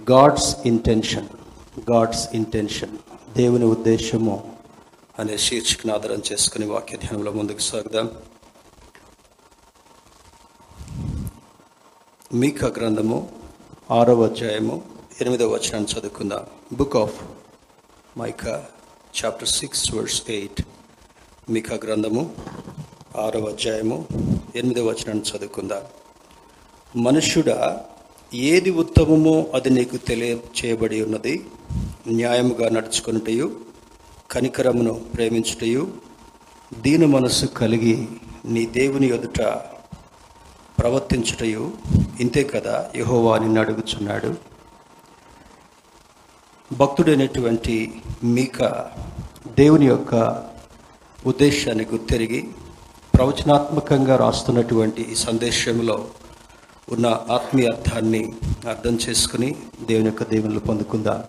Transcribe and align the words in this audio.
God's 0.00 0.56
intention 0.66 1.28
God's 1.92 2.28
intention 2.34 2.98
దేవుని 3.36 3.64
ఉద్దేశము 3.64 4.56
అనే 5.18 5.38
శీర్షికను 5.38 5.94
ఆధారం 5.94 6.22
చేసుకుని 6.32 6.66
వాక్య 6.66 6.96
ధ్యానంలో 6.96 7.32
ముందుకు 7.32 7.58
సాగుదాం. 7.58 8.10
మీక 12.34 12.64
గ్రంథము 12.64 13.32
ఆరవ 13.90 14.24
అధ్యాయము 14.24 14.82
ఎనిమిదవ 15.20 15.46
వచనాన్ని 15.46 15.92
చదువుకుందాం. 15.92 16.46
Book 16.72 16.96
of 16.96 17.22
Micah 18.18 18.64
chapter 19.24 19.48
six 19.48 19.94
verse 19.94 20.22
eight 20.28 20.62
మీకా 21.50 21.80
గ్రంథము 21.84 22.36
ఆరవ 23.16 23.44
అధ్యాయము 23.44 24.06
ఎనిమిదవ 24.56 24.84
వచనాన్ని 24.84 25.24
చదువుకుందాం. 25.36 25.82
మనుష్యుడా 27.02 27.84
ఏది 28.34 28.70
ఉత్తమమో 28.70 29.46
అది 29.54 29.70
నీకు 29.70 29.96
తెలియ 29.96 30.34
చేయబడి 30.34 31.02
ఉన్నది. 31.02 31.46
న్యాయముగా 32.08 32.68
నడుచుకున్నటయు 32.68 33.56
కనికరమును 34.30 34.94
ప్రేమించుటయు 34.94 35.92
దీని 36.80 37.06
మనస్సు 37.06 37.46
కలిగి 37.46 38.08
నీ 38.44 38.66
దేవుని 38.66 39.06
ఎదుట 39.06 39.42
ప్రవర్తించుటయు. 40.80 41.72
ఇంతే 42.20 42.44
కదా 42.44 42.90
యహోవా 42.96 43.38
నిన్ను 43.38 43.60
అడుగుచున్నాడు. 43.60 44.34
భక్తుడైనటువంటి 46.74 47.92
మీక 48.24 48.64
దేవుని 49.48 49.86
యొక్క 49.86 50.44
ఉద్దేశాన్ని 51.26 51.84
గుర్తెరిగి 51.84 52.48
ప్రవచనాత్మకంగా 53.14 54.16
రాస్తున్నటువంటి 54.16 55.02
ఈ 55.02 55.14
సందేశంలో 55.14 56.06
ఉన్న 56.90 57.06
ఆత్మీయ 57.30 57.68
అర్థాన్ని 57.68 58.32
అర్థం 58.68 58.98
చేసుకుని 59.08 59.56
దేవుని 59.80 60.06
యొక్క 60.06 60.22
దేవుళ్ళు 60.22 60.60
పొందుకుందా. 60.60 61.24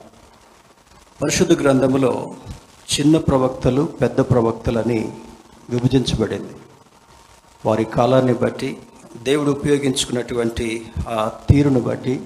పరిశుద్ధ 1.24 1.62
గ్రంథములో 1.62 2.36
చిన్న 2.94 3.18
ప్రవక్తలు 3.18 3.84
పెద్ద 3.84 4.22
ప్రవక్తలని 4.22 5.12
విభజించబడింది. 5.70 6.54
వారి 7.66 7.86
కాలాన్ని 7.86 8.34
బట్టి 8.34 8.78
దేవుడు 9.24 9.52
ఉపయోగించుకున్నటువంటి 9.52 10.92
ఆ 11.10 11.32
తీరును 11.50 11.80
బట్టి 11.80 12.22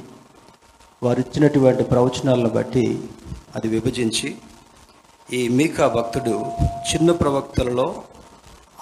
వారు 1.04 1.20
ఇచ్చినటువంటి 1.20 1.84
ప్రవచనాలను 1.84 2.50
బట్టి 2.50 3.00
అది 3.56 3.68
విభజించి 3.68 4.36
ఈ 5.34 5.48
మీకా 5.48 5.88
భక్తుడు 5.88 6.46
చిన్న 6.90 7.12
ప్రవక్తలలో 7.12 8.04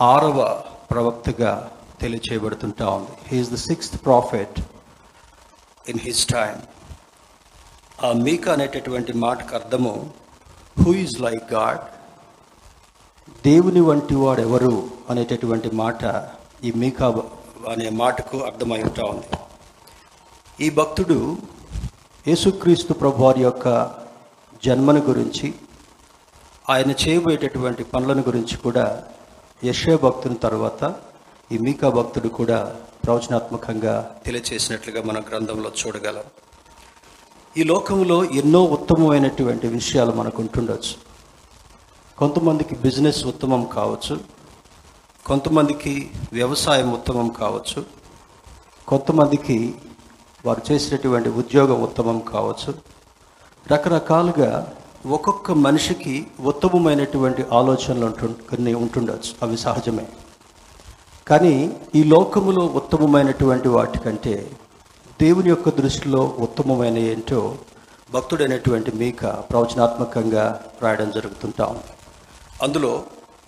ఆరవ 0.01 0.61
ప్రవక్తగా 0.91 1.71
తెలియచేయబడుతుంటా 2.05 2.87
ఉంది. 2.89 3.13
He's 3.27 3.51
the 3.51 3.55
sixth 3.55 3.97
prophet 4.05 4.57
in 5.89 5.99
his 5.99 6.25
time 6.25 6.61
ఆ 8.05 8.11
మీకా 8.11 8.53
అనేటటువంటి 8.53 9.13
మాటకు 9.13 9.55
అర్థము 9.55 9.93
హూ 10.83 10.93
ఈజ్ 10.93 11.21
లైక్ 11.21 11.53
గాడ్ 11.53 11.83
దేవుని 13.45 13.81
వంటి 13.81 14.15
వాడు 14.15 14.41
ఎవరు 14.41 14.89
అనేటటువంటి 15.09 15.69
మాట 15.71 16.01
ఈ 16.63 16.71
మీకా 16.75 17.07
అనే 17.71 17.89
మాటకు 17.89 18.37
అర్థమవుతా 18.37 19.03
ఉంది. 19.05 19.37
ఈ 20.65 20.69
భక్తుడు 20.69 21.37
యేసుక్రీస్తు 22.27 22.93
ప్రభు 22.93 23.23
వారి 23.23 23.41
యొక్క 23.41 23.67
జన్మను 24.65 24.99
గురించి 24.99 25.47
ఆయన 26.69 26.91
చేయబోయేటటువంటి 26.91 27.83
పనులను 27.83 28.21
గురించి 28.21 28.57
కూడా 28.57 28.85
యశ్వ 29.63 29.97
భక్తుని 29.97 30.35
తర్వాత 30.35 30.81
ఈ 31.51 31.57
మీకా 31.57 31.89
భక్తుడు 31.89 32.27
కూడా 32.27 32.75
ప్రవచనాత్మకంగా 33.05 34.15
తెలియచేసినట్లుగా 34.25 35.03
మన 35.03 35.19
గ్రంథంలో 35.19 35.71
చూడగలం. 35.87 36.23
ఈ 37.57 37.63
లోకంలో 37.63 38.23
ఎన్నో 38.23 38.63
ఉత్తమమైనటువంటి 38.63 39.67
విషయాలు 39.67 40.11
మనకు 40.11 40.41
ఉంటుండొచ్చు 40.41 40.95
కొంతమందికి 42.17 42.75
బిజినెస్ 42.75 43.25
ఉత్తమం 43.25 43.65
కావచ్చు. 43.65 44.19
కొంతమందికి 45.25 46.11
వ్యవసాయం 46.33 46.93
ఉత్తమం 46.93 47.29
కావచ్చు. 47.29 47.85
కొంతమందికి 48.87 49.75
వారు 50.45 50.61
చేసినటువంటి 50.71 51.29
ఉద్యోగం 51.29 51.81
ఉత్తమం 51.81 52.19
కావచ్చు. 52.19 52.73
రకరకాలుగా 53.71 54.73
ఒక్కొక్క 55.05 55.51
మనిషికి 55.51 56.27
ఉత్తమమైనటువంటి 56.39 57.45
ఆలోచనలు 57.53 58.05
ఉంటు 58.05 58.35
కొన్ని 58.49 58.73
ఉంటుండొచ్చు. 58.73 59.33
అవి 59.41 59.57
సహజమే. 59.57 60.07
కానీ 61.27 61.77
ఈ 61.95 62.03
లోకములో 62.03 62.65
ఉత్తమమైనటువంటి 62.65 63.67
వాటికంటే 63.67 64.51
దేవుని 65.21 65.49
యొక్క 65.49 65.69
దృష్టిలో 65.69 66.35
ఉత్తమమైన 66.39 66.97
ఏంటో 66.97 67.57
భక్తుడైనటువంటి 68.11 68.91
మీక 68.91 69.25
ప్రవచనాత్మకంగా 69.25 70.63
రాయడం 70.81 71.11
జరుగుతుంటాం 71.11 71.79
అందులో 72.61 73.03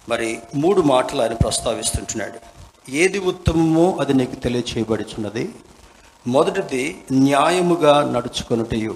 మరి 0.09 0.39
మూడు 0.55 0.81
మాటలు 0.81 1.21
ఆయన 1.21 1.33
ప్రస్తావిస్తుంటున్నాడు. 1.33 2.39
ఏది 2.91 3.19
ఉత్తమమో 3.19 3.97
అది 3.99 4.13
నీకు 4.13 4.35
తెలియచేయబడుచున్నది. 4.35 5.55
మొదటిది 6.27 7.03
న్యాయముగా 7.11 8.11
నడుచుకొనుటయు. 8.11 8.95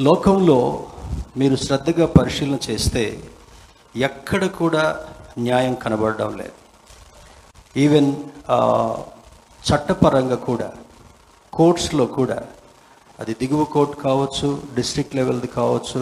లోకంలో 0.00 0.86
మీరు 1.36 1.56
శ్రద్ధగా 1.56 2.06
పరిశీలన 2.06 2.58
చేస్తే 2.70 3.20
ఎక్కడ 3.96 4.46
కూడా 4.46 5.06
న్యాయం 5.38 5.74
కనబడడం 5.74 6.36
లేదు. 6.36 6.65
ఈవెన్ 7.76 8.10
uh, 8.52 8.94
చట్టపరంగా 9.62 10.36
కూడా 10.42 10.68
కోర్ట్స్లో 11.52 12.04
కూడా 12.16 12.38
అది 13.18 13.32
దిగువ 13.40 13.62
కోర్టు 13.72 13.96
కావచ్చు 14.02 14.48
డిస్ట్రిక్ట్ 14.76 15.16
లెవెల్ది 15.16 15.48
కావచ్చు 15.54 16.00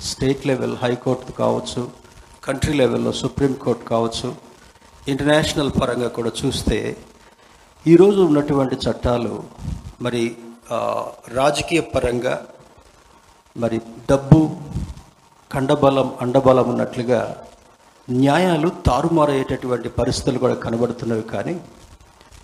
స్టేట్ 0.00 0.42
లెవెల్ 0.46 0.76
హైకోర్టు 0.76 1.32
కావచ్చు 1.38 1.82
కంట్రీ 2.42 2.74
లెవెల్లో 2.74 3.12
సుప్రీం 3.20 3.54
కోర్టు 3.64 3.84
కావచ్చు 3.84 4.28
ఇంటర్నేషనల్ 5.06 5.72
పరంగా 5.78 6.10
కూడా 6.10 6.32
చూస్తే 6.40 6.78
ఈరోజు 7.86 8.20
ఉన్నటువంటి 8.22 8.78
చట్టాలు 8.84 9.34
మరి 10.00 10.22
రాజకీయ 11.34 11.82
పరంగా 11.94 12.34
మరి 13.56 13.78
డబ్బు 14.10 14.40
కండబలం 15.50 16.10
అండబలం 16.20 16.66
ఉన్నట్లుగా 16.68 17.20
న్యాయాలు 18.10 18.68
తారుమారయ్యేటటువంటి 18.68 19.88
పరిస్థితులు 19.88 20.38
కూడా 20.38 20.54
కనబడుతున్నవి 20.54 21.22
కానీ 21.22 21.60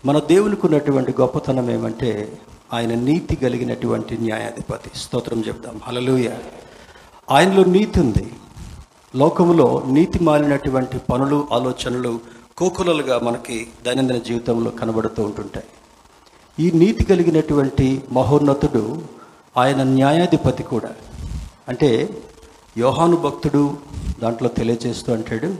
మన 0.04 0.18
దేవునికి 0.18 0.66
ఉన్నటువంటి 0.66 1.14
గొప్పతనం 1.20 1.70
ఏమంటే 1.70 2.38
ఆయన 2.72 2.94
నీతి 2.94 3.36
కలిగినటువంటి 3.36 4.18
న్యాయాధిపతి. 4.18 4.90
స్తోత్రం 4.94 5.44
చెప్దాం 5.48 5.80
హలలుయ 5.84 6.30
ఆయనలో 7.30 7.64
నీతి 7.64 8.00
ఉంది. 8.00 8.32
లోకంలో 9.16 9.82
నీతి 9.86 10.18
మాలినటువంటి 10.18 10.98
పనులు 10.98 11.48
ఆలోచనలు 11.52 12.20
కోకులలుగా 12.56 13.18
మనకి 13.18 13.66
దైనందిన 13.86 14.18
జీవితంలో 14.18 14.70
కనబడుతూ 14.70 15.22
ఉంటుంటాయి. 15.22 15.66
ఈ 16.60 16.70
నీతి 16.70 17.04
కలిగినటువంటి 17.04 18.02
మహోన్నతుడు 18.12 19.02
ఆయన 19.56 19.82
న్యాయాధిపతి 19.82 20.62
కూడా. 20.62 20.90
అంటే 21.68 22.08
యోహాను 22.78 23.16
భక్తుడు 23.16 23.76
దాంట్లో 24.18 24.48
తెలియజేస్తూ 24.48 25.12
అంటాడు 25.12 25.54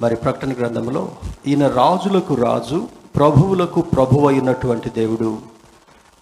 మరి 0.00 0.16
ప్రకటన 0.16 0.52
గ్రంథంలో 0.52 1.12
ఈయన 1.46 1.68
రాజులకు 1.68 2.34
రాజు 2.34 2.88
ప్రభువులకు 3.16 3.80
ప్రభు 3.80 4.26
అయినటువంటి 4.26 4.90
దేవుడు. 4.90 5.38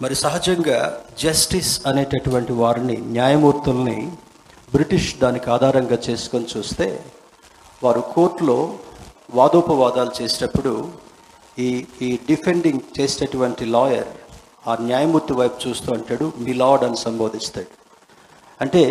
మరి 0.02 0.14
సహజంగా 0.14 1.00
జస్టిస్ 1.18 1.86
అనేటటువంటి 1.86 2.52
వారిని 2.52 2.96
న్యాయమూర్తుల్ని 2.96 4.12
బ్రిటిష్ 4.74 5.16
దానికి 5.16 5.50
ఆధారంగా 5.50 5.98
చేసుకొని 6.10 6.46
చూస్తే 6.56 7.04
వారు 7.84 8.00
కోర్టులో 8.00 8.74
వాదోపవాదాలు 9.34 10.22
చేసేటప్పుడు 10.22 10.88
ఈ 11.58 11.86
ఈ 12.02 12.18
డిఫెండింగ్ 12.28 12.80
చేసేటటువంటి 13.00 13.64
లాయర్ 13.64 14.10
ఆ 14.68 14.76
న్యాయమూర్తి 14.80 15.32
వైపు 15.32 15.68
చూస్తూ 15.68 15.94
అంటాడు 15.94 16.32
మీ 16.38 16.52
లార్డ్ 16.52 16.84
అని 16.84 16.96
సంబోధిస్తాడు. 16.96 17.66
అంటే 18.60 18.82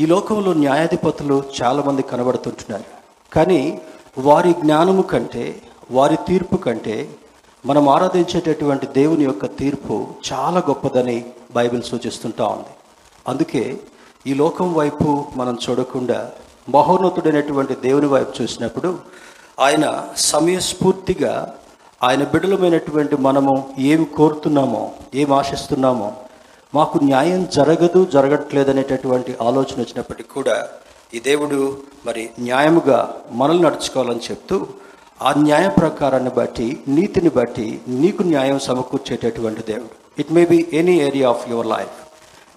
ఈ 0.00 0.06
లోకంలో 0.06 0.52
న్యాయాధిపతులు 0.52 1.42
చాలామంది 1.62 2.02
కనబడుతుంటున్నారు. 2.02 2.84
కానీ 3.32 3.80
వారి 4.18 4.52
జ్ఞానము 4.52 5.02
కంటే 5.02 5.62
వారి 5.90 6.18
తీర్పు 6.28 6.56
కంటే 6.56 7.08
మనం 7.66 7.88
ఆరాధించేటటువంటి 7.88 8.86
దేవుని 8.86 9.24
యొక్క 9.24 9.46
తీర్పు 9.46 10.06
చాలా 10.32 10.58
గొప్పదని 10.58 11.24
బైబిల్ 11.52 11.82
సూచిస్తుంటా 11.82 12.46
ఉంది. 12.46 12.72
అందుకే 13.28 13.80
ఈ 14.26 14.34
లోకం 14.34 14.74
వైపు 14.74 15.24
మనం 15.36 15.58
చూడకుండా 15.70 16.30
మహోన్నతుడైనటువంటి 16.68 17.74
దేవుని 17.74 18.06
వైపు 18.06 18.42
చూసినప్పుడు 18.42 18.98
ఆయన 19.60 20.08
సమయస్ఫూర్తిగా 20.16 21.54
ఆయన 22.02 22.24
బిడలమైనటువంటి 22.24 23.16
మనము 23.16 23.74
ఏమి 23.78 24.04
కోరుతున్నామో 24.04 24.90
ఏం 25.14 25.32
ఆశిస్తున్నామో 25.32 26.12
మాకు 26.74 26.98
న్యాయం 26.98 27.48
జరగదు 27.52 28.04
జరగట్లేదనేటటువంటి 28.12 29.34
ఆలోచన 29.42 29.80
వచ్చినప్పటికీ 29.80 30.28
కూడా 30.28 30.68
ఈ 31.14 31.20
దేవుడు 31.20 31.78
మరి 32.06 32.30
న్యాయముగా 32.40 33.20
మనల్ని 33.32 33.62
నడుచుకోవాలని 33.62 34.20
చెప్తూ 34.30 34.66
ఆ 35.22 35.34
న్యాయ 35.36 35.68
ప్రకారాన్ని 35.68 36.30
బట్టి 36.30 36.80
నీతిని 36.88 37.30
బట్టి 37.30 37.80
నీకు 37.88 38.22
న్యాయం 38.22 38.58
సమకూర్చేటటువంటి 38.58 39.62
దేవుడు. 39.62 40.20
It 40.20 40.32
may 40.32 40.46
be 40.46 40.68
any 40.72 41.00
area 41.00 41.30
of 41.30 41.48
your 41.48 41.66
life 41.66 41.96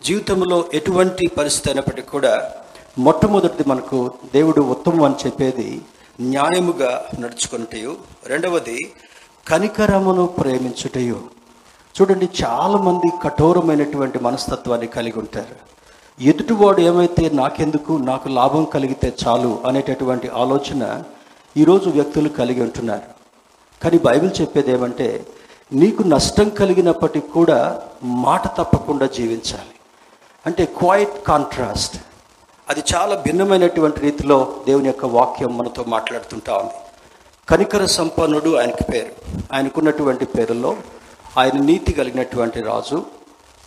జీవితంలో 0.05 0.65
ఎటువంటి 0.73 1.27
పరిస్థితి 1.27 1.69
అయినప్పటికీ 1.69 2.07
కూడా 2.07 2.51
మొట్టమొదటిది 2.99 3.69
మనకు 3.69 4.11
దేవుడు 4.33 4.61
ఉత్తమం 4.61 5.03
అని 5.03 5.15
చెప్పేది 5.25 5.81
న్యాయముగా 6.21 7.05
నడుచుకుంటయు 7.19 7.95
రెండవది 8.25 8.91
కనికరమును 9.47 10.25
ప్రేమించుటయు. 10.25 11.19
చూడండి 12.01 12.29
చాలామంది 12.43 13.11
కఠోరమైనటువంటి 13.23 14.19
మనస్తత్వాన్ని 14.19 14.87
కలిగి 14.87 15.19
ఉంటారు. 15.19 15.55
ఎదుటివాడు 16.21 16.81
ఏమైతే 16.81 17.29
నాకెందుకు 17.29 17.93
నాకు 17.93 18.29
లాభం 18.29 18.63
కలిగితే 18.63 19.13
చాలు 19.27 19.59
అనేటటువంటి 19.65 20.27
ఆలోచన 20.27 21.03
ఈరోజు 21.57 21.89
వ్యక్తులు 21.89 22.29
కలిగి 22.29 22.61
ఉంటున్నారు. 22.61 23.01
కానీ 23.83 23.97
బైబిల్ 23.97 24.41
చెప్పేది 24.41 24.71
ఏమంటే 24.71 25.25
నీకు 25.73 26.03
నష్టం 26.03 26.49
కలిగినప్పటికీ 26.49 27.27
కూడా 27.27 27.81
మాట 28.03 28.47
తప్పకుండా 28.57 29.05
జీవించాలి. 29.05 29.75
అంటే 30.45 30.65
క్వైట్ 30.65 31.23
కాంట్రాస్ట్. 31.27 31.97
అది 32.69 32.83
చాలా 32.95 33.15
భిన్నమైనటువంటి 33.15 33.99
రీతిలో 33.99 34.53
దేవుని 34.67 34.85
యొక్క 34.85 35.05
వాక్యం 35.05 35.57
మనతో 35.57 35.85
మాట్లాడుతుంటా 35.87 36.57
ఉంది. 36.57 36.73
కనికర 37.49 37.85
సంపన్నుడు 37.85 38.55
ఆయనకి 38.55 38.83
పేరు. 38.83 39.39
ఆయనకున్నటువంటి 39.53 40.25
పేరులో 40.25 40.75
ఆయన 41.37 41.61
నీతి 41.61 41.93
కలిగినటువంటి 41.93 42.61
రాజు 42.61 43.05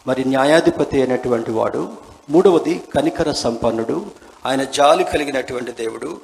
మరి 0.06 0.24
న్యాయాధిపతి 0.24 0.96
అయినటువంటి 0.96 1.50
వాడు 1.50 1.92
మూడవది 2.30 2.82
కనికర 2.94 3.32
సంపన్నుడు 3.32 4.06
ఆయన 4.46 4.64
జాలి 4.64 5.04
కలిగినటువంటి 5.04 5.72
దేవుడు 5.72 6.20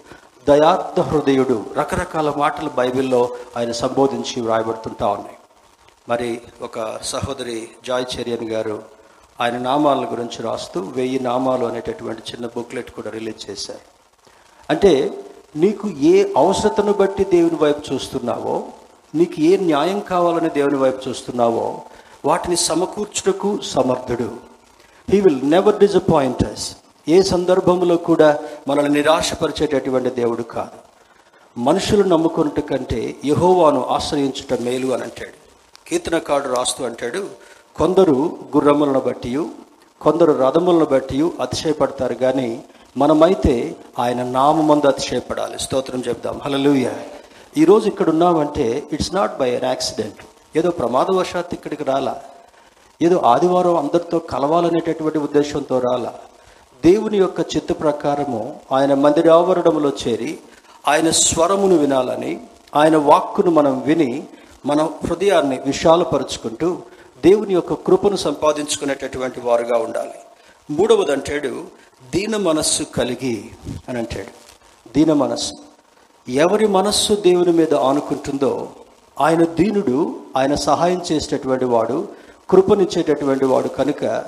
దయార్థ 0.48 1.00
హృదయుడు. 1.00 1.66
రకరకాల 1.76 2.34
మాటలు 2.36 2.68
బైబిల్లో 2.68 3.36
ఆయన 3.56 3.72
సంబోధించి 3.72 4.40
వ్రాయబడుతుంటా 4.40 5.06
ఉన్నాయి. 5.06 5.36
మరి 6.08 6.40
ఒక 6.62 7.02
సహోదరి 7.02 7.68
జాయ్ 7.86 8.18
చెరియన్ 8.18 8.50
గారు 8.50 8.82
ఆయన 9.40 9.58
నామాల 9.58 10.04
గురించి 10.04 10.42
రాస్తూ 10.42 10.80
వెయ్యి 10.80 11.20
నామాలు 11.20 11.66
అనేటటువంటి 11.66 12.32
చిన్న 12.32 12.46
బుక్లెట్ 12.46 12.90
కూడా 12.90 13.10
రిలీజ్ 13.10 13.50
చేశారు. 13.50 13.80
అంటే 14.70 15.24
నీకు 15.56 15.88
ఏ 15.88 16.32
అవసరతను 16.36 16.92
బట్టి 16.92 17.24
దేవుని 17.24 17.56
వైపు 17.56 17.94
చూస్తున్నావో 17.94 18.66
నీకు 19.14 19.40
ఏ 19.40 19.56
న్యాయం 19.56 20.00
కావాలని 20.00 20.50
దేవుని 20.50 20.76
వైపు 20.76 21.08
చూస్తున్నావో 21.08 21.82
వాటిని 22.24 22.56
సమకూర్చుటకు 22.56 23.58
సమర్థుడు. 23.64 24.30
He 25.10 25.20
will 25.20 25.50
never 25.50 25.78
disappoint 25.78 26.48
us 26.48 26.76
ఏ 27.08 27.22
సందర్భంలో 27.22 27.96
కూడా 27.96 28.38
మనల్ని 28.68 28.92
నిరాశపరిచేటటువంటి 28.92 30.10
దేవుడు 30.10 30.42
కాదు. 30.42 30.90
మనుషులు 31.60 32.02
నమ్ముకున్నట్టు 32.02 32.60
కంటే 32.60 33.16
యహోవాను 33.24 33.86
ఆశ్రయించుట 33.86 34.60
మేలు 34.60 34.92
అని 34.92 35.02
అంటాడు. 35.02 35.40
కీర్తనకాడు 35.88 36.54
రాస్తూ 36.54 36.84
అంటాడు 36.84 37.26
కొందరు 37.76 38.12
గుర్రములను 38.56 39.00
బట్టి 39.00 39.46
కొందరు 40.00 40.32
రథములను 40.32 40.84
బట్టి 40.84 41.30
అతిశయపడతారు 41.40 42.14
కానీ 42.14 42.62
మనమైతే 42.96 43.76
ఆయన 43.98 44.22
నామందు 44.22 44.86
అతిశయపడాలి. 44.86 45.58
స్తోత్రం 45.58 46.02
చెప్దాం. 46.08 46.40
హలలుయ 46.44 46.90
ఈరోజు 47.56 47.88
ఇక్కడ 47.88 48.10
ఉన్నామంటే 48.10 48.88
it's 48.92 49.14
not 49.14 49.38
by 49.38 49.56
an 49.56 49.64
accident 49.64 50.20
ఏదో 50.58 50.70
ప్రమాదవశాత్తు 50.70 51.54
ఇక్కడికి 51.54 51.84
రాలా. 51.84 52.22
ఏదో 53.02 53.16
ఆదివారం 53.18 53.76
అందరితో 53.76 54.18
కలవాలనేటటువంటి 54.18 55.18
ఉద్దేశంతో 55.18 55.78
రాలా. 55.78 56.14
దేవుని 56.84 57.18
యొక్క 57.18 57.40
చిత్త 57.40 57.72
ప్రకారము 57.80 58.60
ఆయన 58.72 58.94
మందిరావరణంలో 58.94 59.92
చేరి 60.02 60.38
ఆయన 60.88 61.10
స్వరమును 61.10 61.76
వినాలని 61.76 62.40
ఆయన 62.76 62.96
వాక్కును 62.96 63.50
మనం 63.50 63.82
విని 63.82 64.26
మన 64.66 64.88
హృదయాన్ని 65.06 65.60
విశాలపరుచుకుంటూ 65.66 66.78
దేవుని 67.24 67.54
యొక్క 67.54 67.72
కృపను 67.72 68.16
సంపాదించుకునేటటువంటి 68.16 69.40
వారుగా 69.40 69.78
ఉండాలి. 69.78 70.18
మూడవది 70.70 71.12
అంటాడు 71.12 71.64
దీన 72.14 72.36
మనస్సు 72.36 72.82
కలిగి 72.82 73.50
అని 73.88 73.98
అంటాడు. 73.98 74.32
దీన 74.96 75.12
మనస్సు 75.12 75.54
ఎవరి 76.28 76.66
మనస్సు 76.66 77.14
దేవుని 77.14 77.52
మీద 77.52 77.74
ఆనుకుంటుందో 77.74 78.68
ఆయన 79.20 79.44
దీనుడు 79.44 80.16
ఆయన 80.36 80.54
సహాయం 80.54 81.02
చేసేటటువంటి 81.12 81.64
వాడు 81.64 82.08
కృపనిచ్చేటటువంటి 82.50 83.44
వాడు 83.44 83.68
కనుక 83.68 84.24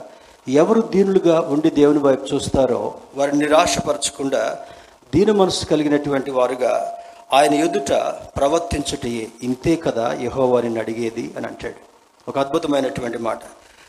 ఎవరు 0.48 0.80
దీనులుగా 0.80 1.40
ఉండి 1.40 1.70
దేవుని 1.70 1.98
వైపు 1.98 2.34
చూస్తారో 2.34 2.94
వారిని 3.16 3.38
నిరాశపరచకుండా 3.38 4.58
దీన 5.14 5.32
మనస్సు 5.32 5.66
కలిగినటువంటి 5.66 6.30
వారుగా 6.30 6.98
ఆయన 7.32 7.54
ఎదుట 7.54 7.92
ప్రవర్తించటే 8.36 9.28
ఇంతే 9.42 9.76
కదా 9.76 10.16
యహో 10.20 10.46
వారిని 10.46 10.80
అడిగేది 10.80 11.34
అని 11.36 11.46
అంటాడు. 11.46 11.74
ఒక 12.28 12.38
అద్భుతమైనటువంటి 12.38 13.18
మాట. 13.18 13.38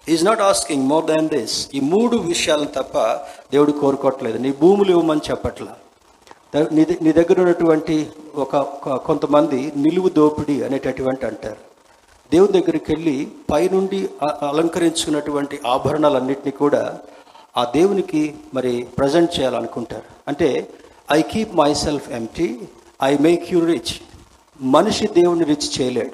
Is 0.09 0.25
not 0.25 0.41
asking 0.41 0.83
more 0.83 1.05
than 1.05 1.29
this 1.29 1.67
ఈ 1.73 1.79
మూడు 1.79 2.17
విషయాలను 2.17 2.65
తప్ప 2.65 2.99
దేవుడు 3.51 3.71
కోరుకోవట్లేదు. 3.71 4.37
నీ 4.37 4.51
భూములు 4.51 4.91
ఇవ్వమని 4.91 5.21
చెప్పట్లా. 5.29 5.75
నీ 6.55 6.85
నీ 7.01 7.11
దగ్గర 7.11 7.41
ఉన్నటువంటి 7.41 8.09
ఒక 8.35 8.57
కొంతమంది 8.95 9.73
నిలువు 9.75 10.09
దోపిడీ 10.09 10.63
అనేటటువంటి 10.63 11.25
అంటారు. 11.25 11.73
దేవుని 12.31 12.51
దగ్గరికి 12.51 12.95
వెళ్ళి 12.95 13.27
పైనుండి 13.51 14.09
అలంకరించుకున్నటువంటి 14.23 15.59
ఆభరణాలన్నింటినీ 15.67 16.51
కూడా 16.51 16.99
ఆ 17.57 17.63
దేవునికి 17.63 18.35
మరి 18.53 18.87
ప్రజెంట్ 18.97 19.39
చేయాలనుకుంటారు. 19.39 20.03
అంటే 20.27 20.69
I 21.11 21.21
keep 21.21 21.55
myself 21.73 22.09
empty 22.09 22.59
I 23.03 23.17
make 23.17 23.53
you 23.53 23.65
rich. 23.65 23.95
మనిషి 24.61 25.07
దేవుని 25.07 25.43
రిచ్ 25.43 25.81
చేయలేడు. 25.81 26.11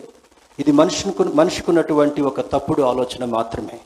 ఇది 0.59 0.71
మనిషికి 0.71 1.24
మనిషికి 1.24 1.69
ఉన్నటువంటి 1.69 2.21
ఒక 2.21 2.42
తప్పుడు 2.42 2.81
ఆలోచన 2.81 3.25
మాత్రమే. 3.25 3.80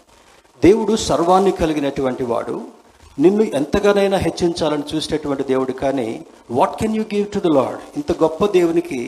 దేవుడు 0.63 0.95
సర్వాన్ని 0.95 1.51
కలిగినటువంటి 1.51 2.23
వాడు. 2.23 2.82
నిన్ను 3.17 3.43
ఎంతగానైనా 3.53 4.17
హెచ్చించాలని 4.17 4.85
చూసేటటువంటి 4.91 5.43
దేవుడు 5.43 5.73
కానీ 5.73 6.07
what 6.51 6.75
can 6.79 6.95
you 6.95 7.03
give 7.13 7.25
to 7.33 7.39
the 7.39 7.49
lord 7.57 7.81
ఇంత 7.97 8.11
గొప్ప 8.23 8.45
దేవునికి 8.55 8.99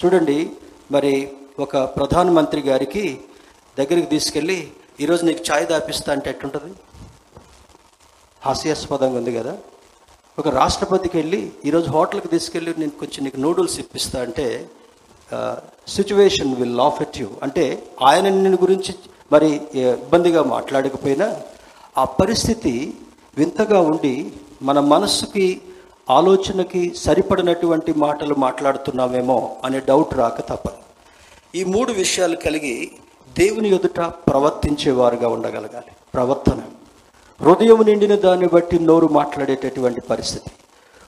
చూడండి 0.00 0.38
మరి 0.90 1.12
ఒక 1.58 1.76
ప్రధానమంత్రి 1.96 2.60
గారికి 2.60 3.04
దగ్గరికి 3.76 4.08
తీసుకెళ్ళి 4.08 4.58
ఈరోజు 5.00 5.22
నీకు 5.24 5.42
ఛాయ్ 5.42 5.66
దాపిస్తా 5.66 6.10
అంటే 6.12 6.30
ఎట్టుంటుంది 6.30 6.72
హాస్యాస్పదంగా 8.42 9.18
ఉంది 9.18 9.32
కదా. 9.32 9.52
ఒక 10.38 10.48
రాష్ట్రపతికి 10.56 11.16
వెళ్ళి 11.16 11.40
ఈరోజు 11.64 11.88
హోటల్కి 11.90 12.28
తీసుకెళ్ళి 12.28 12.72
నేను 12.78 12.94
కొంచెం 13.00 13.20
నీకు 13.24 13.40
నూడిల్స్ 13.40 13.78
ఇప్పిస్తా 13.78 14.18
అంటే 14.22 14.46
situation 15.88 16.54
will 16.54 16.76
laugh 16.76 17.02
at 17.02 17.18
you 17.20 17.28
అంటే 17.42 17.64
ఆయన 18.02 18.24
నిన్ను 18.36 18.58
గురించి 18.60 18.92
మరి 19.30 19.48
ఇబ్బందిగా 19.96 20.42
మాట్లాడకపోయినా 20.52 21.28
ఆ 21.96 22.04
పరిస్థితి 22.20 22.74
వింతగా 23.38 23.80
ఉండి 23.80 24.32
మన 24.62 24.80
మనస్సుకి 24.80 25.60
ఆలోచనకి 26.10 26.92
సరిపడినటువంటి 26.96 27.92
మాటలు 27.92 28.34
మాట్లాడుతున్నామేమో 28.34 29.56
అనే 29.64 29.80
డౌట్ 29.80 30.14
రాక 30.14 30.40
తప్పదు. 30.48 30.82
ఈ 31.54 31.64
మూడు 31.64 31.92
విషయాలు 31.92 32.36
కలిగి 32.36 32.90
దేవుని 33.38 33.68
ఎదుట 33.68 34.00
ప్రవర్తించేవారుగా 34.00 35.28
ఉండగలగాలి. 35.28 35.92
ప్రవర్తన. 36.14 36.62
హృదయం 37.40 37.82
నిండిన 37.82 38.14
దాన్ని 38.14 38.48
బట్టి 38.48 38.78
నోరు 38.78 39.08
మాట్లాడేటటువంటి 39.12 40.00
పరిస్థితి. 40.00 40.50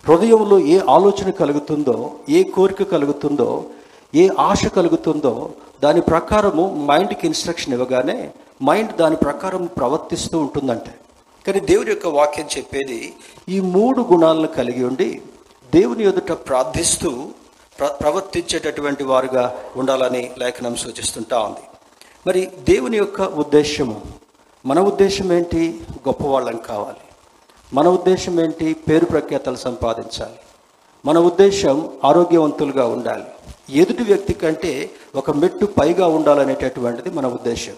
హృదయంలో 0.09 0.59
ఏ 0.59 0.81
ఆలోచన 0.91 1.31
కలుగుతుందో 1.31 2.13
ఏ 2.29 2.43
కోరిక 2.43 2.83
కలుగుతుందో 2.83 3.65
ఏ 4.15 4.29
ఆశ 4.39 4.67
కలుగుతుందో 4.67 5.51
దాని 5.83 6.01
ప్రకారము 6.01 6.87
మైండ్కి 6.87 7.27
ఇన్స్ట్రక్షన్ 7.27 7.75
ఇవ్వగానే 7.75 8.31
మైండ్ 8.63 8.97
దాని 8.97 9.17
ప్రకారం 9.17 9.67
ప్రవర్తిస్తూ 9.67 10.39
ఉంటుందంటే 10.39 10.95
కానీ 11.47 11.61
దేవుని 11.61 11.91
యొక్క 11.91 12.07
వాక్యం 12.07 12.49
చెప్పేది 12.59 13.15
ఈ 13.49 13.61
మూడు 13.61 14.01
గుణాలను 14.01 14.47
కలిగి 14.47 14.85
ఉండి 14.85 15.23
దేవుని 15.75 16.05
ఎదుట 16.05 16.33
ప్రార్థిస్తూ 16.33 17.29
ప్ర 17.79 17.87
ప్రవర్తించేటటువంటి 17.87 19.05
వారుగా 19.05 19.57
ఉండాలని 19.77 20.31
లేఖనం 20.39 20.77
సూచిస్తుంటా 20.77 21.39
ఉంది. 21.39 21.61
మరి 22.27 22.51
దేవుని 22.69 22.97
యొక్క 22.97 23.21
ఉద్దేశము 23.21 24.03
మన 24.67 24.81
ఉద్దేశం 24.81 25.33
ఏంటి? 25.33 25.81
గొప్పవాళ్ళం 26.09 26.57
కావాలి. 26.57 26.97
మన 27.73 27.89
ఉద్దేశం 27.89 28.41
ఏంటి? 28.41 28.75
పేరు 28.75 29.05
ప్రఖ్యాతలు 29.05 29.57
సంపాదించాలి. 29.57 30.37
మన 31.05 31.19
ఉద్దేశం 31.19 31.91
ఆరోగ్యవంతులుగా 32.05 32.87
ఉండాలి. 32.87 33.25
ఎదుటి 33.71 34.03
వ్యక్తి 34.03 34.33
కంటే 34.33 34.91
ఒక 35.15 35.31
మెట్టు 35.31 35.67
పైగా 35.67 36.07
ఉండాలనేటటువంటిది 36.07 37.11
మన 37.11 37.27
ఉద్దేశం. 37.27 37.73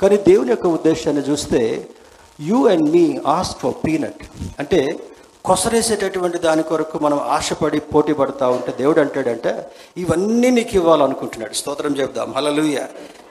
కానీ 0.00 0.16
దేవుని 0.16 0.50
యొక్క 0.50 0.66
ఉద్దేశాన్ని 0.66 1.22
చూస్తే 1.22 1.88
you 2.38 2.58
and 2.72 2.86
me 2.96 3.06
ask 3.38 3.58
for 3.58 3.78
peanut 3.84 4.22
అంటే 4.58 4.80
కొసరేసేటటువంటి 5.44 6.38
దాని 6.38 6.62
కొరకు 6.62 6.96
మనం 6.98 7.18
ఆశపడి 7.36 7.78
పోటీ 7.92 8.12
పడతా 8.12 8.46
ఉంటే 8.48 8.72
దేవుడు 8.80 9.00
అంటాడంటే 9.00 9.52
ఇవన్నీ 10.02 10.50
నీకు 10.50 10.74
ఇవ్వాలనుకుంటున్నాడు. 10.80 11.54
స్తోత్రం 11.60 11.94
చెప్దాం 12.00 12.28
hallelujah 12.36 12.76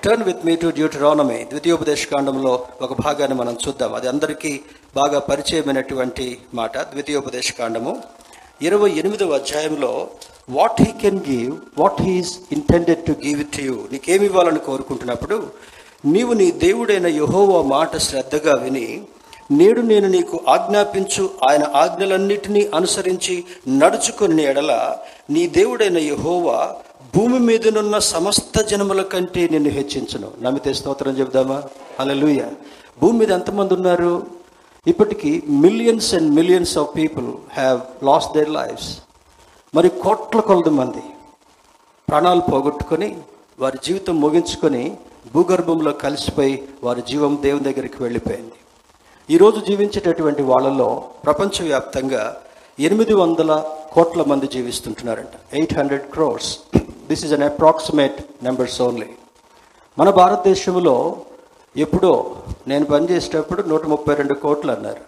turn 0.03 0.23
with 0.27 0.45
me 0.47 0.55
to 0.55 0.67
Deuteronomy 0.79 1.39
ద్వితీయోపదేశ 1.51 2.01
కాండంలో 2.13 2.53
ఒక 2.81 2.93
భాగాన్ని 3.01 3.37
మనం 3.41 3.55
చూద్దాం. 3.63 3.93
అది 3.95 4.07
అందరికీ 4.07 4.51
బాగా 4.95 5.19
పరిచయమైనటువంటి 5.29 6.27
మాట 6.53 6.77
ద్వితీయోపదేశ 6.93 7.47
కాండము 7.59 7.93
ఇరవై 8.61 8.91
ఎనిమిదవ 9.01 9.37
అధ్యాయంలో 9.41 9.91
what 10.57 10.81
he 10.81 10.91
can 11.03 11.21
give 11.29 11.51
what 11.81 12.01
he's 12.07 12.33
intended 12.57 13.05
to 13.05 13.15
give 13.25 13.39
it 13.45 13.59
you 13.67 13.75
నీకేమి 13.93 14.25
ఇవ్వాలని 14.25 14.61
కోరుకుంటున్నప్పుడు 14.69 15.37
నీవు 16.05 16.33
నీ 16.33 16.51
దేవుడైన 16.51 17.07
యహోవా 17.07 17.61
మాట 17.61 17.97
శ్రద్ధగా 17.97 18.53
విని 18.55 19.01
నేడు 19.51 19.81
నేను 19.81 20.07
నీకు 20.07 20.39
ఆజ్ఞాపించు 20.47 21.29
ఆయన 21.49 21.63
ఆజ్ఞలన్నిటినీ 21.75 22.69
అనుసరించి 22.73 23.43
నడుచుకుని 23.67 24.43
ఎడల 24.43 24.95
నీ 25.29 25.47
దేవుడైన 25.47 25.97
యహోవా 25.97 26.75
భూమి 27.15 27.39
మీదనున్న 27.39 27.99
సమస్త 27.99 28.61
జనముల 28.61 29.01
కంటే 29.01 29.47
నిన్ను 29.47 29.69
హెచ్చించను. 29.69 30.31
నమ్మితే 30.41 30.73
స్తోత్రం 30.73 31.11
చెబుదామా? 31.11 31.63
అలలుయ 31.99 32.41
భూమి 33.01 33.19
మీద 33.19 33.31
ఎంతమంది 33.31 33.73
ఉన్నారు? 33.73 34.27
ఇప్పటికీ 34.87 35.43
millions 35.49 36.13
and 36.15 36.35
millions 36.35 36.77
of 36.77 36.95
people 36.95 37.33
have 37.53 38.05
lost 38.05 38.33
their 38.33 38.49
lives 38.49 38.97
మరి 39.75 39.89
కోట్ల 39.89 40.39
కొలది 40.39 40.69
మంది 40.69 41.03
ప్రాణాలు 42.09 42.41
పోగొట్టుకొని 42.41 43.17
వారి 43.59 43.77
జీవితం 43.83 44.21
ముగించుకొని 44.21 44.97
భూగర్భంలో 45.33 45.91
కలిసిపోయి 45.91 46.69
వారి 46.83 47.01
జీవం 47.01 47.39
దేవుని 47.41 47.63
దగ్గరికి 47.63 48.03
వెళ్ళిపోయింది. 48.03 48.53
ఈరోజు 49.29 49.59
జీవించేటటువంటి 49.59 50.41
వాళ్ళలో 50.41 51.03
ప్రపంచవ్యాప్తంగా 51.23 52.41
ఎనిమిది 52.79 53.13
వందల 53.13 53.77
కోట్ల 53.91 54.23
మంది 54.23 54.47
జీవిస్తుంటున్నారంట. 54.47 55.55
Eight 55.55 55.73
hundred 55.73 56.03
crores. 56.03 56.59
This 57.07 57.25
is 57.25 57.33
an 57.33 57.43
approximate 57.43 58.43
numbers 58.43 58.81
only 58.81 59.07
మన 59.99 60.09
భారతదేశంలో 60.09 61.21
ఎప్పుడో 61.77 62.35
నేను 62.67 62.85
పనిచేసేటప్పుడు 62.85 63.61
నూట 63.61 63.85
ముప్పై 63.85 64.15
రెండు 64.15 64.33
కోట్లు 64.33 64.71
అన్నారు. 64.71 65.01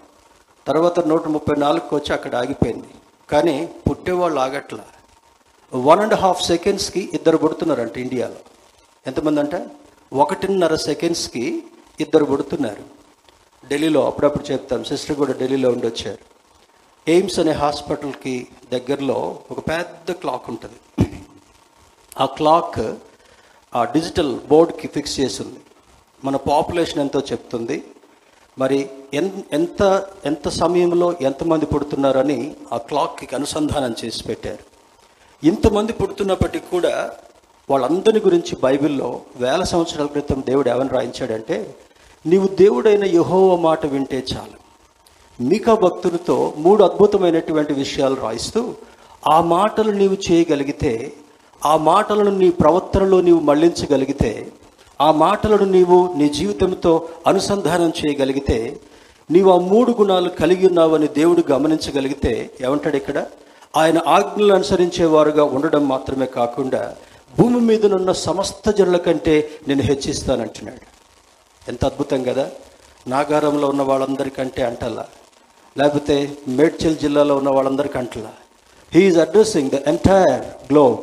తర్వాత 0.68 1.00
నూట 1.00 1.28
ముప్పై 1.28 1.56
నాలుగుకి 1.60 1.96
వచ్చి 1.96 2.14
అక్కడ 2.14 2.36
ఆగిపోయింది. 2.36 2.88
కానీ 3.32 3.70
పుట్టేవాళ్ళు 3.90 4.40
ఆగట్లా. 4.40 4.84
వన్ 5.76 6.00
అండ్ 6.00 6.14
హాఫ్ 6.14 6.42
సెకండ్స్కి 6.42 7.10
ఇద్దరు 7.14 7.38
పుడుతున్నారంట 7.38 7.98
ఇండియాలో. 7.98 8.36
ఎంతమంది 9.08 9.40
అంటే? 9.40 9.66
ఒకటిన్నర 10.14 10.76
సెకండ్స్కి 10.76 11.64
ఇద్దరు 12.00 12.26
పుడుతున్నారు. 12.26 12.84
ఢిల్లీలో 13.68 14.06
అప్పుడప్పుడు 14.06 14.52
చెప్తాం 14.52 14.84
సిస్టర్ 14.84 15.16
కూడా 15.16 15.34
ఢిల్లీలో 15.34 15.70
ఉండి 15.70 15.88
వచ్చారు 15.88 16.18
ఎయిమ్స్ 17.08 17.40
అనే 17.40 17.52
హాస్పిటల్కి 17.52 18.48
దగ్గరలో 18.72 19.40
ఒక 19.52 19.60
పెద్ద 19.68 20.12
క్లాక్ 20.12 20.50
ఉంటుంది. 20.50 21.08
ఆ 22.20 22.26
క్లాక్ 22.26 22.96
ఆ 23.76 23.84
డిజిటల్ 23.84 24.40
బోర్డ్కి 24.40 24.88
ఫిక్స్ 24.88 25.20
చేసి 25.20 25.44
ఉంది 25.44 25.60
మన 26.24 26.36
పాపులేషన్ 26.36 27.00
ఎంతో 27.00 27.20
చెప్తుంది. 27.32 27.84
మరి 28.60 28.90
ఎన్ 29.14 29.32
ఎంత 29.52 30.08
ఎంత 30.26 30.50
సమయంలో 30.50 31.16
ఎంతమంది 31.22 31.66
పుడుతున్నారని 31.66 32.56
ఆ 32.74 32.78
క్లాక్కి 32.78 33.36
అనుసంధానం 33.36 33.96
చేసి 34.06 34.24
పెట్టారు. 34.24 34.64
ఇంతమంది 35.44 35.94
పుడుతున్నప్పటికీ 35.94 36.66
కూడా 36.72 37.16
వాళ్ళందరి 37.70 38.20
గురించి 38.20 38.56
బైబిల్లో 38.64 39.10
వేల 39.38 39.64
సంవత్సరాల 39.64 40.08
క్రితం 40.08 40.44
దేవుడు 40.48 40.70
ఏమని 40.70 40.90
రాయించాడంటే 40.90 41.58
నీవు 42.26 42.48
దేవుడైన 42.56 43.04
యహోవ 43.16 43.56
మాట 43.60 43.86
వింటే 43.86 44.24
చాలు. 44.32 44.58
మీకా 45.40 45.74
భక్తులతో 45.76 46.54
మూడు 46.58 46.84
అద్భుతమైనటువంటి 46.84 47.74
విషయాలు 47.74 48.16
రాయిస్తూ 48.16 48.62
ఆ 49.28 49.42
మాటలు 49.50 49.92
నీవు 49.92 50.18
చేయగలిగితే 50.26 50.94
ఆ 51.62 51.78
మాటలను 51.84 52.32
నీ 52.38 52.50
ప్రవర్తనలో 52.62 53.22
నీవు 53.22 53.40
మళ్ళించగలిగితే 53.40 54.32
ఆ 55.00 55.12
మాటలను 55.18 55.66
నీవు 55.72 56.14
నీ 56.16 56.30
జీవితంతో 56.30 56.94
అనుసంధానం 57.28 57.94
చేయగలిగితే 58.00 58.60
నీవు 59.30 59.50
ఆ 59.52 59.60
మూడు 59.68 59.92
గుణాలు 59.92 60.30
కలిగి 60.40 60.68
ఉన్నావని 60.68 61.08
దేవుడు 61.18 61.44
గమనించగలిగితే 61.52 62.34
ఏమంటాడు 62.62 62.96
ఇక్కడ? 62.96 63.18
ఆయన 63.78 63.98
ఆజ్ఞలు 64.08 64.54
అనుసరించేవారుగా 64.54 65.44
ఉండడం 65.44 65.88
మాత్రమే 65.88 66.26
కాకుండా 66.26 66.82
భూమి 67.40 67.62
మీదనున్న 67.62 68.12
సమస్త 68.12 68.72
జనుల 68.72 68.98
కంటే 68.98 69.50
నేను 69.68 69.82
హెచ్చిస్తానంటున్నాడు. 69.82 70.82
ఎంత 71.70 71.86
అద్భుతం 71.86 72.24
కదా? 72.24 72.50
నాగారంలో 73.08 73.68
ఉన్న 73.68 73.82
వాళ్ళందరికంటే 73.82 74.64
అంటలా 74.64 75.06
లేకపోతే 75.78 76.38
మేడ్చల్ 76.48 76.98
జిల్లాలో 76.98 77.38
ఉన్న 77.38 77.50
వాళ్ళందరికీ 77.50 77.98
అంటలా 77.98 78.34
he's 78.94 79.18
addressing 79.18 79.70
the 79.70 79.74
entire 79.74 80.42
globe 80.42 80.98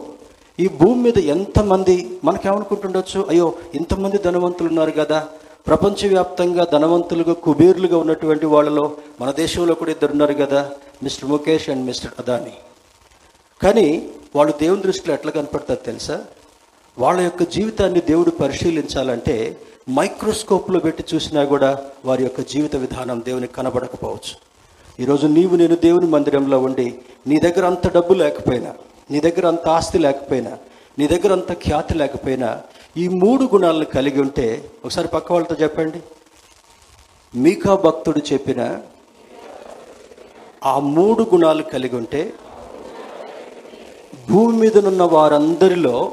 ఈ 0.60 0.68
భూమి 0.68 1.02
మీద 1.02 1.18
ఎంతమంది 1.18 2.20
మనకేమనుకుంటుండొచ్చు? 2.24 3.26
అయ్యో 3.28 3.54
ఇంతమంది 3.74 4.18
ధనవంతులు 4.18 4.68
ఉన్నారు 4.68 4.90
కదా. 4.90 5.28
ప్రపంచవ్యాప్తంగా 5.66 6.66
ధనవంతులుగా 6.72 7.32
కుబేర్లుగా 7.32 7.98
ఉన్నటువంటి 7.98 8.46
వాళ్ళలో 8.46 8.96
మన 9.20 9.30
దేశంలో 9.30 9.74
కూడా 9.74 9.90
ఇద్దరు 9.90 10.10
ఉన్నారు 10.10 10.34
కదా 10.34 10.70
mister 11.02 11.30
Mukesh 11.30 11.70
and 11.70 11.86
mister 11.86 12.10
Adani. 12.18 12.52
కానీ 13.62 14.08
వాళ్ళు 14.36 14.52
దేవుని 14.60 14.82
దృష్టిలో 14.82 15.14
ఎట్లా 15.14 15.32
కనపడతారు 15.32 15.78
తెలుసా? 15.78 16.24
వాళ్ళ 16.98 17.20
యొక్క 17.20 17.42
జీవితాన్ని 17.42 18.00
దేవుడు 18.00 18.30
పరిశీలించాలంటే 18.30 19.60
మైక్రోస్కోప్లో 19.90 20.80
పెట్టి 20.80 21.04
చూసినా 21.14 21.44
కూడా 21.44 21.70
వారి 22.04 22.22
యొక్క 22.22 22.40
జీవిత 22.40 22.76
విధానం 22.76 23.22
దేవునికి 23.26 23.52
కనబడకపోవచ్చు. 23.52 24.34
ఈరోజు 25.00 25.26
నీవు 25.26 25.56
నేను 25.56 25.76
దేవుని 25.76 26.06
మందిరంలో 26.06 26.58
ఉండి 26.60 26.94
నీ 27.26 27.40
దగ్గర 27.40 27.66
అంత 27.66 27.94
డబ్బు 27.94 28.14
లేకపోయినా 28.14 28.74
నీ 29.10 29.20
దగ్గర 29.20 29.46
అంత 29.46 29.68
ఆస్తి 29.68 29.98
లేకపోయినా 29.98 30.58
నీ 30.98 31.06
దగ్గర 31.06 31.32
అంత 31.32 31.52
ఖ్యాతి 31.52 31.94
లేకపోయినా 31.94 32.62
ఈ 32.96 33.08
మూడు 33.08 33.44
గుణాలను 33.44 33.84
కలిగి 33.84 34.20
ఉంటే 34.20 34.70
ఒకసారి 34.84 35.08
పక్క 35.08 35.32
వాళ్ళతో 35.32 35.56
చెప్పండి. 35.62 36.02
మీకా 37.34 37.74
భక్తుడు 37.74 38.20
చెప్పిన 38.32 38.78
ఆ 40.64 40.78
మూడు 40.78 41.22
గుణాలు 41.22 41.62
కలిగి 41.62 41.96
ఉంటే 41.96 42.32
భూమి 44.30 44.56
మీదనున్న 44.56 45.02
వారందరిలో 45.02 46.12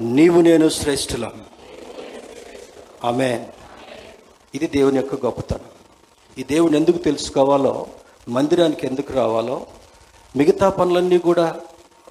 నీవు 0.00 0.40
నేను 0.40 0.68
శ్రేష్ఠులం. 0.68 1.32
ఆమె 3.04 3.46
ఇది 4.54 4.66
దేవుని 4.66 4.96
యొక్క 4.96 5.26
గొప్పతనం. 5.26 5.68
ఈ 6.38 6.42
దేవుని 6.42 6.76
ఎందుకు 6.76 6.98
తెలుసుకోవాలో 6.98 7.86
మందిరానికి 8.28 8.86
ఎందుకు 8.86 9.12
రావాలో 9.12 9.66
మిగతా 10.36 10.68
పనులన్నీ 10.68 11.18
కూడా 11.18 11.56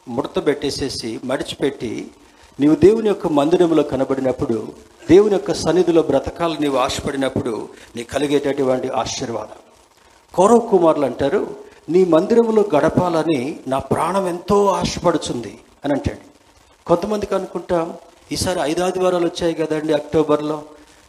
ముడత 0.08 0.46
పెట్టేసేసి 0.46 1.20
మడిచిపెట్టి 1.24 2.12
నీవు 2.60 2.76
దేవుని 2.76 3.08
యొక్క 3.08 3.28
మందిరంలో 3.28 3.84
కనబడినప్పుడు 3.84 4.68
దేవుని 5.10 5.34
యొక్క 5.34 5.54
సన్నిధిలో 5.54 6.02
బ్రతకాలని 6.02 6.60
నీవు 6.60 6.78
ఆశపడినప్పుడు 6.78 7.70
నీకు 7.96 8.12
కలిగేటటువంటి 8.12 8.90
ఆశీర్వాదం. 8.90 9.62
కౌరవ 10.36 10.58
కుమారులు 10.58 11.06
అంటారు 11.06 11.65
నీ 11.90 12.06
మందిరంలో 12.06 12.66
గడపాలని 12.76 13.60
నా 13.68 13.80
ప్రాణం 13.80 14.28
ఎంతో 14.28 14.66
ఆశపడుతుంది 14.68 15.58
అని 15.86 15.94
అంటాడు. 15.94 16.24
కొంతమందికి 16.88 17.36
అనుకుంటాం 17.36 17.94
ఈసారి 18.32 18.60
ఐదు 18.64 18.82
ఆదివారాలు 18.82 19.26
వచ్చాయి 19.26 19.54
కదండి 19.54 19.94
అక్టోబర్లో. 19.94 20.64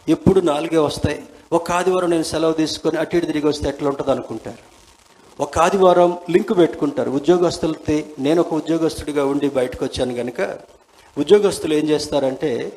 ఎప్పుడు 0.08 0.40
నాలుగే 0.40 0.78
వస్తాయి. 0.78 1.22
ఒక 1.52 1.72
ఆదివారం 1.72 2.10
నేను 2.10 2.22
సెలవు 2.22 2.52
తీసుకొని 2.52 2.96
అటు 2.96 3.16
ఇటు 3.16 3.26
తిరిగి 3.26 3.46
వస్తే 3.46 3.68
ఎట్లా 3.68 3.88
ఉంటుంది 3.88 4.10
అనుకుంటారు. 4.10 4.62
ఒక 5.40 5.58
ఆదివారం 5.58 6.18
లింక్ 6.30 6.58
పెట్టుకుంటారు. 6.58 7.10
ఉద్యోగస్తులతో 7.10 7.96
నేను 8.18 8.40
ఒక 8.40 8.54
ఉద్యోగస్తుడిగా 8.54 9.24
ఉండి 9.24 9.48
బయటకు 9.48 9.84
వచ్చాను 9.84 10.14
కనుక 10.14 10.40
ఉద్యోగస్తులు 11.18 11.74
ఏం 11.74 11.88
చేస్తారంటే 11.88 12.72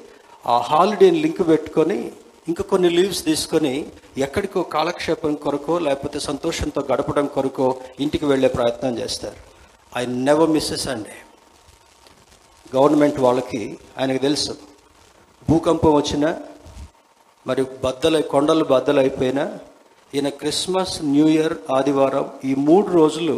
ఆ 0.47 0.57
హాలిడేని 0.57 1.19
లింక్ 1.19 1.47
పెట్టుకొని 1.47 2.11
ఇంకా 2.49 2.63
కొన్ని 2.71 2.89
లీవ్స్ 2.97 3.21
తీసుకొని 3.25 3.73
ఎక్కడికో 4.17 4.61
కాలక్షేపం 4.75 5.33
కొరకో 5.45 5.73
లేకపోతే 5.87 6.19
సంతోషంతో 6.19 6.81
గడపడం 6.91 7.25
కొరకో 7.35 7.67
ఇంటికి 7.99 8.25
వెళ్ళే 8.31 8.49
ప్రయత్నం 8.57 8.93
చేస్తారు. 8.99 9.39
ఐ 9.99 10.05
నెవర్ 10.05 10.53
మిస్సెస్ 10.55 10.87
అండి 10.93 11.15
గవర్నమెంట్ 12.75 13.19
వాళ్ళకి 13.25 13.61
ఆయనకు 13.99 14.21
తెలుసు. 14.27 14.55
భూకంపం 15.49 15.93
వచ్చినా 15.93 16.29
మరి 17.47 17.63
బద్దలై 17.83 18.21
కొండలు 18.33 18.63
బద్దలైపోయినా 18.63 19.45
ఈయన 20.15 20.29
క్రిస్మస్ 20.41 20.95
న్యూ 21.03 21.27
ఇయర్ 21.27 21.55
ఆదివారం 21.77 22.25
ఈ 22.45 22.55
మూడు 22.67 22.87
రోజులు 22.99 23.37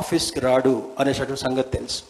ఆఫీస్కి 0.00 0.40
రాడు 0.40 0.74
అనేటటువంటి 1.00 1.42
సంగతి 1.46 1.70
తెలుసు. 1.78 2.02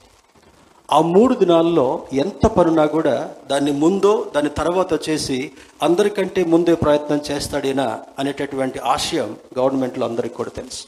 ఆ 0.93 1.01
మూడు 1.01 1.35
దినాల్లో 1.35 2.03
ఎంత 2.13 2.47
పనున్నా 2.47 2.87
కూడా 2.87 3.35
దాన్ని 3.51 3.73
ముందో 3.73 4.27
దాని 4.35 4.49
తర్వాత 4.49 5.09
చేసి 5.09 5.51
అందరికంటే 5.83 6.45
ముందే 6.45 6.75
ప్రయత్నం 6.75 7.21
చేస్తాడేనా 7.31 8.01
అనేటటువంటి 8.19 8.79
ఆశయం 8.79 9.37
గవర్నమెంట్లో 9.59 10.07
అందరికీ 10.07 10.35
కూడా 10.35 10.51
తెలుసు. 10.57 10.85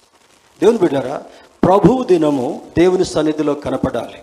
దేవుని 0.60 0.78
బిడ్డారా 0.78 1.22
ప్రభువు 1.64 2.04
దినము 2.04 2.62
దేవుని 2.78 3.04
సన్నిధిలో 3.04 3.54
కనపడాలి. 3.54 4.22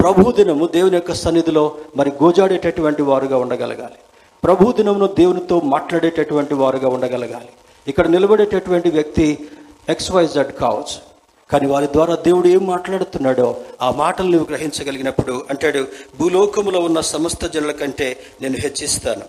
ప్రభు 0.00 0.32
దినము 0.32 0.66
దేవుని 0.66 0.94
యొక్క 0.94 1.12
సన్నిధిలో 1.12 1.74
మరి 1.96 2.10
గోజాడేటటువంటి 2.10 3.02
వారుగా 3.02 3.38
ఉండగలగాలి. 3.38 3.98
ప్రభు 4.44 4.72
దినమును 4.72 5.06
దేవునితో 5.06 5.60
మాట్లాడేటటువంటి 5.60 6.54
వారుగా 6.54 6.88
ఉండగలగాలి. 6.88 7.48
ఇక్కడ 7.88 8.06
నిలబడేటటువంటి 8.06 8.90
వ్యక్తి 8.90 9.48
ఎక్స్వైజెడ్ 9.88 10.52
కావచ్చు. 10.52 11.07
కానీ 11.52 11.66
వారి 11.66 11.86
ద్వారా 11.86 12.14
దేవుడు 12.14 12.48
ఏం 12.48 12.66
మాట్లాడుతున్నాడో 12.66 13.56
ఆ 13.82 13.90
మాటలు 13.90 14.28
నువ్వు 14.30 14.46
గ్రహించగలిగినప్పుడు 14.50 15.46
అంటాడు 15.50 15.86
భూలోకములో 16.18 16.80
ఉన్న 16.80 17.00
సమస్త 17.00 17.46
జనుల 17.46 17.70
కంటే 17.70 18.16
నేను 18.42 18.56
హెచ్చిస్తాను. 18.56 19.22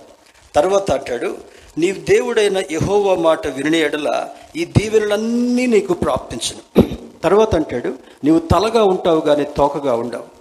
తర్వాత 0.55 0.91
అంటాడు 0.91 1.37
నీవు 1.77 1.99
దేవుడైన 2.09 2.63
యహోవ 2.71 3.15
మాట 3.15 3.47
విని 3.47 3.79
ఎడల 3.79 4.29
ఈ 4.55 4.65
దీవెనలన్నీ 4.65 5.65
నీకు 5.65 5.93
ప్రాప్తించను. 5.93 6.83
తర్వాత 7.23 7.55
అంటాడు 7.55 7.93
నీవు 8.23 8.39
తలగా 8.39 8.83
ఉంటావు 8.83 9.19
కానీ 9.19 9.43
తోకగా 9.57 9.93
ఉండవు. 9.93 10.39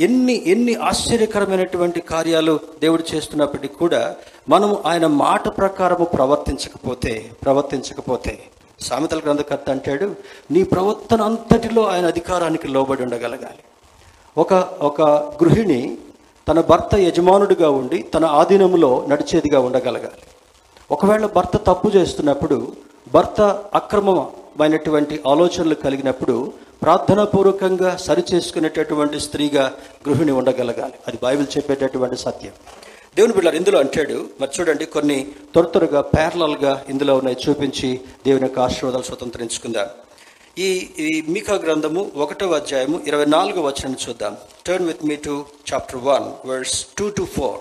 ఎన్ని 0.00 0.42
ఎన్ని 0.46 0.74
ఆశ్చర్యకరమైనటువంటి 0.74 2.00
కార్యాలు 2.00 2.60
దేవుడు 2.80 3.04
చేస్తున్నప్పటికీ 3.14 3.74
కూడా 3.74 4.16
మనము 4.48 4.82
ఆయన 4.86 5.06
మాట 5.06 5.48
ప్రకారము 5.48 6.04
ప్రవర్తించకపోతే 6.04 7.30
ప్రవర్తించకపోతే 7.44 8.38
సామెతల 8.80 9.18
గ్రంథకర్త 9.18 9.70
అంటాడు 9.70 10.14
నీ 10.50 10.62
ప్రవర్తన 10.62 11.22
అంతటిలో 11.22 11.86
ఆయన 11.86 12.06
అధికారానికి 12.06 12.68
లోబడి 12.68 13.02
ఉండగలగాలి. 13.02 13.58
ఒక 14.38 14.52
ఒక 14.80 15.02
గృహిణి 15.02 15.98
తన 16.48 16.60
భర్త 16.60 16.94
యజమానుడిగా 16.94 17.70
ఉండి 17.70 18.02
తన 18.02 18.24
ఆధీనంలో 18.24 19.06
నడిచేదిగా 19.08 19.60
ఉండగలగాలి. 19.60 20.22
ఒకవేళ 20.90 21.26
భర్త 21.26 21.56
తప్పు 21.56 21.88
చేస్తున్నప్పుడు 21.88 22.72
భర్త 23.14 23.40
అక్రమమైనటువంటి 23.74 25.20
ఆలోచనలు 25.28 25.74
కలిగినప్పుడు 25.74 26.52
ప్రార్థనాపూర్వకంగా 26.82 27.96
సరిచేసుకునేటటువంటి 27.96 29.20
స్త్రీగా 29.20 29.72
గృహిణి 30.08 30.32
ఉండగలగాలి. 30.32 30.94
అది 31.08 31.18
బైబిల్ 31.22 31.56
చెప్పేటటువంటి 31.56 32.16
సత్యం. 32.16 32.52
దేవుని 33.16 33.34
బిడ్డలు 33.34 33.56
ఇందులో 33.56 33.78
అంటాడు 33.78 34.28
మరి 34.40 34.50
చూడండి 34.56 34.84
కొన్ని 34.86 35.26
త్వర 35.52 35.64
త్వరగా 35.64 36.00
ప్యారలల్గా 36.00 36.84
ఇందులో 36.88 37.16
ఉన్నాయి 37.16 37.36
చూపించి 37.44 38.00
దేవుని 38.26 38.44
యొక్క 38.44 38.58
ఆశీర్వాదాలు 38.58 39.02
స్వతంత్రించుకుందాం. 39.02 39.88
ఈ 40.58 40.88
ఈ 40.98 41.24
మీకా 41.28 41.54
గ్రంథము 41.54 42.10
ఒకటవ 42.16 42.54
అధ్యాయము 42.54 43.00
ఇరవై 43.06 43.24
నాలుగో 43.24 43.62
వచనం 43.62 43.96
చూద్దాం. 44.08 44.36
Turn 44.66 44.86
with 44.86 45.04
me 45.04 45.16
to 45.16 45.44
chapter 45.72 46.00
one 46.04 46.48
verse 46.48 46.86
two 46.98 47.08
to 47.08 47.24
four 47.36 47.60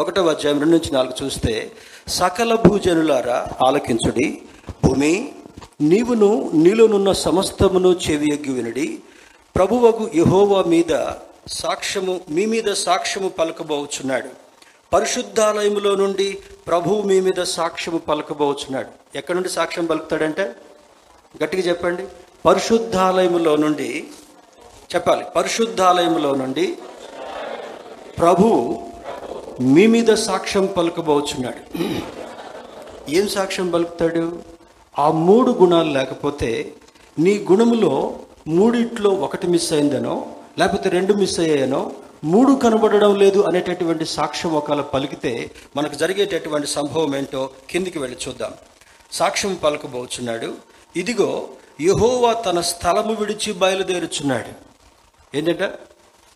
ఒకటవ 0.00 0.30
అధ్యాయం 0.30 0.58
రెండు 0.58 0.74
నుంచి 0.74 0.92
నాలుగు 0.92 1.24
చూస్తే 1.24 1.72
సకల 2.08 2.54
భూజనులారా 2.54 3.48
ఆలకించుడి 3.66 4.42
భూమి 4.84 5.32
నీవును 5.80 6.50
నీలోనున్న 6.54 7.12
సమస్తమును 7.12 7.92
చెవియగ్గి 8.06 8.52
వినుడి 8.52 8.98
ప్రభువకు 9.56 10.10
యహోవా 10.14 10.62
మీద 10.62 10.92
సాక్ష్యము 11.48 12.20
మీ 12.30 12.46
మీద 12.46 12.72
సాక్ష్యము 12.72 13.28
పలకబోచున్నాడు. 13.28 14.43
పరిశుద్ధాలయములో 14.94 15.94
నుండి 15.94 16.38
ప్రభువు 16.66 17.02
మీ 17.02 17.20
మీద 17.20 17.42
సాక్ష్యము 17.42 17.98
పలకబోచున్నాడు. 17.98 19.18
ఎక్కడి 19.18 19.34
నుండి 19.34 19.48
సాక్ష్యం 19.48 19.86
పలుకుతాడంటే? 19.86 20.52
గట్టిగా 21.44 21.62
చెప్పండి. 21.62 22.06
పరిశుద్ధాలయములో 22.46 23.56
నుండి 23.56 24.04
చెప్పాలి. 24.94 25.24
పరిశుద్ధాలయములో 25.36 26.34
నుండి 26.34 26.78
ప్రభు 28.18 28.78
మీ 29.60 29.86
మీద 29.86 30.14
సాక్ష్యం 30.14 30.66
పలుకబోచున్నాడు. 30.66 31.84
ఏం 33.10 33.28
సాక్ష్యం 33.28 33.70
పలుకుతాడు? 33.70 34.42
ఆ 34.98 35.10
మూడు 35.10 35.50
గుణాలు 35.50 35.90
లేకపోతే 35.90 36.72
నీ 37.18 37.46
గుణములో 37.50 38.18
మూడిట్లో 38.48 39.10
ఒకటి 39.10 39.46
మిస్ 39.46 39.72
అయిందనో 39.72 40.26
లేకపోతే 40.58 40.90
రెండు 40.90 41.12
మిస్ 41.14 41.40
అయ్యాయనో 41.40 41.92
మూడు 42.24 42.52
కనబడడం 42.52 43.14
లేదు 43.14 43.40
అనేటటువంటి 43.40 44.04
సాక్ష్యం 44.04 44.52
ఒకవేళ 44.52 44.80
పలికితే 44.80 45.50
మనకు 45.76 45.94
జరిగేటటువంటి 45.94 46.66
సంభవం 46.66 47.16
ఏంటో 47.16 47.50
కిందికి 47.70 47.98
వెళ్ళి 47.98 48.18
చూద్దాం. 48.28 48.52
సాక్ష్యం 49.12 49.54
పలకబోచున్నాడు. 49.54 50.54
ఇదిగో 50.96 51.48
యహోవా 51.80 52.32
తన 52.32 52.60
స్థలము 52.60 53.14
విడిచి 53.14 53.52
బయలుదేరుచున్నాడు. 53.52 54.52
ఏంటంటే? 55.36 55.72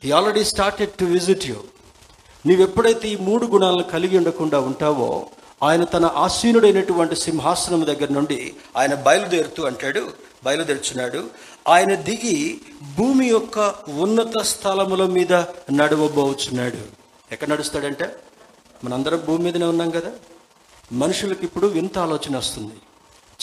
ఈ 0.04 0.10
already 0.10 0.44
started 0.44 0.90
to 0.90 1.04
visit 1.04 1.46
you 1.46 1.56
నీవెప్పుడైతే 2.46 3.08
ఈ 3.08 3.16
మూడు 3.16 3.46
గుణాలను 3.46 3.82
కలిగి 3.82 4.16
ఉండకుండా 4.16 4.60
ఉంటావో 4.60 5.26
ఆయన 5.62 5.84
తన 5.84 6.06
ఆసీనుడైనటువంటి 6.06 7.16
సింహాసనం 7.16 7.86
దగ్గర 7.86 8.12
నుండి 8.12 8.54
ఆయన 8.76 8.94
బయలుదేరుతూ 8.94 9.64
అంటాడు 9.64 10.10
బయలుదేరుచున్నాడు. 10.44 11.30
ఆయన 11.68 11.94
దిగి 11.94 12.60
భూమి 12.96 13.26
యొక్క 13.26 13.74
ఉన్నత 13.88 14.42
స్థలముల 14.42 15.06
మీద 15.06 15.32
నడవబోచున్నాడు. 15.72 16.78
ఎక్కడ 17.32 17.48
నడుస్తాడంటే? 17.48 18.16
మనందరం 18.84 19.22
భూమి 19.26 19.44
మీదనే 19.44 19.66
ఉన్నాం 19.66 19.90
కదా? 19.90 20.12
మనుషులకి 20.92 21.44
ఇప్పుడు 21.44 21.66
వింత 21.66 21.98
ఆలోచన 21.98 22.36
వస్తుంది. 22.36 22.74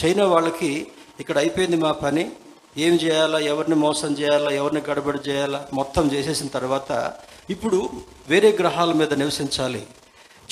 చైనా 0.06 0.26
వాళ్ళకి 0.26 0.88
ఇక్కడ 1.20 1.38
అయిపోయింది 1.38 1.78
మా 1.78 1.92
పని. 1.92 2.32
ఏం 2.78 2.94
చేయాలా? 2.94 3.40
ఎవరిని 3.40 3.76
మోసం 3.76 4.14
చేయాలా? 4.14 4.52
ఎవరిని 4.52 4.82
గడబడి 4.82 5.30
చేయాలా? 5.30 5.66
మొత్తం 5.74 6.12
చేసేసిన 6.12 6.48
తర్వాత 6.48 7.14
ఇప్పుడు 7.50 7.90
వేరే 8.30 8.52
గ్రహాల 8.52 8.94
మీద 8.94 9.14
నివసించాలి. 9.14 9.88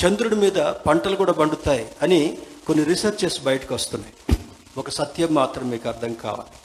చంద్రుడి 0.05 0.35
మీద 0.35 0.55
పంటలు 0.55 1.15
కూడా 1.15 1.31
పండుతాయి 1.31 1.89
అని 2.01 2.37
కొన్ని 2.67 2.83
రీసెర్చెస్ 2.83 3.41
బయటకు 3.41 3.75
వస్తున్నాయి. 3.75 4.13
ఒక 4.77 4.89
సత్యం 4.89 5.33
మాత్రం 5.33 5.69
మీకు 5.69 5.89
అర్థం 5.89 6.13
కావాలి. 6.13 6.59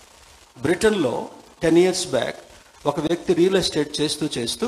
బ్రిటన్లో 0.62 1.14
టెన్ 1.62 1.78
ఇయర్స్ 1.78 2.06
బ్యాక్ 2.06 2.38
ఒక 2.86 3.00
వ్యక్తి 3.00 3.34
రియల్ 3.34 3.56
ఎస్టేట్ 3.56 4.00
చేస్తూ 4.00 4.28
చేస్తూ 4.38 4.66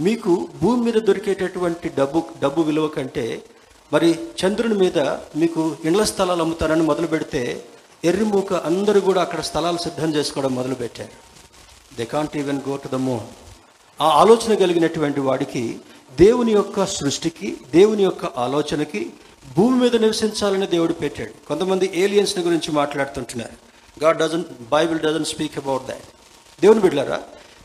మీకు 0.00 0.48
భూమి 0.62 0.80
మీద 0.82 0.98
దొరికేటటువంటి 1.08 1.88
డబ్బు 1.88 2.22
డబ్బు 2.42 2.60
విలువ 2.60 2.88
కంటే 2.88 3.42
మరి 3.92 4.10
చంద్రుని 4.40 4.74
మీద 4.74 4.98
మీకు 5.36 5.76
ఇండ్ల 5.84 6.02
స్థలాలు 6.04 6.42
అమ్ముతారని 6.42 6.82
మొదలు 6.82 7.06
పెడితే 7.06 7.42
ఎర్రిమూక 8.04 8.52
అందరూ 8.52 9.00
కూడా 9.00 9.20
అక్కడ 9.22 9.40
స్థలాలు 9.40 9.78
సిద్ధం 9.78 10.10
చేసుకోవడం 10.14 10.54
మొదలుపెట్టారు 10.54 11.14
they 11.96 12.04
can't 12.04 12.36
even 12.36 12.60
go 12.68 12.76
to 12.76 12.88
the 12.88 12.94
moon 12.94 13.26
ఆ 14.00 14.08
ఆలోచన 14.22 14.54
కలిగినటువంటి 14.54 15.20
వాడికి 15.20 15.64
దేవుని 16.18 16.52
యొక్క 16.52 16.84
సృష్టికి 16.86 17.56
దేవుని 17.72 18.02
యొక్క 18.02 18.24
ఆలోచనకి 18.24 19.02
భూమి 19.56 19.76
మీద 19.80 19.96
నివసించాలని 19.96 20.66
దేవుడు 20.66 20.92
పెట్టాడు. 20.92 21.32
కొంతమంది 21.48 21.90
ఏలియన్స్ని 21.94 22.44
గురించి 22.44 22.72
మాట్లాడుతుంటున్నారు. 22.72 23.69
God 24.00 24.18
doesn't 24.18 24.44
bible 24.72 25.00
doesn't 25.00 25.24
speak 25.24 25.58
about 25.58 25.86
that 25.86 26.06
దేవుని 26.62 26.80
బిడ్డలారా 26.80 27.18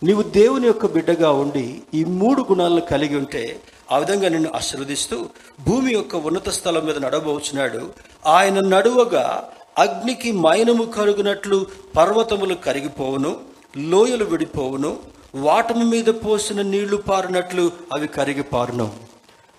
నీవు 0.04 0.24
దేవుని 0.24 0.68
యొక్క 0.68 0.86
బిడ్డగా 0.86 1.32
ఉండి 1.32 1.66
ఈ 1.94 2.04
మూడు 2.04 2.46
గుణాలను 2.50 2.82
కలిగి 2.82 3.16
ఉంటే 3.16 3.44
ఆ 3.92 3.98
విధంగా 3.98 4.30
నిన్ను 4.30 4.50
ఆశీర్వదిస్తూ 4.56 5.18
భూమి 5.66 5.94
యొక్క 5.94 6.16
ఉన్నత 6.16 6.50
స్థలం 6.50 6.86
మీద 6.86 6.98
నడవబోచున్నాడు 6.98 7.82
ఆయన 8.28 8.60
నడువగా 8.68 9.26
అగ్నికి 9.78 10.32
మైనము 10.32 10.86
కరుగునట్లు 10.86 11.58
పర్వతములు 11.98 12.56
కరిగిపోవును 12.56 13.32
లోయలు 13.78 14.26
విడిపోవును 14.26 14.92
వాటము 15.36 15.86
మీద 15.86 16.06
పోసిన 16.06 16.62
నీళ్ళు 16.62 16.98
పారినట్లు 16.98 17.72
అవి 17.94 18.08
కరిగి 18.08 18.44
పారును 18.44 18.88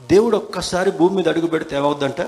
దేవుడు 0.00 0.36
ఒక్కసారి 0.36 0.90
భూమి 0.90 1.16
మీద 1.16 1.28
అడుగు 1.28 1.46
పెడితే 1.46 1.76
ఏమవుద్దంట? 1.76 2.20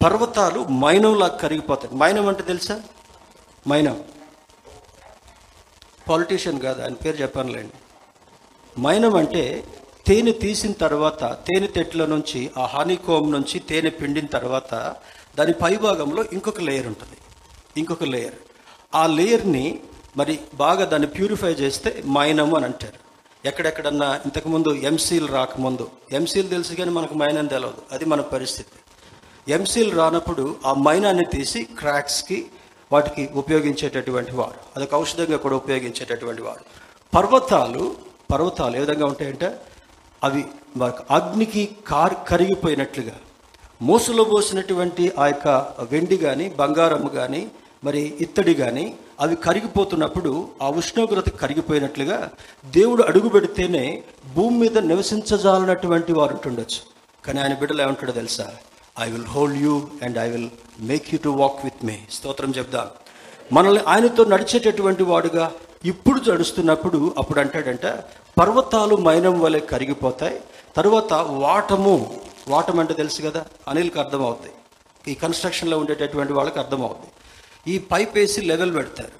పర్వతాలు 0.00 0.60
మైనంలా 0.82 1.28
కరిగిపోతాయి. 1.28 1.96
మైనం 1.96 2.28
అంటే 2.28 2.42
తెలుసా? 2.42 2.76
మైనం 3.68 4.04
పాలిటీషియన్ 6.08 6.60
కాదు 6.60 6.82
ఆయన 6.82 6.94
పేరు 6.94 7.16
చెప్పానులేండి. 7.16 7.72
మైనం 8.80 9.16
అంటే 9.16 9.64
తేనె 10.06 10.32
తీసిన 10.32 10.72
తర్వాత 10.72 11.20
తేనె 11.24 11.66
తెట్ల 11.66 12.06
నుంచి 12.06 12.50
ఆ 12.58 12.66
హనీకోమ్ 12.66 13.32
నుంచి 13.32 13.58
తేనె 13.58 13.90
పిండిన 13.90 14.26
తర్వాత 14.26 14.94
దాని 15.38 15.52
పైభాగంలో 15.52 16.24
ఇంకొక 16.32 16.60
లేయర్ 16.60 16.86
ఉంటుంది. 16.86 17.16
ఇంకొక 17.76 18.04
లేయర్. 18.04 18.34
ఆ 18.94 19.06
లేయర్ని 19.06 19.80
మరి 20.16 20.38
బాగా 20.54 20.84
దాన్ని 20.84 21.08
ప్యూరిఫై 21.08 21.52
చేస్తే 21.52 22.02
మైనము 22.06 22.56
అని 22.56 22.64
అంటారు. 22.64 23.04
ఎక్కడెక్కడన్నా 23.48 24.20
ఇంతకుముందు 24.24 24.74
ఎంసీలు 24.74 25.26
రాకముందు 25.26 25.90
ఎంసీలు 26.12 26.48
తెలుసు 26.48 26.72
కానీ 26.72 26.90
మనకు 26.90 27.14
మైనం 27.14 27.46
తెలియదు 27.46 27.82
అది 27.92 28.04
మన 28.04 28.20
పరిస్థితి. 28.20 28.78
ఎంసీలు 29.52 29.96
రానప్పుడు 29.96 30.56
ఆ 30.66 30.74
మైనాన్ని 30.74 31.24
తీసి 31.24 31.64
క్రాక్స్కి 31.64 32.46
వాటికి 32.92 33.32
ఉపయోగించేటటువంటి 33.34 34.32
వారు. 34.32 34.54
అదొక 34.76 34.94
ఔషధంగా 34.94 35.36
కూడా 35.36 35.56
ఉపయోగించేటటువంటి 35.56 36.42
వారు. 36.42 36.60
పర్వతాలు 37.14 37.96
పర్వతాలు 38.32 38.76
ఏ 38.76 38.80
విధంగా 38.80 39.06
ఉంటాయంటే 39.06 39.60
అవి 40.24 40.44
అగ్నికి 41.10 41.76
కార్ 41.86 42.14
కరిగిపోయినట్లుగా. 42.28 43.12
మూసలో 43.82 44.24
పోసినటువంటి 44.24 45.12
ఆ 45.18 45.26
యొక్క 45.26 45.48
వెండి 45.92 46.16
కానీ 46.16 46.48
బంగారం 46.48 47.06
కానీ 47.06 47.50
మరి 47.84 48.14
ఇత్తడి 48.20 48.54
కానీ 48.54 48.94
అవి 49.20 49.36
కరిగిపోతున్నప్పుడు 49.36 50.48
ఆ 50.62 50.68
ఉష్ణోగ్రత 50.68 51.28
కరిగిపోయినట్లుగా 51.28 52.30
దేవుడు 52.66 53.02
అడుగు 53.02 53.28
పెడితేనే 53.28 54.02
భూమి 54.34 54.58
మీద 54.58 54.78
నివసించజాలన్నటువంటి 54.78 56.12
వారు 56.12 56.32
ఉంటుండొచ్చు. 56.32 56.80
కానీ 57.26 57.40
ఆయన 57.40 57.54
బిడ్డలు 57.54 57.82
ఏమంటాడో 57.82 58.12
తెలుసా? 58.12 58.56
I 59.00 59.10
will 59.10 59.24
hold 59.24 59.58
you 59.58 59.88
and 60.02 60.18
I 60.18 60.30
will 60.30 60.50
make 60.80 61.14
you 61.14 61.18
to 61.24 61.28
walk 61.28 61.64
with 61.64 61.84
me 61.84 61.98
స్తోత్రం 62.10 62.50
చెప్దాం. 62.50 62.88
మనల్ని 63.52 63.82
ఆయనతో 63.82 64.24
నడిచేటటువంటి 64.24 65.02
వాడుగా 65.02 65.52
ఇప్పుడు 65.84 66.30
నడుస్తున్నప్పుడు 66.30 67.14
అప్పుడు 67.18 67.40
అంటాడంట 67.40 67.86
పర్వతాలు 68.40 68.96
మైనం 68.96 69.40
వలె 69.40 69.60
కరిగిపోతాయి 69.60 70.40
తర్వాత 70.76 71.12
వాటము 71.12 72.20
వాటం 72.48 72.80
అంటే 72.80 72.94
తెలుసు 72.94 73.22
కదా 73.22 73.46
అనిల్కి 73.68 73.98
అర్థమవుతాయి 73.98 74.54
ఈ 75.12 75.14
కన్స్ట్రక్షన్లో 75.14 75.78
ఉండేటటువంటి 75.78 76.32
వాళ్ళకి 76.32 76.58
అర్థమవుతుంది 76.58 77.10
ఈ 77.74 77.78
పైప్ 77.78 78.16
వేసి 78.16 78.40
లెవెల్ 78.40 78.74
పెడతారు. 78.74 79.12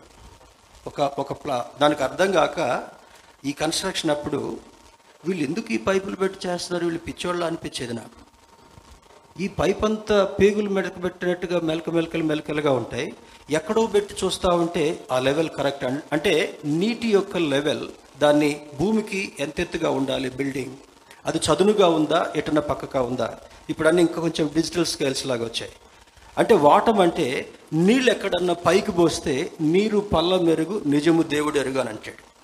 ఒక 0.86 1.00
ఒక 1.00 1.32
ప్లా 1.32 1.66
దానికి 1.80 2.02
అర్థం 2.02 2.32
కాక 2.32 2.84
ఈ 3.44 3.52
కన్స్ట్రక్షన్ 3.52 4.10
అప్పుడు 4.10 4.56
వీళ్ళు 5.28 5.44
ఎందుకు 5.44 5.72
ఈ 5.72 5.76
పైపులు 5.76 6.16
పెట్టి 6.16 6.48
చేస్తున్నారు? 6.48 6.86
వీళ్ళు 6.86 7.00
పిచ్చోళ్ళు 7.00 7.44
అనిపించేది 7.44 7.94
నాకు. 7.94 8.33
ఈ 9.40 9.48
పైప్ 9.48 9.84
అంతా 9.84 10.24
పేగులు 10.24 10.70
మెడక 10.70 11.04
పెట్టినట్టుగా 11.04 11.60
మెలక 11.60 11.90
మెలకలు 11.90 12.24
మెలకలుగా 12.24 12.72
ఉంటాయి. 12.72 13.14
ఎక్కడో 13.50 13.86
పెట్టి 13.86 14.14
చూస్తూ 14.24 14.48
ఉంటే 14.48 15.04
ఆ 15.12 15.18
లెవెల్ 15.18 15.48
కరెక్ట్ 15.48 15.84
అంటే 15.84 16.58
నీటి 16.64 17.08
యొక్క 17.08 17.36
లెవెల్ 17.36 17.88
దాన్ని 18.18 18.66
భూమికి 18.80 19.32
ఎంత 19.40 19.60
ఎత్తుగా 19.60 19.90
ఉండాలి 19.90 20.30
బిల్డింగ్? 20.30 20.76
అది 21.26 21.38
చదునుగా 21.38 21.88
ఉందా? 21.88 22.32
ఎటన 22.36 22.58
పక్కగా 22.58 23.02
ఉందా? 23.02 23.38
ఇప్పుడు 23.70 23.88
అన్నీ 23.88 24.02
ఇంకా 24.02 24.20
కొంచెం 24.20 24.50
డిజిటల్ 24.54 24.86
స్కేల్స్ 24.86 25.26
లాగా 25.26 25.44
వచ్చాయి. 25.44 25.72
అంటే 26.38 26.54
వాటం 26.54 27.00
అంటే 27.00 27.48
నీళ్ళు 27.72 28.10
ఎక్కడన్నా 28.10 28.54
పైకి 28.54 28.92
పోస్తే 28.92 29.52
నీరు 29.60 29.98
పళ్ళ 29.98 30.40
మెరుగు 30.40 30.82
నిజము 30.86 31.22
దేవుడు 31.22 31.58
ఎరుగు 31.58 31.78
అని 31.78 31.88
అంటాడు. 31.88 32.34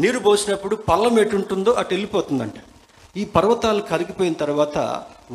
నీరు 0.00 0.18
పోసినప్పుడు 0.18 0.76
పళ్ళం 0.76 1.18
ఎటుంటుందో 1.18 1.72
అటు 1.72 1.94
వెళ్ళిపోతుందంట. 1.94 2.54
ఈ 3.16 3.22
పర్వతాలు 3.34 3.82
కరిగిపోయిన 3.90 4.34
తర్వాత 4.40 4.78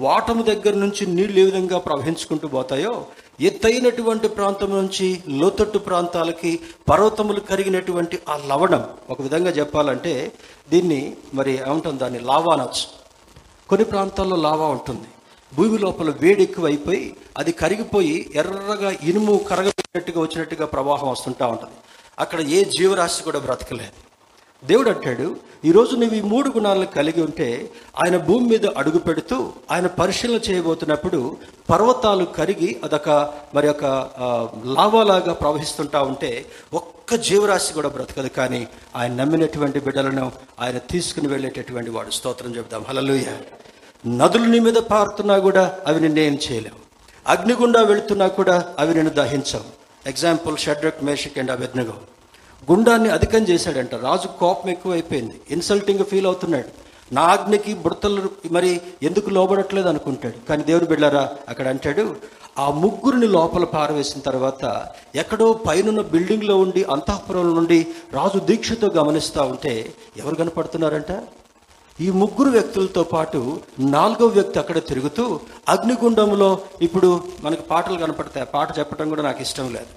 వాటము 0.05 0.41
దగ్గర 0.49 0.73
నుంచి 0.73 1.03
నీళ్ళు 1.15 1.39
ఏ 1.39 1.43
విధంగా 1.43 1.77
ప్రవహించుకుంటూ 1.77 2.47
పోతాయో 2.47 3.05
ఎత్తైనటువంటి 3.41 4.27
ప్రాంతం 4.27 4.69
నుంచి 4.79 5.07
లోతట్టు 5.39 5.77
ప్రాంతాలకి 5.77 6.51
పర్వతములు 6.89 7.39
కరిగినటువంటి 7.39 8.19
ఆ 8.29 8.35
లవణం 8.51 8.83
ఒక 9.09 9.21
విధంగా 9.21 9.49
చెప్పాలంటే 9.49 10.13
దీన్ని 10.71 11.01
మరి 11.33 11.53
ఏమంటుంది 11.67 12.01
దాన్ని 12.03 12.19
లావా 12.19 12.53
అనొచ్చు 12.53 12.85
కొన్ని 13.69 13.85
ప్రాంతాల్లో 13.85 14.35
లావా 14.35 14.67
ఉంటుంది. 14.67 15.09
భూమి 15.55 15.77
లోపల 15.77 16.09
వేడి 16.21 16.43
ఎక్కువ 16.43 16.65
అయిపోయి 16.65 17.15
అది 17.37 17.51
కరిగిపోయి 17.51 18.15
ఎర్రగా 18.35 18.89
ఇనుము 19.09 19.33
కరగబెట్టినట్టుగా 19.49 20.21
వచ్చినట్టుగా 20.21 20.65
ప్రవాహం 20.65 21.09
వస్తుంటా 21.09 21.45
ఉంటుంది. 21.47 21.77
అక్కడ 22.19 22.41
ఏ 22.57 22.63
జీవరాశి 22.77 23.23
కూడా 23.23 23.39
బ్రతకలేదు. 23.39 24.10
దేవుడు 24.65 24.89
అంటాడు 24.89 25.35
ఈరోజు 25.65 25.95
నువ్వు 25.95 26.15
ఈ 26.15 26.21
మూడు 26.21 26.49
గుణాలను 26.49 26.85
కలిగి 26.85 27.21
ఉంటే 27.21 27.71
ఆయన 28.03 28.17
భూమి 28.17 28.47
మీద 28.47 28.65
అడుగు 28.65 28.99
పెడుతూ 28.99 29.51
ఆయన 29.71 29.87
పరిశీలన 29.87 30.39
చేయబోతున్నప్పుడు 30.49 31.37
పర్వతాలు 31.69 32.25
కరిగి 32.25 32.81
అదొక 32.83 33.09
మరి 33.55 33.69
ఒక 33.69 33.85
లావాలాగా 34.65 35.33
ప్రవహిస్తుంటా 35.33 36.01
ఉంటే 36.01 36.45
ఒక్క 36.73 37.15
జీవరాశి 37.15 37.73
కూడా 37.73 37.89
బ్రతకదు. 37.89 38.27
కానీ 38.27 38.67
ఆయన 38.95 39.13
నమ్మినటువంటి 39.13 39.79
బిడ్డలను 39.79 40.31
ఆయన 40.59 40.77
తీసుకుని 40.77 41.27
వెళ్ళేటటువంటి 41.27 41.89
వాడు. 41.89 42.11
స్తోత్రం 42.11 42.55
చెబుదాం. 42.55 42.85
హలలుయ 42.89 43.25
నదులు 44.07 44.43
నీ 44.43 44.59
మీద 44.59 44.73
పారుతున్నా 44.73 45.37
కూడా 45.37 45.77
అవి 45.87 46.01
నిన్నేం 46.01 46.37
చేయలేవు. 46.51 46.79
అగ్నిగుండా 47.27 47.81
వెళుతున్నా 47.81 48.27
కూడా 48.27 48.73
అవి 48.79 48.93
నిన్ను 48.93 49.13
దహించవు. 49.13 49.69
ఎగ్జాంపుల్ 50.07 50.57
షడ్రక్ 50.57 51.03
మేషక్ 51.03 51.39
అండ్ 51.39 51.51
అభిజ్ఞగం 51.51 51.97
గుండాన్ని 52.69 53.09
అధికం 53.09 53.43
చేశాడంట. 53.43 53.95
రాజు 53.95 54.27
కోపం 54.39 54.69
ఎక్కువైపోయింది. 54.69 55.41
ఇన్సల్టింగ్ 55.51 56.05
ఫీల్ 56.05 56.25
అవుతున్నాడు. 56.25 56.69
నా 57.13 57.21
ఆజ్ఞకి 57.21 57.73
బుడతలు 57.73 58.21
మరి 58.51 58.81
ఎందుకు 59.03 59.29
లోబడట్లేదు 59.29 59.87
అనుకుంటాడు. 59.87 60.37
కానీ 60.49 60.63
దేవుడు 60.63 60.85
బిళ్ళారా 60.85 61.23
అక్కడ 61.49 61.67
అంటాడు 61.67 62.15
ఆ 62.59 62.65
ముగ్గురిని 62.83 63.27
లోపల 63.27 63.63
పారవేసిన 63.63 64.19
తర్వాత 64.21 64.63
ఎక్కడో 65.15 65.47
పైనున్న 65.67 66.01
బిల్డింగ్లో 66.01 66.55
ఉండి 66.57 66.83
అంతఃపురంలో 66.83 67.53
నుండి 67.53 67.87
రాజు 68.13 68.39
దీక్షతో 68.39 68.87
గమనిస్తూ 68.97 69.43
ఉంటే 69.43 69.93
ఎవరు 70.17 70.35
కనపడుతున్నారంట? 70.35 71.11
ఈ 72.01 72.09
ముగ్గురు 72.11 72.49
వ్యక్తులతో 72.49 73.03
పాటు 73.03 73.39
నాలుగో 73.79 74.27
వ్యక్తి 74.27 74.59
అక్కడ 74.59 74.77
తిరుగుతూ 74.87 75.39
అగ్నిగుండంలో 75.69 76.49
ఇప్పుడు 76.81 77.09
మనకు 77.41 77.61
పాటలు 77.61 77.97
కనపడతాయి. 77.97 78.45
పాట 78.45 78.79
చెప్పడం 78.79 79.09
కూడా 79.09 79.21
నాకు 79.21 79.41
ఇష్టం 79.41 79.73
లేదు. 79.73 79.91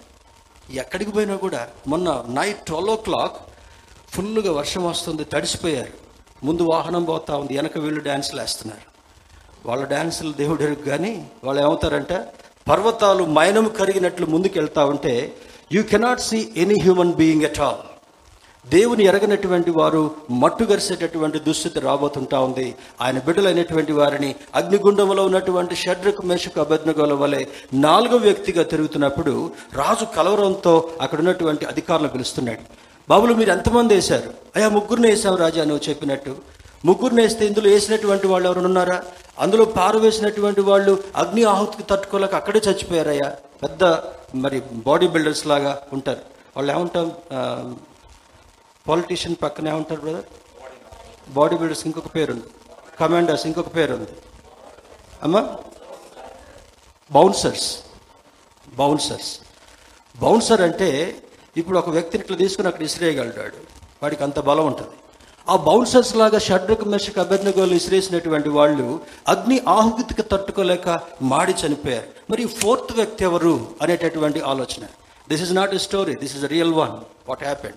ఎక్కడికి 0.70 1.10
పోయినా 1.12 1.36
కూడా 1.36 1.68
మొన్న 1.86 2.24
నైట్ 2.28 2.66
ట్వెల్వ్ 2.66 2.90
ఓ 2.90 2.96
క్లాక్ 2.96 3.36
ఫుల్గా 4.08 4.52
వర్షం 4.52 4.84
వస్తుంది 4.84 5.24
తడిసిపోయారు. 5.24 5.92
ముందు 6.44 6.62
వాహనం 6.62 7.04
పోతా 7.04 7.36
ఉంది 7.36 7.56
వెనక 7.56 7.78
వీళ్ళు 7.78 8.00
డ్యాన్సులు 8.00 8.40
వేస్తున్నారు. 8.40 8.94
వాళ్ళ 9.68 9.84
డ్యాన్సులు 9.84 10.32
దేవుడు 10.32 10.74
కానీ 10.74 11.26
వాళ్ళు 11.44 11.62
ఏమవుతారంటే? 11.62 12.24
పర్వతాలు 12.68 13.24
మైనము 13.24 13.68
కరిగినట్లు 13.68 14.26
ముందుకు 14.26 14.58
వెళ్తా 14.58 14.84
ఉంటే 14.84 15.36
you 15.72 15.82
cannot 15.82 16.20
see 16.20 16.52
any 16.56 16.80
human 16.80 17.14
being 17.14 17.42
at 17.42 17.60
all 17.60 17.93
దేవుని 18.68 19.04
ఎరగనటువంటి 19.04 19.70
వారు 19.70 20.10
మట్టు 20.30 20.64
గరిసేటటువంటి 20.64 21.38
దుస్థితి 21.38 21.80
రాబోతుంటా 21.80 22.40
ఉంది. 22.40 22.74
ఆయన 23.00 23.18
బిడ్డలైనటువంటి 23.18 23.92
వారిని 23.92 24.34
అగ్నిగుండంలో 24.54 25.24
ఉన్నటువంటి 25.26 25.76
షడ్రకు 25.76 26.22
మేషకు 26.22 26.60
అభజ్ఞగోల 26.60 27.12
వలె 27.12 27.44
నాలుగో 27.74 28.16
వ్యక్తిగా 28.16 28.62
తిరుగుతున్నప్పుడు 28.62 29.50
రాజు 29.74 30.04
కలవరంతో 30.04 30.90
అక్కడ 31.00 31.18
ఉన్నటువంటి 31.18 31.64
అధికారులు 31.64 32.08
పిలుస్తున్నాడు. 32.08 32.60
బాబులు 33.08 33.34
మీరు 33.34 33.50
ఎంతమంది 33.50 33.94
వేశారు? 33.94 34.34
అయ్యా 34.56 34.68
ముగ్గురిని 34.68 35.08
వేసావు 35.08 35.36
రాజా 35.36 35.64
నువ్వు 35.64 35.88
చెప్పినట్టు. 35.88 36.36
ముగ్గురిని 36.84 37.22
వేస్తే 37.22 37.46
ఇందులో 37.46 37.70
వేసినటువంటి 37.70 38.26
వాళ్ళు 38.26 38.48
ఎవరు 38.48 38.66
ఉన్నారా? 38.66 39.02
అందులో 39.38 39.64
పారవేసినటువంటి 39.64 40.60
వాళ్ళు 40.60 40.98
అగ్ని 41.16 41.44
ఆహుతికి 41.44 41.82
తట్టుకోలేక 41.82 42.34
అక్కడే 42.34 42.60
చచ్చిపోయారయ్యా. 42.68 43.32
పెద్ద 43.62 43.84
మరి 44.34 44.62
బాడీ 44.72 45.06
బిల్డర్స్ 45.06 45.46
లాగా 45.46 45.78
ఉంటారు. 45.92 46.18
వాళ్ళు 46.56 46.72
ఏమంటాం? 46.72 47.12
పాలిటీషియన్ 48.88 49.36
పక్కనే 49.42 49.70
ఉంటారు 49.72 50.00
బ్రదర్. 50.00 50.24
బాడీ 51.28 51.56
బిల్డర్స్ 51.56 51.86
ఇంకొక 51.86 52.14
పేరుంది. 52.14 52.44
కమాండర్స్ 53.00 53.46
ఇంకొక 53.46 53.74
పేరుంది. 53.76 54.10
అమ్మా? 55.22 55.58
బౌన్సర్స్. 57.10 57.78
బౌన్సర్స్. 58.74 59.38
బౌన్సర్ 60.20 60.60
అంటే 60.60 61.16
ఇప్పుడు 61.56 61.78
ఒక 61.78 61.88
వ్యక్తిని 61.88 62.24
ఇట్లా 62.24 62.36
తీసుకుని 62.36 62.68
అక్కడ 62.68 62.82
ఇసిరేయగలుగుతాడు 62.82 63.56
వాడికి 64.02 64.22
అంత 64.22 64.40
బలం 64.40 64.66
ఉంటుంది. 64.66 64.90
ఆ 65.48 65.56
బౌన్సర్స్ 65.56 66.16
లాగా 66.16 66.38
షడ్రక్ 66.38 66.84
మెషక్ 66.84 67.18
అభ్యర్థిగోలు 67.18 67.74
ఇసిరేసినటువంటి 67.74 68.48
వాళ్ళు 68.48 69.00
అగ్ని 69.28 69.60
ఆహుతికి 69.68 70.22
తట్టుకోలేక 70.22 71.00
మాడి 71.22 71.54
చనిపోయారు. 71.66 72.06
మరి 72.30 72.46
ఫోర్త్ 72.46 72.92
వ్యక్తి 72.92 73.24
ఎవరు 73.24 73.66
అనేటటువంటి 73.82 74.40
ఆలోచన. 74.40 74.86
This 75.28 75.42
is 75.42 75.52
not 75.52 75.74
a 75.74 75.78
story 75.78 76.14
this 76.14 76.36
is 76.36 76.44
real 76.44 76.74
one 76.74 76.92
what 77.28 77.42
happened 77.42 77.76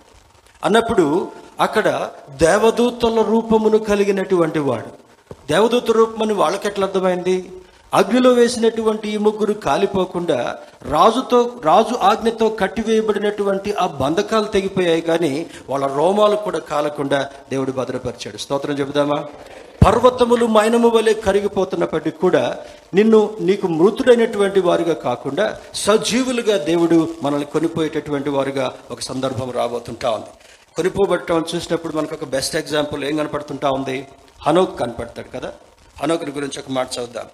అన్నప్పుడు 0.63 1.27
అక్కడ 1.59 2.09
దేవదూతల 2.31 3.21
రూపమును 3.21 3.77
కలిగినటువంటి 3.77 4.59
వాడు. 4.59 5.07
దేవదూత 5.47 5.91
రూపమని 5.91 6.33
వాళ్ళకి 6.33 6.67
ఎట్లా 6.67 6.87
అర్థమైంది? 6.87 7.51
అగ్నిలో 7.93 8.31
వేసినటువంటి 8.31 9.09
ఈ 9.09 9.17
ముగ్గురు 9.17 9.53
కాలిపోకుండా 9.53 10.55
రాజుతో 10.81 11.51
రాజు 11.65 11.95
ఆజ్ఞతో 11.95 12.49
కట్టివేయబడినటువంటి 12.49 13.73
ఆ 13.73 13.87
బంధకాలు 13.87 14.45
తెగిపోయాయి 14.45 15.01
కానీ 15.01 15.45
వాళ్ళ 15.69 15.87
రోమాలు 15.87 16.35
కూడా 16.35 16.59
కాలకుండా 16.59 17.29
దేవుడు 17.51 17.71
భద్రపరిచాడు. 17.71 18.37
స్తోత్రం 18.37 18.79
చెబుదామా? 18.79 19.25
పర్వతములు 19.87 20.45
మైనము 20.45 20.89
వలె 20.89 21.13
కరిగిపోతున్నప్పటికీ 21.13 22.17
కూడా 22.17 22.57
నిన్ను 22.93 23.29
నీకు 23.41 23.67
మృతుడైనటువంటి 23.67 24.59
వారుగా 24.59 24.93
కాకుండా 24.93 25.57
సజీవులుగా 25.73 26.57
దేవుడు 26.57 27.09
మనల్ని 27.23 27.45
కొనిపోయేటటువంటి 27.45 28.29
వారుగా 28.29 28.73
ఒక 28.91 28.99
సందర్భం 29.01 29.51
రాబోతుంటా 29.51 30.09
ఉంది. 30.09 30.27
కొనిపోబట్టడం 30.77 31.45
చూసినప్పుడు 31.55 31.97
మనకు 31.97 32.15
ఒక 32.15 32.23
బెస్ట్ 32.23 32.55
ఎగ్జాంపుల్ 32.55 33.03
ఏం 33.03 33.17
కనపడుతుంటా 33.17 33.71
ఉంది? 33.71 34.07
హనోక్ 34.41 34.79
కనపడతాడు 34.79 35.27
కదా? 35.27 35.53
హనోకుని 36.01 36.31
గురించి 36.31 36.59
ఒక 36.59 36.65
మాట 36.69 36.87
చదువుదాం. 36.93 37.25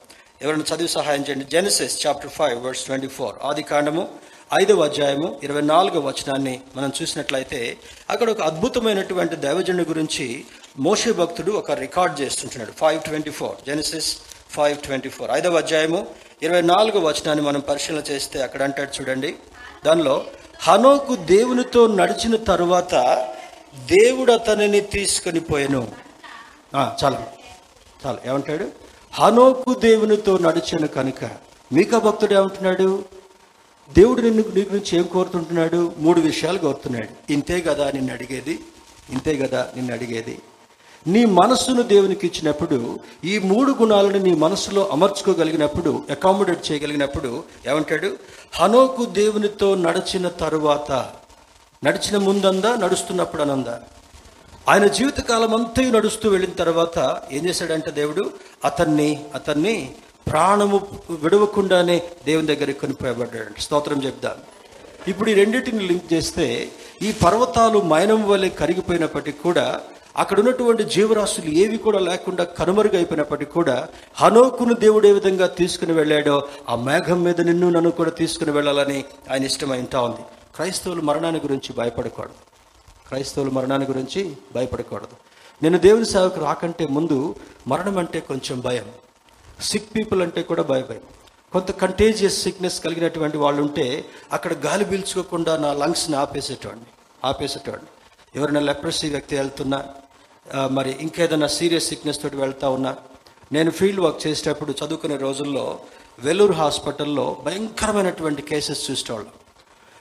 ఎవరైనా 0.41 0.75
చదివి 0.75 0.89
సహాయం 0.89 1.21
చేయండి. 1.21 1.45
Genesis 1.45 2.07
chapter 2.07 2.29
five 2.29 2.65
words 2.65 2.85
twenty 2.85 3.07
four 3.07 3.35
ఆది 3.43 3.63
కాండము 3.63 4.07
ఐదవ 4.53 4.83
అధ్యాయము 4.83 5.39
ఇరవై 5.43 5.61
నాలుగవ 5.61 6.07
వచనాన్ని 6.07 6.61
మనం 6.75 6.91
చూసినట్లయితే 7.01 7.77
అక్కడ 8.09 8.29
ఒక 8.29 8.41
అద్భుతమైనటువంటి 8.41 9.35
దైవజనుడి 9.35 9.89
గురించి 9.89 10.45
మోషే 10.79 11.11
భక్తుడు 11.11 11.51
ఒక 11.51 11.71
record 11.71 12.21
చేస్తుంటున్నాడు. 12.21 12.71
Five 12.71 13.01
twenty 13.01 13.29
four 13.29 13.55
Genesis 13.67 14.17
five 14.49 14.77
twenty 14.77 15.09
four 15.09 15.31
ఐదవ 15.31 15.57
అధ్యాయము 15.57 16.07
ఇరవై 16.43 16.61
నాలుగవ 16.61 17.07
వచనాన్ని 17.07 17.45
మనం 17.45 17.59
పరిశీలన 17.59 17.99
చేస్తే 17.99 18.41
అక్కడ 18.41 18.63
అంటాడు 18.63 19.01
చూడండి. 19.01 19.35
దానిలో 19.85 20.25
హనోకు 20.59 21.15
దేవునితో 21.15 21.87
నడిచిన 21.87 22.35
తరువాత 22.35 22.93
దేవుడు 23.79 24.31
అతనిని 24.31 24.81
తీసుకొని 24.81 25.39
పోయాను. 25.39 25.91
చాలా. 26.75 27.27
చాలా. 28.05 28.17
ఏమంటాడు? 28.25 28.69
హనోకు 29.13 29.73
దేవునితో 29.73 30.37
నడిచాను 30.37 30.87
కనుక 30.87 31.23
మీకా 31.73 31.99
భక్తుడు 31.99 32.33
ఏమంటున్నాడు? 32.33 33.05
దేవుడు 33.97 34.21
నిన్ను 34.21 34.43
నీ 34.55 34.61
గురించి 34.61 34.97
ఏం 34.97 35.03
కోరుతుంటున్నాడు? 35.03 35.91
మూడు 35.97 36.21
విషయాలు 36.21 36.57
కోరుతున్నాడు. 36.57 37.33
ఇంతే 37.33 37.61
కదా 37.61 37.91
నిన్ను 37.91 38.13
అడిగేది? 38.13 38.59
ఇంతే 39.09 39.37
కదా 39.37 39.67
నిన్ను 39.75 39.93
అడిగేది? 39.93 40.39
నీ 41.07 41.25
మనస్సును 41.25 41.81
దేవునికి 41.81 42.27
ఇచ్చినప్పుడు 42.27 42.99
ఈ 43.25 43.39
మూడు 43.39 43.71
గుణాలను 43.71 44.19
నీ 44.19 44.33
మనస్సులో 44.33 44.87
అమర్చుకోగలిగినప్పుడు 44.87 46.03
అకామిడేట్ 46.09 46.71
చేయగలిగినప్పుడు 46.71 47.43
ఏమంటాడు? 47.67 48.17
హనోకు 48.53 49.05
దేవునితో 49.05 49.75
నడిచిన 49.75 50.27
తరువాత 50.27 51.13
నడిచిన 51.83 52.17
ముందందా 52.17 52.75
నడుస్తున్నప్పుడు 52.75 53.41
అనందా 53.41 53.79
ఆయన 54.69 54.87
జీవితకాలం 54.87 55.55
అంతా 55.55 55.81
నడుస్తూ 55.81 56.29
వెళ్ళిన 56.29 56.51
తర్వాత 56.51 56.97
ఏం 57.31 57.45
చేశాడంటే 57.45 57.91
దేవుడు 57.91 58.31
అతన్ని 58.65 59.25
అతన్ని 59.35 59.89
ప్రాణము 60.31 60.87
విడవకుండానే 61.09 62.01
దేవుని 62.25 62.47
దగ్గరికి 62.47 62.79
కొనిపోయబడ్డాడు. 62.79 63.61
స్తోత్రం 63.61 64.03
చెప్దాం. 64.03 64.33
ఇప్పుడు 65.07 65.29
ఈ 65.29 65.33
రెండింటిని 65.33 65.87
లింక్ 65.87 66.13
చేస్తే 66.13 66.69
ఈ 67.01 67.11
పర్వతాలు 67.11 67.81
మైనం 67.81 68.29
వలె 68.29 68.49
కరిగిపోయినప్పటికీ 68.49 69.37
కూడా 69.39 69.81
అక్కడ 70.17 70.39
ఉన్నటువంటి 70.39 70.83
జీవరాశులు 70.83 71.51
ఏవి 71.51 71.77
కూడా 71.77 71.99
లేకుండా 71.99 72.43
కనుమరుగైపోయినప్పటికీ 72.43 73.51
కూడా 73.51 73.87
హనోకును 74.15 74.73
దేవుడు 74.73 75.07
ఏ 75.07 75.11
విధంగా 75.11 75.47
తీసుకుని 75.47 75.93
వెళ్ళాడో 75.93 76.47
ఆ 76.69 76.75
మేఘం 76.75 77.23
మీద 77.23 77.41
నిన్ను 77.41 77.69
నన్ను 77.69 77.91
కూడా 77.91 78.11
తీసుకుని 78.11 78.51
వెళ్ళాలని 78.51 79.03
ఆయన 79.31 79.43
ఇష్టమైంటా 79.43 80.01
ఉంది 80.01 80.42
క్రైస్తవులు 80.55 81.01
మరణాన్ని 81.01 81.41
గురించి 81.41 81.73
భయపడకూడదు. 81.73 82.39
క్రైస్తవులు 83.07 83.51
మరణాన్ని 83.51 83.87
గురించి 83.87 84.37
భయపడకూడదు. 84.55 85.15
నేను 85.63 85.77
దేవుని 85.77 86.05
సేవకు 86.05 86.39
రాకంటే 86.41 86.87
ముందు 86.87 87.35
మరణం 87.67 87.97
అంటే 87.97 88.19
కొంచెం 88.19 88.59
భయం. 88.59 88.87
సిక్ 89.61 89.95
పీపుల్ 89.95 90.21
అంటే 90.21 90.41
కూడా 90.43 90.63
భయ 90.63 90.81
భయం. 90.81 91.01
కొంత 91.53 91.71
కంటేజియస్ 91.71 92.41
సిక్నెస్ 92.41 92.81
కలిగినటువంటి 92.83 93.37
వాళ్ళు 93.37 93.61
ఉంటే 93.61 94.05
అక్కడ 94.31 94.53
గాలి 94.53 94.85
పీల్చుకోకుండా 94.85 95.57
నా 95.57 95.73
లంగ్స్ని 95.73 96.15
ఆపేసేటవాడిని 96.15 96.85
ఆపేసేటవాడిని 97.25 97.89
ఎవరైనా 98.39 98.59
లెప్రసీ 98.59 99.09
వ్యక్తి 99.09 99.35
వెళ్తున్నా 99.35 99.85
మరి 100.71 100.91
ఇంకేదైనా 101.01 101.47
సీరియస్ 101.47 101.87
సిక్నెస్ 101.87 102.21
తోటి 102.21 102.35
వెళ్తా 102.35 102.69
ఉన్నా 102.69 102.95
నేను 103.51 103.71
ఫీల్డ్ 103.71 103.99
వర్క్ 103.99 104.27
చేసేటప్పుడు 104.27 104.73
చదువుకునే 104.81 105.17
రోజుల్లో 105.17 105.79
వెల్లూరు 106.19 106.53
హాస్పిటల్లో 106.53 107.25
భయంకరమైనటువంటి 107.45 108.41
కేసెస్ 108.41 108.91
చూసేవాళ్ళం. 108.91 109.31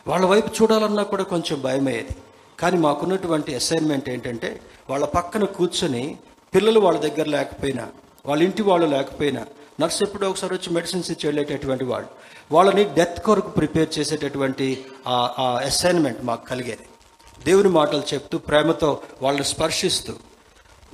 వాళ్ళ 0.06 0.26
వైపు 0.26 0.50
చూడాలన్నా 0.62 1.02
కూడా 1.02 1.22
కొంచెం 1.22 1.62
భయమయ్యేది. 1.62 2.14
కానీ 2.60 2.76
మాకున్నటువంటి 2.78 3.54
అసైన్మెంట్ 3.54 4.08
ఏంటంటే 4.08 4.60
వాళ్ళ 4.90 5.04
పక్కన 5.04 5.44
కూర్చొని 5.44 6.16
పిల్లలు 6.54 6.80
వాళ్ళ 6.80 6.98
దగ్గర 7.00 7.26
లేకపోయినా 7.26 7.88
వాళ్ళ 8.26 8.42
ఇంటి 8.42 8.62
వాళ్ళు 8.62 8.86
లేకపోయినా 8.86 9.46
నర్స్ 9.80 10.02
ఎప్పుడో 10.02 10.30
ఒకసారి 10.30 10.54
వచ్చి 10.54 10.74
మెడిసిన్స్ 10.74 11.10
ఇచ్చి 11.10 11.26
వెళ్ళేటటువంటి 11.28 11.84
వాళ్ళు 11.84 12.08
వాళ్ళని 12.52 12.84
డెత్ 12.84 13.20
కొరకు 13.20 13.48
ప్రిపేర్ 13.48 13.98
చేసేటటువంటి 13.98 14.84
ఆ 15.08 15.60
అసైన్మెంట్ 15.64 16.24
మాకు 16.24 16.44
కలిగేది. 16.46 16.86
దేవుని 17.44 17.68
మాటలు 17.68 18.02
చెప్తూ 18.14 18.38
ప్రేమతో 18.38 19.00
వాళ్ళని 19.22 19.44
స్పర్శిస్తూ 19.44 20.14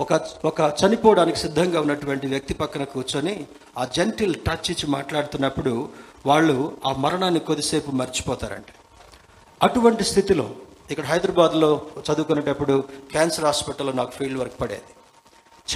ఒక 0.00 0.12
ఒక 0.44 0.60
చనిపోవడానికి 0.80 1.38
సిద్ధంగా 1.38 1.80
ఉన్నటువంటి 1.80 2.26
వ్యక్తి 2.26 2.54
పక్కన 2.54 2.84
కూర్చొని 2.84 3.46
ఆ 3.78 3.84
జెంటిల్ 3.84 4.34
టచ్ 4.34 4.70
ఇచ్చి 4.70 4.86
మాట్లాడుతున్నప్పుడు 4.86 5.88
వాళ్ళు 6.26 6.76
ఆ 6.86 6.92
మరణాన్ని 6.92 7.40
కొద్దిసేపు 7.40 7.90
మర్చిపోతారంట. 7.90 8.70
అటువంటి 9.62 10.04
స్థితిలో 10.04 10.50
ఇక్కడ 10.90 11.04
హైదరాబాద్లో 11.04 11.82
చదువుకునేటప్పుడు 11.98 12.84
క్యాన్సర్ 13.10 13.44
హాస్పిటల్లో 13.44 13.92
నాకు 13.92 14.10
ఫీల్డ్ 14.10 14.38
వర్క్ 14.38 14.60
పడేది. 14.60 14.80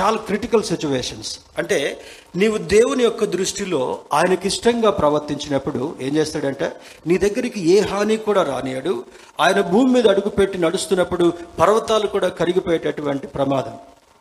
చాలా 0.01 0.17
క్రిటికల్ 0.17 0.63
సిచ్యువేషన్స్ 0.63 1.39
అంటే 1.59 2.01
నీవు 2.37 2.59
దేవుని 2.59 3.05
యొక్క 3.05 3.25
దృష్టిలో 3.25 3.99
ఆయనకి 4.13 4.49
ఇష్టంగా 4.49 4.91
ప్రవర్తించినప్పుడు 4.91 5.97
ఏం 6.01 6.17
చేస్తాడంటే 6.17 6.73
నీ 7.07 7.19
దగ్గరికి 7.19 7.71
ఏ 7.71 7.81
హాని 7.81 8.17
కూడా 8.17 8.43
రానియాడు. 8.43 9.05
ఆయన 9.41 9.61
భూమి 9.61 9.93
మీద 9.93 10.09
అడుగుపెట్టి 10.09 10.59
నడుస్తున్నప్పుడు 10.59 11.33
పర్వతాలు 11.61 12.07
కూడా 12.07 12.29
కరిగిపోయేటటువంటి 12.29 13.27
ప్రమాదం. 13.27 13.77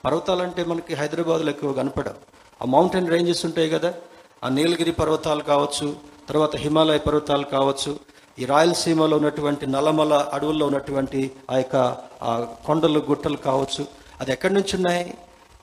పర్వతాలు 0.06 0.44
అంటే 0.44 0.64
మనకి 0.64 0.94
హైదరాబాద్లో 0.94 1.50
ఎక్కువ 1.50 1.74
కనపడవు. 1.74 2.16
ఆ 2.62 2.66
మౌంటైన్ 2.66 3.10
రేంజెస్ 3.10 3.46
ఉంటాయి 3.46 3.70
కదా. 3.70 3.94
ఆ 4.44 4.50
నీలగిరి 4.50 4.92
పర్వతాలు 4.92 5.44
కావచ్చు 5.44 5.96
తర్వాత 6.30 6.56
హిమాలయ 6.56 6.98
పర్వతాలు 6.98 7.44
కావచ్చు 7.44 8.11
ఈ 8.40 8.46
రాయలసీమలో 8.46 9.18
ఉన్నటువంటి 9.18 9.68
నల్లమల 9.68 10.14
అడవుల్లో 10.34 10.66
ఉన్నటువంటి 10.66 11.32
ఆ 11.52 11.58
యొక్క 11.58 11.98
కొండలు 12.66 13.00
గుట్టలు 13.00 13.38
కావచ్చు 13.38 13.86
అది 14.22 14.32
ఎక్కడి 14.32 14.54
నుంచి 14.54 14.76
ఉన్నాయి? 14.76 15.14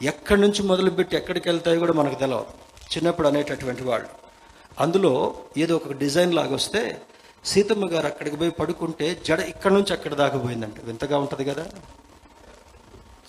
ఎక్కడి 0.03 0.41
నుంచి 0.41 0.63
మొదలుపెట్టి 0.63 1.17
ఎక్కడికి 1.17 1.49
వెళ్తాయో 1.49 1.79
కూడా 1.79 1.93
మనకు 1.93 2.15
తెలియదు 2.15 2.45
చిన్నప్పుడు 2.97 3.29
అనేటటువంటి 3.29 3.83
వాళ్ళు. 3.85 4.09
అందులో 4.81 5.35
ఏదో 5.57 5.77
ఒక 5.77 5.93
డిజైన్ 5.93 6.35
లాగా 6.35 6.55
వస్తే 6.55 7.03
సీతమ్మ 7.45 7.89
గారు 7.89 8.07
అక్కడికి 8.07 8.37
పోయి 8.37 8.51
పడుకుంటే 8.51 9.23
జడ 9.27 9.41
ఇక్కడ 9.41 9.73
నుంచి 9.73 9.93
అక్కడ 9.93 10.15
దాకా 10.15 10.39
పోయిందంట. 10.39 10.75
వింతగా 10.85 11.19
ఉంటుంది 11.19 11.45
కదా? 11.45 11.67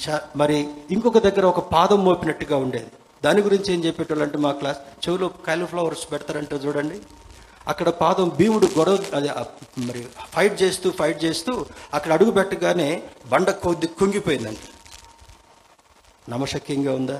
చ- 0.10 0.20
మరి 0.36 0.68
ఇంకొక 0.92 1.18
దగ్గర 1.18 1.46
ఒక 1.46 1.60
పాదం 1.60 2.06
మోపినట్టుగా 2.06 2.58
ఉండేది. 2.58 2.88
దాని 3.24 3.42
గురించి 3.42 3.74
ఏం 3.74 3.86
చెప్పేటోళ్ళంటే 3.86 4.38
మా 4.38 4.52
క్లాస్ 4.52 5.10
చెవిలో 5.10 5.28
కాలీఫ్లవర్స్ 5.28 6.12
పెడతారంటే 6.12 6.56
చూడండి. 6.56 7.02
అక్కడ 7.70 7.90
పాదం 7.90 8.28
భీముడు 8.38 8.68
గొడవ 8.78 8.98
అది 9.18 9.30
మరి 9.88 10.02
ఫైట్ 10.34 10.56
చేస్తూ 10.62 10.88
ఫైట్ 11.00 11.20
చేస్తూ 11.26 11.54
అక్కడ 11.94 12.12
అడుగు 12.14 12.32
పెట్టగానే 12.32 12.90
బండ 13.32 13.50
కొద్ది 13.64 13.88
కుంగిపోయిందంట. 14.00 14.64
నమ్మశక్యంగా 16.30 16.92
ఉందా? 16.96 17.20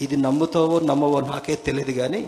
ఇది 0.00 0.16
నమ్ముతావో 0.16 0.76
నమ్మవో 0.80 1.20
నాకే 1.20 1.54
తెలియదు 1.66 1.92
కానీ 1.92 2.22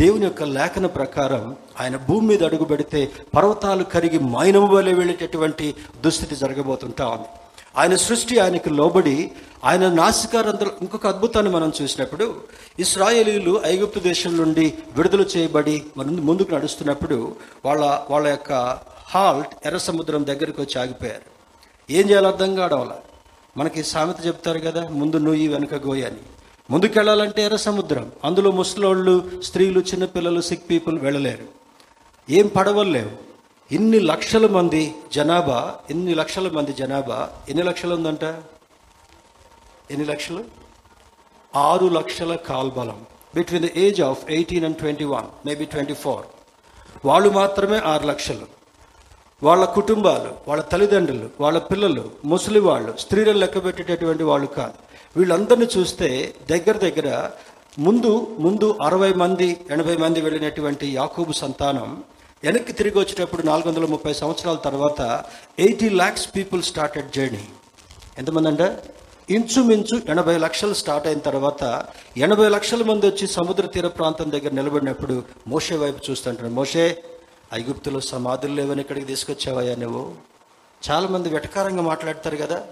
దేవుని 0.00 0.24
యొక్క 0.24 0.42
లేఖన 0.56 0.86
ప్రకారం 0.86 1.44
ఆయన 1.80 1.96
భూమి 1.96 2.26
మీద 2.26 2.42
అడుగు 2.44 2.64
పెడితే 2.64 3.00
పర్వతాలు 3.36 3.84
కరిగి 3.84 4.18
మైనము 4.34 4.68
వలె 4.74 4.92
వెళ్ళేటటువంటి 4.92 5.66
దుస్థితి 6.04 6.36
జరగబోతుంటా 6.36 7.06
ఉంది. 7.08 7.28
ఆయన 7.76 7.96
సృష్టి 7.96 8.38
ఆయనకు 8.38 8.68
లోబడి 8.68 9.30
ఆయన 9.64 9.88
నాసికారంధ్ర 9.88 10.70
ఇంకొక 10.80 11.06
అద్భుతాన్ని 11.06 11.52
మనం 11.52 11.72
చూసినప్పుడు 11.82 12.42
ఇస్రాయేలీలు 12.78 13.62
ఐగుప్తు 13.66 14.00
దేశం 14.00 14.36
నుండి 14.36 14.74
విడుదల 14.96 15.20
చేయబడి 15.20 15.82
మన 15.96 16.06
ముందుకు 16.06 16.54
నడుస్తున్నప్పుడు 16.54 17.36
వాళ్ళ 17.64 18.00
వాళ్ళ 18.10 18.28
యొక్క 18.28 18.78
హాల్ట్ 19.08 19.66
ఎర్ర 19.66 19.76
సముద్రం 19.76 20.26
దగ్గరికి 20.26 20.60
వచ్చి 20.60 20.80
ఆగిపోయారు. 20.80 21.38
ఏం 21.92 22.10
చేయాలో 22.10 22.28
అర్థం 22.28 22.54
కావడం 22.54 22.92
మనకి 23.56 23.84
సామెత 23.84 24.26
చెప్తారు 24.26 24.58
కదా 24.58 24.88
ముందు 24.88 25.16
నుయ్యి 25.16 25.48
వెనుక 25.48 25.74
గోయి 25.74 26.04
అని. 26.04 26.16
ముందుకెళ్ళాలంటే 26.70 27.42
ఎర్ర 27.42 27.56
సముద్రం. 27.56 28.12
అందులో 28.24 28.50
ముసలోళ్ళు 28.50 29.30
స్త్రీలు 29.42 29.80
చిన్నపిల్లలు 29.80 30.40
సిక్ 30.40 30.70
పీపుల్ 30.70 30.98
వెళ్ళలేరు. 30.98 31.44
ఏం 32.30 32.46
పడవలు 32.46 32.90
లేవు. 32.90 33.27
ఇన్ని 33.72 33.98
లక్షల 34.00 34.46
మంది 34.46 34.94
జనాభా 35.12 35.76
ఇన్ని 35.90 36.14
లక్షల 36.14 36.48
మంది 36.48 36.72
జనాభా 36.72 37.30
ఎన్ని 37.48 37.64
లక్షలు 37.64 37.94
ఉందంట? 37.94 38.24
ఎన్ని 39.90 40.04
లక్షలు? 40.04 40.44
ఆరు 41.56 41.86
లక్షల 41.86 42.34
కాల్బలం. 42.34 43.06
Between 43.34 43.68
the 43.68 43.68
age 43.76 44.00
of 44.00 44.30
eighteen 44.30 44.64
and 44.64 44.76
twenty 44.76 45.04
one 45.04 45.46
maybe 45.46 45.64
twenty 45.64 45.94
four 45.94 46.26
వాళ్ళు 47.04 47.30
మాత్రమే 47.30 47.78
ఆరు 47.78 48.06
లక్షలు. 48.06 48.46
వాళ్ళ 49.42 49.64
కుటుంబాలు 49.64 50.30
వాళ్ళ 50.48 50.62
తల్లిదండ్రులు 50.62 51.30
వాళ్ళ 51.40 51.58
పిల్లలు 51.58 52.10
ముసలి 52.24 52.60
వాళ్ళు 52.60 52.94
స్త్రీలను 52.98 53.38
లెక్క 53.38 53.64
పెట్టేటటువంటి 53.64 54.22
వాళ్ళు 54.22 54.46
కాదు. 54.46 54.72
వీళ్ళందరినీ 55.16 55.68
చూస్తే 55.78 56.34
దగ్గర 56.50 56.76
దగ్గర 56.76 57.30
ముందు 57.78 58.36
ముందు 58.38 58.78
అరవై 58.82 59.12
మంది 59.12 59.60
ఎనభై 59.70 59.96
మంది 59.96 60.20
వెళ్ళినటువంటి 60.20 60.86
యాకూబు 60.94 61.32
సంతానం 61.32 62.04
వెనక్కి 62.44 62.72
తిరిగి 62.72 62.98
వచ్చేటప్పుడు 62.98 63.42
నాలుగు 63.42 63.68
వందల 63.68 63.86
ముప్పై 63.86 64.14
సంవత్సరాల 64.14 64.56
తర్వాత 64.56 65.24
eighty 65.58 65.88
lakhs 65.88 66.36
people 66.36 66.62
started 66.62 67.12
journey 67.12 67.48
ఎంతమంది 68.18 68.48
అంటే? 68.48 68.82
ఇంచుమించు 69.30 70.02
ఎనభై 70.08 70.38
లక్షలు 70.38 70.74
స్టార్ట్ 70.74 71.06
అయిన 71.06 71.18
తర్వాత 71.18 71.86
ఎనభై 72.16 72.48
లక్షల 72.48 72.82
మంది 72.82 73.06
వచ్చి 73.06 73.26
సముద్ర 73.26 73.66
తీర 73.66 73.86
ప్రాంతం 73.86 74.32
దగ్గర 74.32 74.50
నిలబడినప్పుడు 74.50 75.22
మోషే 75.46 75.76
వైపు 75.76 76.10
చూస్తుంటాడు. 76.10 76.48
మోషే 76.48 77.04
ఐగుప్తులో 77.54 78.00
సమాధులు 78.00 78.54
లేవని 78.54 78.80
ఇక్కడికి 78.80 79.06
తీసుకొచ్చావయ్యా 79.06 79.74
నువ్వు? 79.74 80.14
చాలామంది 80.90 81.28
వెటకారంగా 81.28 81.82
మాట్లాడతారు 81.82 82.36
కదా. 82.36 82.62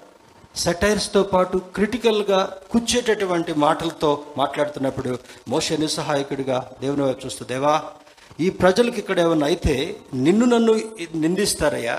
సెటైర్స్తో 0.57 1.23
పాటు 1.23 1.59
క్రిటికల్గా 1.59 2.57
కూర్చేటటువంటి 2.71 3.55
మాటలతో 3.55 4.23
మాట్లాడుతున్నప్పుడు 4.39 5.19
మోషే 5.49 5.77
నిస్సహాయకుడిగా 5.77 6.71
దేవుని 6.81 7.03
వైపు 7.03 7.27
చూస్తూ 7.27 7.45
దేవా 7.45 7.83
ఈ 8.41 8.51
ప్రజలకు 8.51 8.99
ఇక్కడ 8.99 9.21
ఏమన్నా 9.21 9.47
అయితే 9.47 9.75
నిన్ను 10.15 10.47
నన్ను 10.47 10.73
నిందిస్తారయ్యా. 11.15 11.97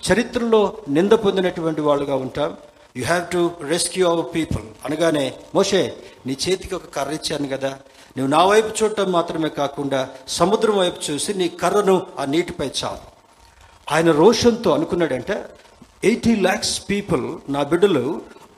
చరిత్రలో 0.00 0.60
నింద 0.88 1.12
పొందినటువంటి 1.12 1.80
వాళ్ళుగా 1.80 2.14
ఉంటాం. 2.14 2.50
You 2.96 3.04
have 3.04 3.32
to 3.32 3.50
rescue 3.62 4.08
our 4.08 4.34
people 4.34 4.64
అనగానే 4.84 5.34
మోషే 5.54 5.94
నీ 6.26 6.36
చేతికి 6.44 6.74
ఒక 6.74 6.84
కర్ర 6.84 7.10
ఇచ్చాను 7.10 7.48
కదా. 7.48 7.70
నువ్వు 8.16 8.30
నా 8.30 8.44
వైపు 8.44 8.70
చూడటం 8.78 9.12
మాత్రమే 9.12 9.48
కాకుండా 9.48 10.08
సముద్రం 10.28 10.76
వైపు 10.78 11.10
చూసి 11.10 11.34
నీ 11.34 11.48
కర్రను 11.48 12.06
ఆ 12.18 12.24
నీటిపై 12.24 12.70
చాలు 12.84 13.04
ఆయన 13.92 14.10
రోషంతో 14.10 14.72
అనుకున్నాడంటే 14.72 15.36
ఎయిటీ 16.04 16.34
ల్యాక్స్ 16.36 16.90
పీపుల్ 16.90 17.38
నా 17.48 17.62
బిడ్డలు 17.62 18.04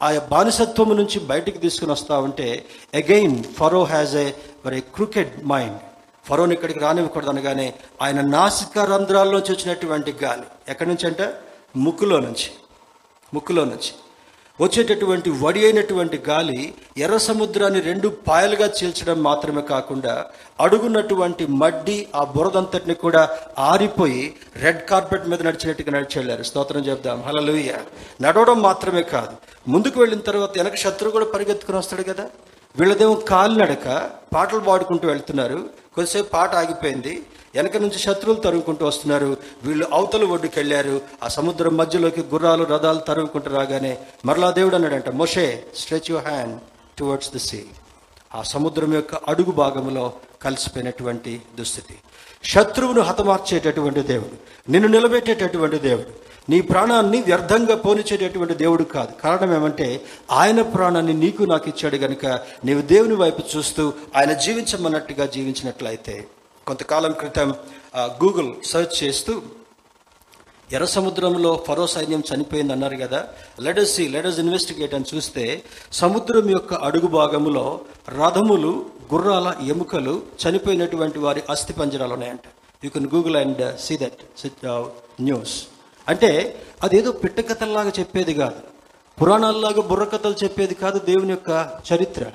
ఆ 0.03 0.19
బానిసత్వం 0.31 0.97
నుంచి 0.97 1.21
బయటికి 1.21 1.59
తీసుకుని 1.59 1.93
వస్తా 1.93 2.19
ఉంటే 2.19 2.49
again 2.95 3.45
Pharaoh 3.59 3.85
has 3.85 4.17
a 4.17 4.27
very 4.65 4.81
crooked 4.81 5.45
mind 5.47 5.79
ఫరోని 6.25 6.55
ఇక్కడికి 6.55 6.79
రానివ్వకూడదు 6.79 7.31
అనగానే 7.31 7.75
ఆయన 8.03 8.21
నాసిక 8.21 8.79
రంధ్రాల్లోంచి 8.79 9.53
వచ్చినటువంటి 9.53 10.15
గాలి 10.25 10.43
ఎక్కడి 10.69 10.89
నుంచి 10.89 11.07
అంటే? 11.07 11.35
ముక్కులో 11.77 12.21
నుంచి. 12.21 12.51
ముక్కులో 13.35 13.65
నుంచి. 13.65 13.93
వచ్చేటటువంటి 14.61 15.31
వడి 15.31 15.65
అయినటువంటి 15.65 16.23
గాలి 16.29 16.75
ఎర్ర 16.99 17.17
సముద్రాన్ని 17.17 17.81
రెండు 17.81 18.09
పాయలుగా 18.09 18.67
చీల్చడం 18.67 19.23
మాత్రమే 19.23 19.63
కాకుండా 19.63 20.27
అడుగున్నటువంటి 20.61 21.47
మడ్డి 21.47 22.09
ఆ 22.17 22.25
బురదంతటిని 22.25 22.95
కూడా 22.95 23.39
ఆరిపోయి 23.59 24.35
రెడ్ 24.57 24.85
కార్పెట్ 24.85 25.29
మీద 25.29 25.43
నడిచినట్టుగా 25.43 25.93
నడిచెళ్ళారు. 25.93 26.43
స్తోత్రం 26.43 26.81
చెప్దాం. 26.81 27.23
హలలుయ 27.23 27.75
నడవడం 28.23 28.63
మాత్రమే 28.63 29.03
కాదు. 29.03 29.37
ముందుకు 29.69 30.01
వెళ్ళిన 30.01 30.21
తర్వాత 30.21 30.51
వెనక 30.57 30.77
శత్రువు 30.77 31.13
కూడా 31.13 31.25
పరిగెత్తుకుని 31.25 31.79
వస్తాడు 31.79 32.03
కదా? 32.03 32.31
వీళ్ళదేమో 32.79 33.15
కాలు 33.15 33.55
నడక 33.55 34.11
పాటలు 34.35 34.61
పాడుకుంటూ 34.61 35.09
వెళ్తున్నారు. 35.09 35.71
కొద్దిసేపు 35.95 36.31
పాట 36.31 36.55
ఆగిపోయింది. 36.55 37.27
వెనక 37.55 37.77
నుంచి 37.77 37.99
శత్రువులు 37.99 38.41
తరుముకుంటూ 38.41 38.87
వస్తున్నారు. 38.87 39.37
వీళ్ళు 39.63 39.87
అవతల 39.93 40.25
ఒడ్డుకు 40.25 40.53
వెళ్ళారు. 40.57 41.01
ఆ 41.23 41.29
సముద్రం 41.29 41.77
మధ్యలోకి 41.77 42.21
గుర్రాలు 42.21 42.65
రథాలు 42.65 42.99
తరుముకుంటూ 42.99 43.51
రాగానే 43.51 43.99
మరలా 44.25 44.51
దేవుడు 44.51 44.75
అన్నాడంట 44.75 45.09
మొషే 45.09 45.65
stretch 45.77 46.11
your 46.11 46.27
hand 46.27 46.61
towards 46.99 47.33
the 47.33 47.39
sea. 47.39 47.65
ఆ 48.35 48.43
సముద్రం 48.43 48.95
యొక్క 48.95 49.15
అడుగు 49.15 49.51
భాగంలో 49.51 50.13
కలిసిపోయినటువంటి 50.43 51.43
దుస్థితి. 51.59 51.95
శత్రువును 52.45 53.01
హతమార్చేటటువంటి 53.01 54.01
దేవుడు 54.01 54.71
నిన్ను 54.71 54.89
నిలబెట్టేటటువంటి 54.89 55.79
దేవుడు 55.79 56.22
నీ 56.49 56.61
ప్రాణాన్ని 56.61 57.23
వ్యర్థంగా 57.23 57.77
పోనిచేటటువంటి 57.77 58.55
దేవుడు 58.55 58.83
కాదు. 58.83 59.13
కారణం 59.13 59.55
ఏమంటే 59.55 60.05
ఆయన 60.31 60.63
ప్రాణాన్ని 60.63 61.15
నీకు 61.15 61.43
నాకు 61.43 61.69
ఇచ్చాడు 61.69 61.97
గనుక 61.97 62.27
నీవు 62.65 62.83
దేవుని 62.83 63.15
వైపు 63.15 63.57
చూస్తూ 63.57 63.93
ఆయన 64.17 64.33
జీవించమన్నట్టుగా 64.33 65.27
జీవించినట్లయితే 65.27 66.27
కొంతకాలం 66.67 67.13
క్రితం 67.13 67.55
గూగుల్ 67.97 68.67
సెర్చ్ 68.67 69.05
చేస్తూ 69.05 69.43
ఎర్ర 70.73 70.85
సముద్రంలో 70.85 71.65
ఫరో 71.69 71.87
సైన్యం 71.87 72.23
చనిపోయింది 72.29 72.73
అన్నారు 72.73 72.97
కదా. 72.97 73.25
లెడస్ 73.61 73.95
సి 73.95 74.09
లెడస్ 74.09 74.39
ఇన్వెస్టిగేట్ 74.39 74.95
అని 74.95 75.05
చూస్తే 75.15 75.63
సముద్రం 75.93 76.51
యొక్క 76.51 76.75
అడుగు 76.75 77.07
భాగంలో 77.07 77.81
రథములు 78.09 78.87
గుర్రాల 79.15 79.55
ఎముకలు 79.67 80.23
చనిపోయినటువంటి 80.43 81.19
వారి 81.19 81.43
అస్థి 81.51 81.73
పంజరాలు 81.73 82.13
ఉన్నాయంట. 82.13 82.47
You 82.85 82.91
can 82.91 83.09
Google 83.15 83.37
and 83.37 83.79
see 83.81 83.97
that 83.97 84.23
news 85.21 85.55
అంటే 86.09 86.63
అదేదో 86.83 87.13
పిట్టకథల్లాగా 87.13 87.93
చెప్పేది 88.01 88.35
కాదు. 88.35 88.55
పురాణాల్లాగా 89.23 89.83
బుర్రకథలు 89.83 90.35
చెప్పేది 90.45 90.75
కాదు 90.75 90.99
దేవుని 90.99 91.31
యొక్క 91.31 91.71
చరిత్ర. 91.95 92.31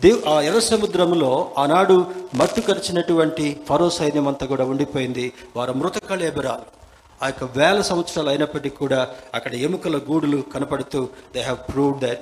దేవు 0.00 0.28
ఆ 0.28 0.40
ఎర్ర 0.40 0.58
సముద్రంలో 0.58 1.54
ఆనాడు 1.58 2.06
మట్టు 2.34 2.60
కరిచినటువంటి 2.60 3.60
ఫరో 3.68 3.90
సైన్యం 3.90 4.28
అంతా 4.28 4.46
కూడా 4.46 4.64
ఉండిపోయింది. 4.64 5.32
వారు 5.56 5.72
మృతకళేబరాలు. 5.72 6.86
ఆ 7.22 7.26
యొక్క 7.26 7.58
వేల 7.58 7.80
సంవత్సరాలు 7.80 8.28
అయినప్పటికీ 8.28 8.76
కూడా 8.76 9.08
అక్కడ 9.34 9.54
ఎముకల 9.54 9.98
గూడులు 9.98 10.42
కనపడుతూ 10.54 11.08
they 11.34 11.40
have 11.40 11.72
proved 11.72 12.00
that 12.00 12.20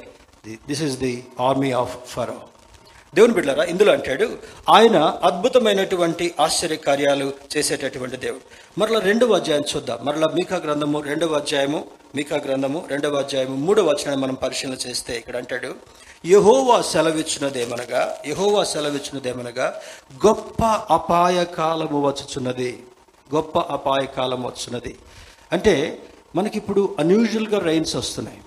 this 0.69 0.83
is 0.83 0.99
the 0.99 1.27
army 1.41 1.73
of 1.73 1.99
Pharaoh 2.07 2.37
దేవుని 3.15 3.33
బిడ్డారా 3.33 3.65
ఇందులో 3.65 3.93
అంటాడు 3.93 4.39
ఆయన 4.69 5.19
అద్భుతమైనటువంటి 5.23 6.35
ఆశ్చర్య 6.41 6.77
కార్యాలు 6.77 7.33
చేసేటటువంటి 7.57 8.17
దేవుడు. 8.17 8.41
మరలా 8.81 9.01
రెండవ 9.01 9.35
అధ్యాయం 9.35 9.63
చూద్దాం. 9.77 9.99
మరలా 10.03 10.29
మీకా 10.29 10.57
గ్రంథము 10.57 11.01
రెండవ 11.01 11.35
అధ్యాయము 11.35 11.85
మీకా 12.17 12.37
గ్రంథము 12.37 12.85
రెండవ 12.91 13.15
అధ్యాయము 13.17 13.57
మూడవ 13.57 13.87
వచనాన్ని 13.87 14.17
మనం 14.17 14.35
పరిశీలన 14.35 14.77
చేస్తే 14.87 15.17
ఇక్కడ 15.17 15.37
అంటాడు 15.37 15.75
యహోవా 16.27 16.83
సెలవిచ్చినదేమనగా 16.83 18.19
యహోవా 18.27 18.65
సెలవిచ్చినదేమనగా 18.65 19.81
గొప్ప 20.27 20.65
అపాయకాలము 20.65 22.07
వచ్చుచున్నది. 22.07 22.83
గొప్ప 23.35 23.59
అపాయకాలం 23.59 24.47
వచ్చున్నది 24.47 24.97
అంటే 25.53 25.99
మనకిప్పుడు 26.37 26.97
అన్యూజువల్గా 26.99 27.59
రైన్స్ 27.59 27.97
వస్తున్నాయి. 27.97 28.39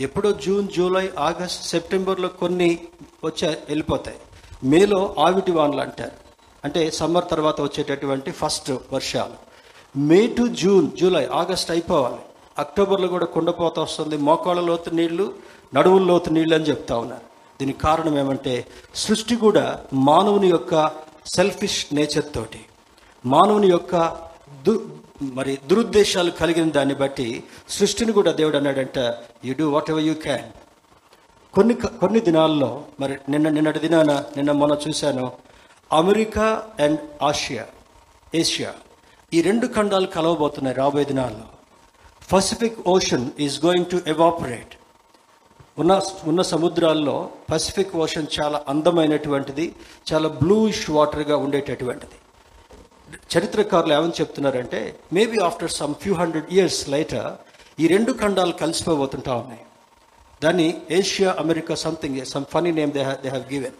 ఎప్పుడో 0.00 0.32
జూన్ 0.32 0.68
జూలై 0.68 1.10
ఆగస్ట్ 1.18 1.64
సెప్టెంబర్లో 1.64 2.28
కొన్ని 2.28 2.78
వచ్చే 3.24 3.48
వెళ్ళిపోతాయి. 3.48 4.16
మేలో 4.64 5.14
ఆవిటి 5.18 5.52
వానలు 5.52 5.80
అంటారు. 5.80 6.10
అంటే 6.64 6.90
సమ్మర్ 6.90 7.24
తర్వాత 7.30 7.60
వచ్చేటటువంటి 7.60 8.30
ఫస్ట్ 8.30 8.70
వర్షాలు. 8.92 9.34
May 9.98 10.26
to 10.26 10.46
June 10.46 10.90
July 10.96 11.26
August 11.26 11.70
అయిపోవాలి. 11.70 12.16
అక్టోబర్లో 12.58 13.08
కూడా 13.08 13.26
కుండపోత 13.26 13.78
వస్తుంది 13.78 14.16
మోకాళ్ళ 14.16 14.60
లోతు 14.60 14.90
నీళ్ళు 14.90 15.32
నడువుల 15.74 16.02
లోతు 16.02 16.30
నీళ్ళు 16.30 16.54
అని 16.54 16.64
చెప్తా 16.64 16.96
ఉన్నారు. 16.98 17.22
దీనికి 17.60 17.78
కారణం 17.78 18.18
ఏమంటే 18.18 18.66
సృష్టి 18.94 19.36
కూడా 19.36 19.80
మానవుని 19.92 20.48
యొక్క 20.48 20.90
సెల్ఫిష్ 21.26 21.86
నేచర్ 21.92 22.34
తోటి. 22.34 22.64
మానవుని 23.26 23.68
యొక్క 23.68 24.16
దు 24.66 24.95
మరి 25.22 25.58
దురుద్దేశాలు 25.68 26.30
కలిగిన 26.30 26.70
దాన్ని 26.70 26.94
బట్టి 26.94 27.28
సృష్టిని 27.68 28.12
కూడా 28.12 28.32
దేవుడు 28.32 28.56
అన్నాడంట 28.56 28.98
you 29.44 29.54
do 29.54 29.66
whatever 29.90 30.06
you 30.08 30.14
can 30.14 30.48
కొన్ని 31.54 31.74
కొన్ని 31.74 32.20
దినాల్లో 32.20 32.70
మరి 33.00 33.14
నిన్న 33.28 33.48
నిన్నటి 33.48 33.78
దినాన 33.78 34.12
నిన్న 34.36 34.52
మొన్న 34.52 34.74
చూశాను 34.86 35.26
అమెరికా 35.90 36.46
అండ్ 36.84 37.00
ఆసియా 37.22 37.64
ఏషియా 38.34 38.72
ఈ 39.32 39.40
రెండు 39.40 39.66
ఖండాలు 39.66 40.06
కలవబోతున్నాయి 40.06 40.76
రాబోయే 40.76 41.04
దినాల్లో. 41.04 41.46
Pacific 42.32 42.88
Ocean 42.88 43.30
is 43.40 43.56
going 43.64 43.86
to 43.86 43.98
evaporate 44.06 44.74
ఉన్న 45.78 45.92
ఉన్న 46.24 46.42
సముద్రాల్లో 46.42 47.30
పసిఫిక్ 47.50 47.96
ఓషన్ 47.96 48.26
చాలా 48.36 48.64
అందమైనటువంటిది 48.68 49.74
చాలా 50.12 50.28
బ్లూయిష్ 50.28 50.90
వాటర్గా 50.90 51.36
ఉండేటటువంటిది. 51.36 52.16
చరిత్రకారులు 53.34 53.92
ఏమని 53.92 54.16
చెప్తున్నారంటే 54.20 54.80
maybe 55.12 55.38
after 55.38 55.70
some 55.70 55.94
few 55.94 56.14
hundred 56.14 56.48
years 56.50 56.88
later 56.88 57.28
ఈ 57.80 57.86
రెండు 57.86 58.12
ఖండాలు 58.12 58.52
కలిసిపోబోతుంటా 58.52 59.34
ఉన్నాయి. 59.34 59.64
దాన్ని 60.42 60.68
Asia 60.90 61.36
America 61.38 61.74
something 61.74 62.24
some 62.24 62.44
funny 62.54 62.70
name 62.72 62.92
they 62.92 63.02
they 63.24 63.28
have 63.28 63.46
given 63.52 63.76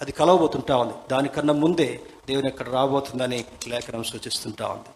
అది 0.00 0.12
కలవబోతుంటా 0.12 0.76
ఉంది. 0.76 0.94
దానికన్నా 1.10 1.54
ముందే 1.54 2.00
దేవుని 2.28 2.48
అక్కడ 2.48 2.68
రాబోతుందని 2.68 3.44
లేఖనం 3.68 4.04
సూచిస్తుంటా 4.04 4.66
ఉంది. 4.68 4.90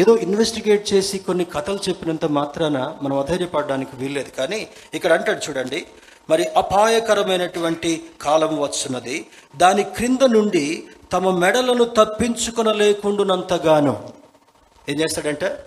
ఏదో 0.00 0.16
ఇన్వెస్టిగేట్ 0.16 0.92
చేసి 0.92 1.18
కొన్ని 1.18 1.44
కథలు 1.44 1.80
చెప్పినంత 1.88 2.24
మాత్రాన 2.24 2.78
మనం 3.02 3.18
అధైర్యపడడానికి 3.18 3.96
వీల్లేదు. 3.96 4.30
కానీ 4.30 4.68
ఇక్కడ 4.94 5.12
అంటాడు 5.12 5.40
చూడండి 5.48 5.86
మరి 6.30 6.44
అపాయకరమైనటువంటి 6.44 8.04
కాలం 8.22 8.60
వస్తున్నది 8.60 9.26
దాని 9.56 9.82
క్రింద 9.82 10.22
నుండి 10.22 10.66
తమ 11.12 11.42
మెడలను 11.42 11.84
తప్పించుకొనలేకుండునంతగాను. 11.84 14.12
ఏం 14.88 15.00
చేస్తాడంటే 15.00 15.64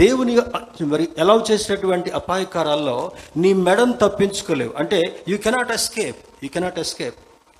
దేవుని 0.00 0.40
మరి 0.84 1.08
ఎలా 1.18 1.44
చేసినటువంటి 1.50 2.10
అపాయకారాల్లో 2.10 3.10
నీ 3.36 3.54
మెడను 3.66 3.92
తప్పించుకోలేవు. 3.92 4.72
అంటే 4.78 5.24
you 5.28 5.38
cannot 5.38 5.72
escape 5.72 6.44
you 6.44 6.50
cannot 6.54 6.78
escape 6.78 7.14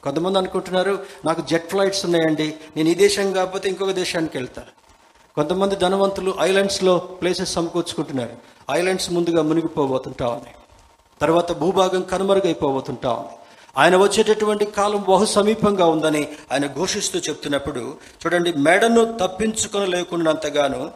కొంతమంది 0.04 0.38
అనుకుంటున్నారు 0.38 0.98
నాకు 1.24 1.44
జెట్ 1.50 1.70
ఫ్లైట్స్ 1.70 2.04
ఉన్నాయండి 2.04 2.54
నేను 2.76 2.88
ఈ 2.88 2.94
దేశం 2.94 3.32
కాకపోతే 3.32 3.68
ఇంకొక 3.68 3.90
దేశానికి 3.90 4.38
వెళ్తా. 4.38 4.62
కొంతమంది 5.34 5.76
ధనవంతులు 5.76 6.34
ఐలాండ్స్లో 6.40 6.98
ప్లేసెస్ 6.98 7.52
సమకూర్చుకుంటున్నారు. 7.52 8.54
ఐలాండ్స్ 8.70 9.12
ముందుగా 9.12 9.42
మునిగిపోబోతుంటా 9.42 10.26
ఉన్నాయి 10.26 10.54
తర్వాత 11.20 11.52
భూభాగం 11.52 12.02
కనుమరుగైపోబోతుంటా 12.02 13.20
ఉంది 13.20 13.43
ఆయన 13.76 13.96
వచ్చేటటువంటి 13.96 14.64
కాలం 14.64 15.04
బహు 15.08 15.24
సమీపంగా 15.24 15.86
ఉందని 15.86 16.28
ఆయన 16.52 16.66
ఘోషిస్తూ 16.66 17.18
చెప్తున్నప్పుడు 17.18 17.96
చూడండి 18.22 18.52
మెడను 18.52 19.16
తప్పించుకొని 19.20 19.86
లేకుండానంతగాను 19.86 20.90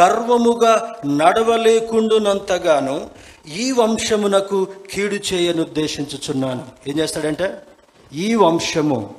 గర్వముగా 0.00 0.96
నడవలేకుండునంతగాను 1.06 3.10
ఈ 3.56 3.72
వంశమునకు 3.72 4.68
కీడు 4.92 5.14
చేయను 5.14 5.62
ఉద్దేశించుచున్నాను. 5.62 6.62
ఏం 6.86 6.98
చేస్తాడంటే 6.98 7.64
ఈ 8.12 8.34
వంశము 8.34 9.14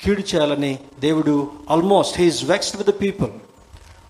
కీడు 0.00 0.20
చేయాలని 0.20 0.78
దేవుడు 1.00 1.50
almost 1.70 2.18
he's 2.18 2.44
vexed 2.44 2.76
with 2.76 2.90
the 2.90 3.00
people 3.00 3.30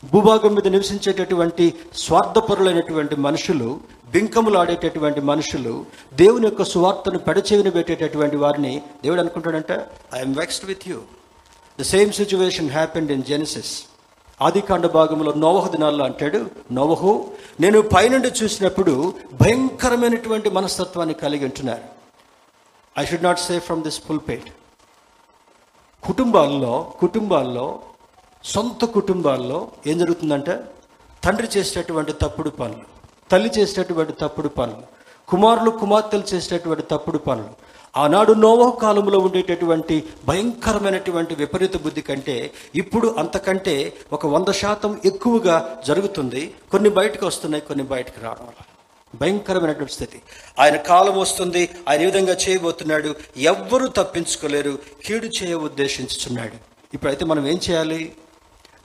భూభాగం 0.05 0.55
మీద 0.55 0.69
నివసించేటటువంటి 0.69 1.75
స్వార్థపరులైనటువంటి 1.95 3.17
మనుషులు 3.17 3.81
బింకములాడేటటువంటి 4.13 5.21
మనుషులు 5.21 5.85
దేవుని 6.15 6.47
యొక్క 6.47 6.63
సువార్తను 6.63 7.19
పెడచెవిన 7.19 7.69
పెట్టేటటువంటి 7.69 8.37
వారిని 8.37 8.83
దేవుడు 9.03 9.21
అనుకుంటాడంటే 9.21 9.87
I'm 10.15 10.35
vexed 10.35 10.67
with 10.67 10.89
you 10.89 10.99
the 11.79 11.83
same 11.83 12.13
situation 12.13 12.71
happened 12.71 13.13
in 13.13 13.23
Genesis 13.23 13.73
ఆదికాండ 14.43 14.87
భాగంలో 14.87 15.33
నోవహ 15.33 15.69
దినాల్లో 15.69 16.05
అంటాడు 16.05 16.51
నోవహు 16.73 17.13
నేను 17.61 17.81
పైనుండి 17.83 18.29
చూసినప్పుడు 18.29 19.15
భయంకరమైనటువంటి 19.43 20.51
మనస్తత్వాన్ని 20.51 21.15
కలిగి 21.15 21.45
ఉంటున్నారు. 21.45 21.85
I 22.99 23.05
should 23.05 23.23
not 23.23 23.39
say 23.39 23.59
from 23.59 23.83
this 23.83 24.01
pulpit 24.11 24.49
కుటుంబాల్లో 26.03 26.93
కుటుంబాల్లో 27.01 27.81
సొంత 28.45 28.85
కుటుంబాల్లో 28.85 29.69
ఏం 29.87 29.99
జరుగుతుందంటే? 29.99 30.55
తండ్రి 31.25 31.49
చేసేటటువంటి 31.57 32.13
తప్పుడు 32.13 32.51
పనులు. 32.51 32.98
తల్లి 33.31 33.51
చేసేటటువంటి 33.59 34.13
తప్పుడు 34.13 34.49
పనులు 34.49 34.83
కుమారులు 35.29 35.71
కుమార్తెలు 35.71 36.23
చేసేటటువంటి 36.35 36.83
తప్పుడు 36.83 37.19
పనులు 37.19 37.69
ఆనాడు 37.97 38.33
నోవో 38.33 38.71
కాలంలో 38.71 39.19
ఉండేటటువంటి 39.19 40.05
భయంకరమైనటువంటి 40.27 41.35
విపరీత 41.35 41.83
బుద్ధి 41.83 42.01
కంటే 42.01 42.51
ఇప్పుడు 42.75 43.15
అంతకంటే 43.19 43.93
ఒక 44.13 44.27
వంద 44.27 44.51
శాతం 44.51 45.01
ఎక్కువగా 45.05 45.83
జరుగుతుంది. 45.87 46.55
కొన్ని 46.71 46.91
బయటకు 46.91 47.27
వస్తున్నాయి 47.27 47.63
కొన్ని 47.63 47.85
బయటకు 47.85 48.21
రావడం 48.21 48.47
వల్ల. 48.47 48.63
భయంకరమైనటువంటి 49.15 49.93
స్థితి. 49.93 50.23
ఆయన 50.59 50.77
కాలం 50.77 51.19
వస్తుంది 51.19 51.69
ఆయన 51.89 52.01
ఈ 52.01 52.05
విధంగా 52.05 52.37
చేయబోతున్నాడు 52.49 53.15
ఎవ్వరూ 53.37 53.89
తప్పించుకోలేరు 53.89 54.79
కీడు 55.07 55.27
చేయ 55.27 55.55
ఉద్దేశించుచున్నాడు. 55.55 56.57
ఇప్పుడైతే 56.95 57.25
మనం 57.25 57.49
ఏం 57.49 57.61
చేయాలి? 57.71 58.13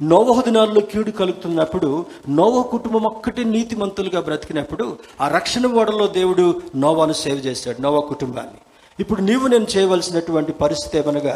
నోవహ 0.09 0.41
దినాల్లో 0.41 0.81
కీడు 0.91 1.11
కలుగుతున్నప్పుడు 1.11 1.89
నోవ 2.29 2.61
కుటుంబం 2.61 3.03
ఒక్కటి 3.09 3.41
నీతిమంతులుగా 3.45 4.19
బ్రతికినప్పుడు 4.27 4.85
ఆ 5.21 5.25
రక్షణ 5.27 5.67
ఓడలో 5.79 6.07
దేవుడు 6.17 6.45
నోవాను 6.75 7.13
సేవ్ 7.13 7.41
చేశాడు 7.47 7.81
నోవా 7.81 8.01
కుటుంబాన్ని. 8.11 8.59
ఇప్పుడు 8.99 9.21
నీవు 9.21 9.47
నేను 9.53 9.67
చేయవలసినటువంటి 9.73 10.51
పరిస్థితి 10.63 10.97
ఏమనగా 10.97 11.35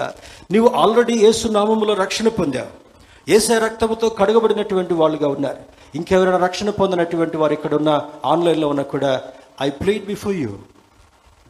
నీవు 0.51 0.69
ఆల్రెడీ 0.83 1.15
యేసు 1.25 1.47
నామములో 1.57 1.93
రక్షణ 2.03 2.27
పొందావు. 2.39 2.73
ఏసే 3.35 3.59
రక్తముతో 3.59 4.09
కడగబడినటువంటి 4.19 4.93
వాళ్ళుగా 4.93 5.27
ఉన్నారు. 5.27 5.61
ఇంకెవరైనా 5.95 6.39
రక్షణ 6.47 6.69
పొందినటువంటి 6.69 7.37
వారు 7.37 7.53
ఇక్కడ 7.53 7.73
ఉన్న 7.75 7.91
ఆన్లైన్లో 8.25 8.67
ఉన్నా 8.73 8.83
కూడా 8.83 9.11
I 9.61 9.69
plead 9.69 10.05
before 10.05 10.35
you 10.35 10.51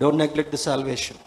don't 0.01 0.21
neglect 0.23 0.55
the 0.55 0.59
salvation 0.67 1.21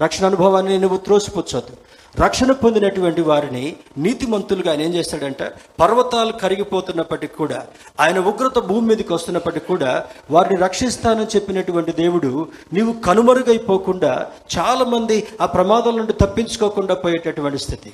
రక్షణ 0.00 0.24
అనుభవాన్ని 0.26 0.78
నువ్వు 0.78 0.98
త్రోసిపుచ్చొద్దు. 1.06 1.74
రక్షణ 2.16 2.52
పొందినటువంటి 2.52 3.20
వారిని 3.20 3.76
నీతిమంతులుగా 3.98 4.70
ఆయన 4.70 4.80
ఏం 4.80 4.94
చేస్తాడంటే? 4.94 5.50
పర్వతాలు 5.80 6.32
కరిగిపోతున్నప్పటికి 6.32 7.34
కూడా 7.34 7.66
ఆయన 8.00 8.18
ఉగ్రత 8.18 8.58
భూమి 8.58 8.88
మీదకి 8.88 9.12
వస్తున్నప్పటికి 9.12 9.66
కూడా 9.66 10.04
వారిని 10.30 10.60
రక్షిస్తానని 10.60 11.26
చెప్పినటువంటి 11.26 11.92
దేవుడు 11.92 12.48
నీవు 12.72 12.92
కనుమరుగైపోకుండా 12.92 14.30
చాలామంది 14.58 15.28
ఆ 15.40 15.46
ప్రమాదాల 15.46 15.94
నుండి 15.94 16.12
తప్పించుకోకుండా 16.12 16.94
పోయేటటువంటి 16.94 17.58
స్థితి. 17.58 17.92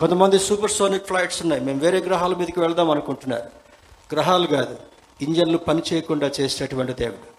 కొంతమంది 0.00 0.38
సూపర్ 0.38 0.70
సోనిక్ 0.70 1.06
ఫ్లైట్స్ 1.06 1.42
ఉన్నాయి. 1.42 1.62
మేము 1.62 1.78
వేరే 1.78 1.98
గ్రహాల 1.98 2.34
మీదకి 2.34 2.60
వెళ్దాం 2.60 2.90
అనుకుంటున్నారు. 2.90 3.46
గ్రహాలు 4.14 4.46
కాదు 4.46 4.76
ఇంజన్లు 5.22 5.58
పని 5.58 5.82
చేయకుండా 5.92 6.30
చేసేటటువంటి 6.40 6.92
దేవుడు. 6.92 7.34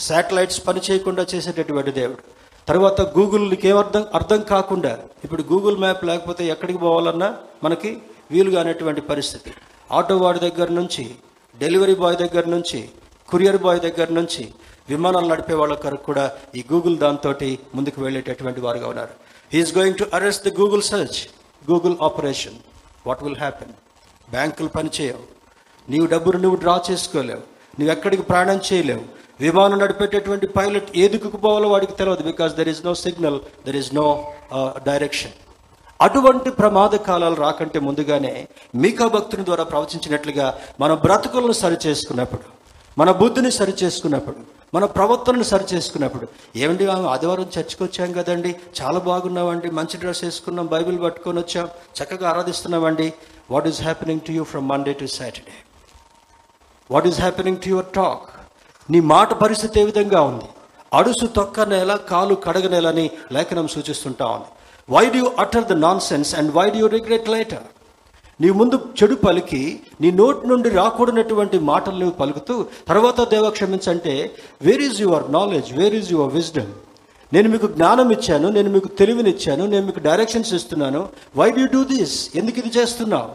శాటిలైట్స్ 0.00 0.66
పని 0.66 0.80
చేయకుండా 0.90 1.26
చేసేటటువంటి 1.34 1.90
దేవుడు. 1.90 2.37
తర్వాత 2.68 3.00
గూగుల్కి 3.16 3.66
ఏం 3.68 3.76
అర్థం 3.82 4.02
అర్థం 4.14 4.40
కాకుండా 4.52 4.92
ఇప్పుడు 5.24 5.42
గూగుల్ 5.50 5.78
మ్యాప్ 5.84 6.02
లేకపోతే 6.08 6.42
ఎక్కడికి 6.54 6.78
పోవాలన్నా 6.78 7.28
మనకి 7.64 7.90
వీలు 8.30 8.50
కానటువంటి 8.50 9.02
పరిస్థితి. 9.10 9.50
ఆటో 9.92 10.16
వాడి 10.16 10.38
దగ్గర 10.38 10.68
నుంచి 10.78 11.04
డెలివరీ 11.60 11.94
బాయ్ 12.02 12.16
దగ్గర 12.16 12.44
నుంచి 12.54 12.80
కొరియర్ 13.30 13.60
బాయ్ 13.64 13.80
దగ్గర 13.80 14.08
నుంచి 14.18 14.42
విమానాలు 14.90 15.28
నడిపే 15.28 15.54
వాళ్ళ 15.54 15.74
కొరకు 15.74 16.04
కూడా 16.10 16.24
ఈ 16.56 16.64
గూగుల్ 16.72 16.98
దాంతో 16.98 17.32
ముందుకు 17.74 17.98
వెళ్ళేటటువంటి 18.02 18.60
వారుగా 18.60 18.88
ఉన్నారు. 18.88 19.14
He is 19.52 19.76
going 19.78 19.98
to 19.98 20.06
arrest 20.16 20.44
the 20.48 20.52
Google 20.60 20.82
search 20.82 21.18
Google 21.70 21.96
operation 22.02 22.58
what 23.06 23.22
will 23.22 23.36
happen 23.36 23.72
బ్యాంకులు 24.30 24.68
పనిచేయవు. 24.68 25.24
నీవు 25.90 26.06
డబ్బులు 26.06 26.38
నువ్వు 26.38 26.58
డ్రా 26.58 26.82
చేసుకోలేవు. 26.90 27.44
నువ్వు 27.78 27.90
ఎక్కడికి 27.92 28.22
ప్రయాణం 28.22 28.60
చేయలేవు. 28.72 29.04
విమానం 29.40 29.78
నడిపేటటువంటి 29.78 30.46
పైలట్ 30.46 30.96
ఏ 30.96 31.08
దిక్కుకు 31.08 31.36
పోవాలో 31.36 31.68
వాడికి 31.68 31.92
తెలియదు 31.92 32.22
because 32.22 32.54
there 32.54 32.68
is 32.68 32.84
no 32.86 32.94
signal 32.94 33.40
there 33.66 33.76
is 33.76 33.94
no 33.94 34.32
direction 34.86 35.32
అటువంటి 36.02 36.50
ప్రమాద 36.50 36.94
కాలాలు 36.94 37.34
రాకంటే 37.34 37.78
ముందుగానే 37.78 38.48
మీకా 38.74 39.06
భక్తుని 39.06 39.44
ద్వారా 39.44 39.64
ప్రవచించినట్లుగా 39.64 40.58
మన 40.80 40.94
బ్రతుకులను 40.94 41.52
సరి 41.52 41.76
చేసుకున్నప్పుడు 41.86 42.42
మన 42.98 43.10
బుద్ధిని 43.10 43.50
సరి 43.50 43.74
చేసుకున్నప్పుడు 43.84 44.58
మన 44.74 44.84
ప్రవర్తనను 44.84 45.42
సరి 45.42 45.74
చేసుకున్నప్పుడు 45.74 46.28
ఏమండి 46.56 46.86
ఆదివారం 46.86 47.46
చర్చికి 47.58 47.82
వచ్చాం 47.82 48.12
కదండి 48.12 48.56
చాలా 48.82 48.98
బాగున్నామండి 48.98 49.70
మంచి 49.70 49.96
డ్రెస్ 49.96 50.24
వేసుకున్నాం 50.24 50.66
బైబిల్ 50.66 51.02
పట్టుకొని 51.02 51.38
వచ్చాం 51.38 51.68
చక్కగా 51.98 52.28
ఆరాధిస్తున్నామండి. 52.30 53.12
What 53.50 53.68
is 53.68 53.82
happening 53.82 54.20
to 54.20 54.32
you 54.32 54.44
from 54.44 54.68
Monday 54.68 54.92
to 54.92 55.06
Saturday 55.06 55.56
what 56.90 57.06
is 57.06 57.20
happening 57.20 57.56
to 57.56 57.68
your 57.68 57.86
talk 57.86 58.37
నీ 58.92 58.98
మాట 59.14 59.30
పరిస్థితి 59.42 59.76
ఏ 59.80 59.84
విధంగా 59.88 60.20
ఉంది? 60.30 60.46
అడుసు 60.98 61.26
తొక్క 61.38 61.66
నేల 61.72 61.92
కాలు 62.10 62.34
కడగనేలని 62.44 63.06
లేఖనం 63.34 63.66
సూచిస్తుంటా 63.72 64.26
ఉంది. 64.36 64.48
Why 64.88 65.02
do 65.14 65.24
utter 65.42 65.66
the 65.70 65.74
nonsense 66.10 66.30
and 66.40 66.52
why 66.58 66.66
do 66.76 66.86
regret 66.94 67.28
later 67.34 67.66
నీ 68.40 68.48
ముందు 68.58 68.76
చెడు 68.98 69.16
పలికి 69.24 69.62
నీ 70.02 70.08
నోటి 70.20 70.42
నుండి 70.50 70.68
రాకూడనటువంటి 70.80 71.58
మాటలు 71.70 71.96
నువ్వు 72.02 72.16
పలుకుతూ 72.20 72.54
తర్వాత 72.90 73.28
దేవ 73.32 73.46
క్షమించంటే 73.56 74.14
where 74.66 74.84
is 74.88 75.00
your 75.04 75.26
knowledge 75.36 75.70
where 75.78 75.96
is 76.00 76.12
your 76.14 76.32
wisdom 76.36 76.72
నేను 77.32 77.48
మీకు 77.54 77.68
జ్ఞానం 77.76 78.08
ఇచ్చాను 78.16 78.48
నేను 78.56 78.70
మీకు 78.76 78.90
తెలివినిచ్చాను 79.00 79.64
నేను 79.72 79.84
మీకు 79.88 80.02
డైరెక్షన్స్ 80.08 80.52
ఇస్తున్నాను. 80.58 81.02
వై 81.40 81.48
డూ 81.58 81.64
డూ 81.74 81.80
దిస్ 81.92 82.16
ఎందుకు 82.40 82.58
ఇది 82.62 82.70
చేస్తున్నావు? 82.78 83.30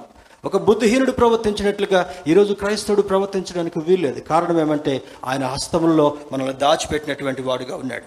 ఒక 0.45 0.57
బుద్ధిహీనుడు 0.57 1.11
ప్రవర్తించినట్లుగా 1.11 2.13
ఈరోజు 2.27 2.53
క్రైస్తవుడు 2.53 3.01
ప్రవర్తించడానికి 3.01 3.79
వీల్లేదు. 3.79 4.19
కారణం 4.19 4.59
ఏమంటే 4.59 5.01
ఆయన 5.25 5.45
హస్తంలో 5.45 6.17
మనల్ని 6.31 6.53
దాచిపెట్టినటువంటి 6.53 7.41
వాడుగా 7.41 7.75
ఉన్నాడు. 7.75 8.03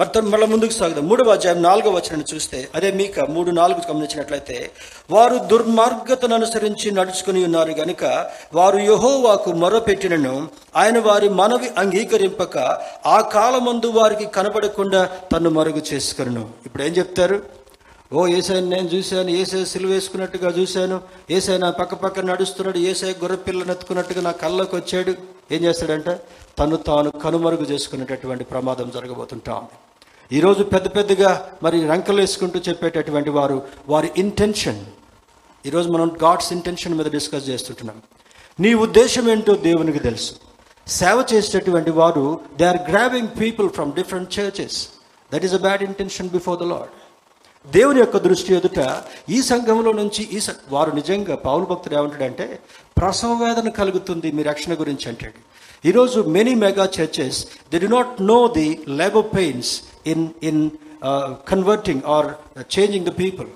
మరి 0.00 0.20
మళ్ళీ 0.20 0.46
ముందుకు 0.46 0.72
సాగుదాం. 0.72 1.08
మూడవ 1.08 1.32
అధ్యాయం 1.32 1.62
నాలుగవ 1.62 1.90
వచనం 1.90 2.24
చూస్తే 2.34 2.68
అదే 2.74 2.92
మీక 2.92 3.20
మూడు 3.20 3.50
నాలుగు 3.50 3.92
గమనించినట్లయితే 3.92 4.70
వారు 5.10 5.38
దుర్మార్గతను 5.38 6.34
అనుసరించి 6.34 6.90
నడుచుకుని 6.90 7.44
ఉన్నారు 7.44 7.70
గనుక 7.70 8.30
వారు 8.54 8.76
యహోవాకు 8.76 9.50
మొరపెట్టినను 9.50 10.48
ఆయన 10.76 10.98
వారి 10.98 11.28
మనవి 11.28 11.70
అంగీకరింపక 11.78 12.58
ఆ 13.06 13.20
కాలమందు 13.20 13.86
వారికి 13.86 14.26
కనబడకుండా 14.26 15.10
తను 15.32 15.50
మరుగు 15.50 15.82
చేసుకును. 15.92 16.48
ఇప్పుడు 16.66 16.82
ఏం 16.82 16.92
చెప్తారు? 16.92 17.59
ఓ 18.12 18.26
ఏసైని 18.26 18.68
నేను 18.68 18.88
చూశాను 18.88 19.30
ఏసై 19.30 19.64
సిలువ 19.64 19.90
వేసుకున్నట్టుగా 19.90 20.50
చూశాను. 20.50 21.00
ఏసై 21.30 21.58
నా 21.58 21.70
పక్క 21.70 21.94
పక్క 21.94 22.20
నడుస్తున్నాడు 22.20 22.78
ఏసై 22.78 23.10
గొర్రె 23.10 23.36
ఎత్తుకున్నట్టుగా 23.70 24.20
నా 24.20 24.30
కళ్ళకు 24.30 24.76
వచ్చాడు. 24.76 25.14
ఏం 25.52 25.64
చేస్తాడంటే? 25.64 26.20
తను 26.58 26.76
తాను 26.76 27.10
కనుమరుగు 27.10 27.62
చేసుకునేటటువంటి 27.62 28.44
ప్రమాదం 28.44 28.90
జరగబోతుంటా 28.94 29.62
ఈరోజు 30.32 30.62
పెద్ద 30.62 30.86
పెద్దగా 30.86 31.50
మరి 31.62 31.88
రంకలు 31.88 32.20
వేసుకుంటూ 32.20 32.58
చెప్పేటటువంటి 32.58 33.30
వారు 33.30 33.62
వారి 33.88 34.10
ఇంటెన్షన్ 34.16 34.84
ఈరోజు 35.66 35.88
మనం 35.88 36.16
గాడ్స్ 36.22 36.52
ఇంటెన్షన్ 36.52 36.94
మీద 36.94 37.06
డిస్కస్ 37.06 37.48
చేస్తుంటున్నాం. 37.48 38.02
నీ 38.60 38.74
ఉద్దేశం 38.74 39.30
ఏంటో 39.30 39.54
దేవునికి 39.54 39.98
తెలుసు. 39.98 40.32
సేవ 40.88 41.24
చేసేటటువంటి 41.32 41.90
వారు 41.90 42.40
they 42.56 42.64
are 42.64 42.90
grabbing 42.90 43.28
people 43.40 43.70
from 43.70 43.92
different 43.92 44.40
churches 44.40 44.88
that 45.34 45.44
is 45.44 45.54
a 45.54 45.58
bad 45.58 45.82
intention 45.82 46.28
before 46.28 46.60
the 46.60 46.62
lord 46.62 46.99
దేవుని 47.66 47.98
యొక్క 48.00 48.18
దృష్టి 48.18 48.54
ఎదుట 48.54 48.80
ఈ 49.28 49.42
సంఘంలో 49.42 49.92
నుంచి 49.92 50.22
ఈ 50.36 50.38
వారు 50.72 50.90
నిజంగా 50.90 51.34
పావులు 51.36 51.66
భక్తుడు 51.66 51.94
ఏమంటాడంటే 51.94 52.46
ప్రసవ 52.98 53.32
వేదన 53.42 53.68
కలుగుతుంది 53.68 54.32
మీ 54.32 54.42
రక్షణ 54.42 54.72
గురించి 54.74 55.08
అంటాడు. 55.08 55.38
ఈరోజు 55.84 56.20
many 56.36 56.54
mega 56.54 56.84
churches 56.96 57.38
they 57.72 57.78
did 57.78 57.88
not 57.88 58.22
know 58.22 58.38
the 58.56 58.66
labour 59.00 59.28
pains 59.36 59.70
in 60.06 60.24
in 60.42 60.62
converting 61.48 62.02
or 62.06 62.28
changing 62.76 63.06
the 63.06 63.14
people 63.22 63.50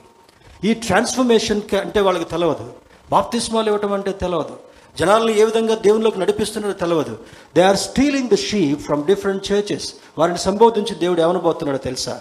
ఈ 0.65 0.75
ట్రాన్స్ఫర్మేషన్ 0.87 1.63
అంటే 1.85 2.01
వాళ్ళకి 2.01 2.25
తెలియదు 2.25 2.67
బాప్తిస్మాలు 3.11 3.69
ఇవ్వటం 3.69 3.93
అంటే 3.93 4.13
తెలియదు 4.25 4.57
జనాలను 4.97 5.33
ఏ 5.41 5.45
విధంగా 5.45 5.75
దేవునిలోకి 5.87 6.21
నడిపిస్తున్నారో 6.21 6.75
తెలియదు 6.85 7.15
they 7.57 7.63
are 7.63 7.81
stealing 7.87 8.29
the 8.29 8.39
sheep 8.49 8.63
from 8.87 9.05
different 9.05 9.53
churches 9.53 9.89
వారిని 10.19 10.39
సంబోధించి 10.39 10.95
దేవుడు 10.95 11.21
ఏమనబోతున్నాడో 11.21 11.79
తెలుసా? 11.89 12.15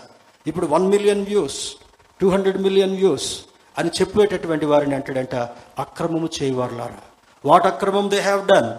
ఇప్పుడు 0.47 0.65
one 0.65 0.87
million 0.89 1.25
views 1.25 1.75
two 2.21 2.29
hundred 2.29 2.57
million 2.57 2.95
views 2.95 3.39
అని 3.77 3.91
చెప్పేటటువంటి 4.01 4.65
వారిని 4.65 4.95
అంటాడంట 4.95 5.35
అక్రమము 5.79 6.29
చేయవారులారా. 6.41 7.01
వాట్ 7.45 7.65
అక్రమం 7.65 8.09
they 8.09 8.19
have 8.19 8.47
done 8.47 8.69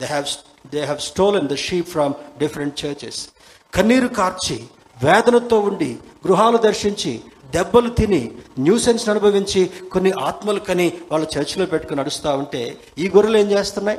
they 0.00 0.06
have 0.06 0.26
they 0.74 0.80
have 0.80 0.98
stolen 0.98 1.48
the 1.48 1.54
sheep 1.54 1.88
from 1.88 2.14
different 2.38 2.84
churches 2.84 3.28
కన్నీరు 3.74 4.06
కార్చి 4.06 4.64
వేదనతో 5.04 5.60
ఉండి 5.60 5.98
గృహాలు 6.26 6.58
దర్శించి 6.58 7.20
దెబ్బలు 7.54 7.90
తిని 7.90 8.30
న్యూసెన్స్ 8.58 9.08
అనుభవించి 9.08 9.70
కొన్ని 9.92 10.10
ఆత్మలు 10.10 10.60
కని 10.60 10.92
వాళ్ళ 11.12 11.26
చర్చిలో 11.38 11.66
పెట్టుకుని 11.66 12.00
నడుస్తూ 12.00 12.30
ఉంటే 12.36 12.76
ఈ 12.98 13.08
గొర్రెలు 13.08 13.36
ఏం 13.36 13.50
చేస్తున్నాయి? 13.50 13.98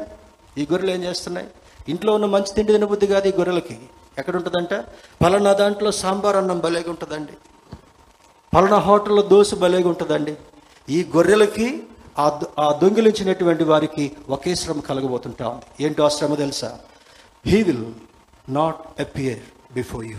ఈ 0.57 0.67
గొర్రెలు 0.71 0.91
ఏం 0.91 1.03
చేస్తున్నాయి? 1.03 1.47
ఇంట్లో 1.89 2.13
ఉన్న 2.13 2.25
మంచి 2.25 2.53
తిండి 2.55 2.73
తినబుద్ధి 2.73 3.07
కాదు 3.07 3.27
ఈ 3.27 3.31
గొర్రెలకి. 3.31 3.77
ఎక్కడుంటుందంట? 4.17 4.73
పలానా 5.23 5.53
దాంట్లో 5.53 5.91
సాంబార్ 5.91 6.35
అన్నం 6.35 6.59
భలేగా 6.59 6.89
ఉంటుందండి. 6.89 7.33
పలానా 8.55 8.77
హోటల్లో 8.77 9.21
దోశ 9.21 9.55
భలేగా 9.55 9.89
ఉంటుందండి. 9.89 10.37
ఈ 10.89 11.11
గొర్రెలకి 11.15 11.83
ఆ 12.19 12.29
దొ- 12.29 12.65
ఆ 12.65 12.79
దొంగిలించినటువంటి 12.83 13.63
వారికి 13.63 14.11
ఒకే 14.29 14.55
శ్రమ 14.55 14.79
కలగబోతుంటా 14.79 15.49
ఉంది. 15.49 15.85
ఏంటో 15.85 16.03
ఆ 16.03 16.07
శ్రమ 16.07 16.35
తెలుసా? 16.35 16.79
He 17.45 17.63
will 17.63 17.85
not 18.49 19.01
appear 19.01 19.73
before 19.73 20.05
you 20.05 20.17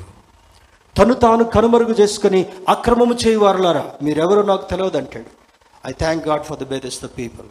తను 0.98 1.14
తాను 1.14 1.44
కనుమరుగు 1.44 1.92
చేసుకుని 1.92 2.52
అక్రమము 2.68 3.14
చేయవారులారా 3.14 3.92
మీరెవరో 4.02 4.42
నాకు 4.42 4.70
తెలియదు 4.70 4.96
అంటాడు. 4.96 5.46
I 5.88 5.92
thank 5.92 6.28
God 6.28 6.42
for 6.42 6.58
the 6.58 6.64
Bethesda 6.64 7.04
the 7.04 7.08
people 7.18 7.46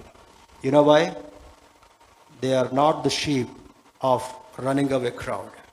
you 0.65 0.71
know 0.71 0.81
why 0.81 1.11
they 2.41 2.53
are 2.53 2.75
not 2.75 3.07
the 3.07 3.09
sheep 3.09 3.49
of 4.05 4.61
running 4.61 4.89
away 4.89 5.09
crowd 5.09 5.64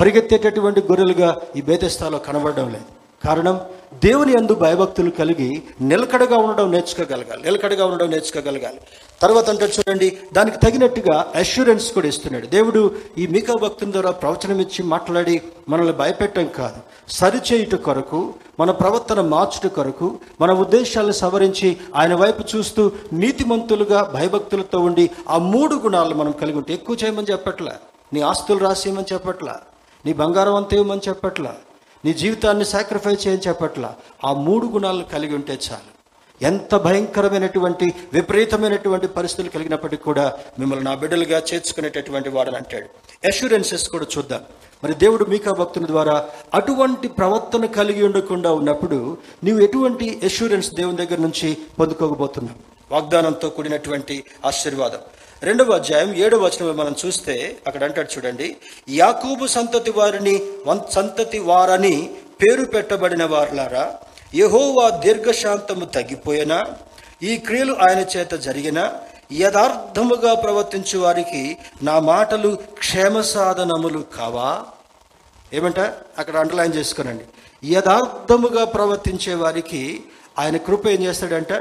పరిగెత్తేటటువంటి 0.00 0.80
గొర్రెలుగా 0.80 1.36
ఈ 1.56 1.60
బేతస్థాలో 1.60 2.18
కనబడడం 2.18 2.66
లేదు. 2.72 2.84
కారణం 3.24 3.60
దేవుని 4.04 4.34
అందు 4.36 4.54
భయభక్తులు 4.54 5.10
కలిగి 5.10 5.62
నిలకడగా 5.80 6.36
ఉండడం 6.36 6.70
నేర్చుకోగలగాలి. 6.70 7.42
నిలకడగా 7.42 7.86
ఉండడం 7.86 8.10
నేర్చుకోగలగాలి. 8.10 8.80
తర్వాత 9.22 9.50
అంటే 9.50 9.64
చూడండి 9.64 10.18
దానికి 10.32 10.56
తగినట్టుగా 10.56 11.32
అష్యూరెన్స్ 11.34 11.92
కూడా 11.92 12.08
ఇస్తున్నాడు. 12.08 12.46
దేవుడు 12.46 12.96
ఈ 13.18 13.26
మీక 13.26 13.52
భక్తుల 13.52 13.92
ద్వారా 13.92 14.10
ప్రవచనం 14.10 14.60
ఇచ్చి 14.60 14.82
మాట్లాడి 14.82 15.42
మనల్ని 15.68 15.92
భయపెట్టడం 15.92 16.48
కాదు. 16.58 16.76
సరిచేయుట 17.08 17.74
కొరకు 17.74 18.34
మన 18.60 18.70
ప్రవర్తన 18.70 19.20
మార్చుట 19.20 19.72
కొరకు 19.72 20.18
మన 20.40 20.52
ఉద్దేశాలను 20.52 21.12
సవరించి 21.12 21.76
ఆయన 21.96 22.14
వైపు 22.14 22.56
చూస్తూ 22.56 22.92
నీతిమంతులుగా 23.12 24.12
భయభక్తులతో 24.14 24.80
ఉండి 24.80 25.10
ఆ 25.28 25.38
మూడు 25.38 25.74
గుణాలు 25.74 26.14
మనం 26.14 26.32
కలిగి 26.32 26.56
ఉంటే 26.56 26.74
ఎక్కువ 26.74 26.96
చేయమని 27.04 27.26
చెప్పట్లే? 27.30 27.72
నీ 28.12 28.20
ఆస్తులు 28.20 28.58
రాసేయమని 28.58 29.06
చెప్పట్లా? 29.12 29.60
నీ 30.06 30.12
బంగారం 30.12 30.54
అంత 30.54 30.74
ఇవ్వమని 30.74 31.00
చెప్పట్లా? 31.08 31.54
నీ 32.04 32.14
జీవితాన్ని 32.14 32.64
సాక్రిఫైస్ 32.64 33.26
చేయని 33.26 33.48
చెప్పట్లా? 33.48 33.94
ఆ 34.24 34.32
మూడు 34.32 34.66
గుణాలను 34.66 35.04
కలిగి 35.04 35.34
ఉంటే 35.34 35.52
చాలు. 35.52 35.98
ఎంత 36.42 36.74
భయంకరమైనటువంటి 36.74 37.94
విపరీతమైనటువంటి 38.12 39.08
పరిస్థితులు 39.08 39.48
కలిగినప్పటికీ 39.48 40.02
కూడా 40.02 40.38
మిమ్మల్ని 40.58 40.84
నా 40.84 40.94
బిడ్డలుగా 40.94 41.38
చేర్చుకునేటటువంటి 41.38 42.28
వాడని 42.28 42.56
అంటాడు. 42.56 42.84
అష్యూరెన్సెస్ 43.26 43.88
కూడా 43.88 44.06
చూద్దాం. 44.18 44.40
మరి 44.84 44.94
దేవుడు 44.94 45.24
మీకా 45.24 45.52
భక్తుని 45.52 45.86
ద్వారా 45.86 46.28
అటువంటి 46.54 47.08
ప్రవర్తన 47.08 47.66
కలిగి 47.66 48.04
ఉండకుండా 48.04 48.52
ఉన్నప్పుడు 48.52 49.18
నీవు 49.44 49.58
ఎటువంటి 49.58 50.20
అష్యూరెన్స్ 50.24 50.74
దేవుని 50.74 50.96
దగ్గర 50.96 51.20
నుంచి 51.20 51.56
పొందుకోకపోతున్నావు? 51.80 52.78
వాగ్దానంతో 52.94 53.48
కూడినటువంటి 53.48 54.24
ఆశీర్వాదం. 54.46 54.98
రెండవ 55.42 55.72
అధ్యాయం 55.72 56.14
ఏడవ 56.16 56.44
వచనం 56.44 56.76
మనం 56.76 56.96
చూస్తే 57.04 57.34
అక్కడ 57.66 57.84
అంటాడు 57.84 58.08
చూడండి 58.16 58.46
యాకూబు 58.90 59.46
సంతతి 59.46 59.90
వారిని 59.90 60.34
వన్- 60.66 60.90
సంతతి 60.90 61.38
వారని 61.40 61.94
పేరు 62.42 62.64
పెట్టబడిన 62.64 63.24
వారులారా 63.24 63.84
యహోవా 64.34 64.90
దీర్ఘశాంతము 64.98 65.84
తగ్గిపోయినా 65.86 66.58
ఈ 67.22 67.36
క్రియలు 67.36 67.76
ఆయన 67.80 68.06
చేత 68.12 68.34
జరిగిన 68.38 68.80
యథార్థముగా 69.32 70.34
ప్రవర్తించు 70.34 70.98
వారికి 70.98 71.42
నా 71.82 71.98
మాటలు 72.00 72.50
క్షేమ 72.78 73.20
సాధనములు 73.20 74.04
కావా? 74.18 74.50
ఏమంట? 75.52 75.80
అక్కడ 76.18 76.36
అండర్లైన్ 76.36 76.74
చేసుకోనండి. 76.74 77.24
యథార్థముగా 77.62 78.64
ప్రవర్తించే 78.64 79.34
వారికి 79.34 79.82
ఆయన 80.38 80.56
కృప 80.56 80.88
ఏం 80.88 81.04
చేస్తాడంట? 81.04 81.52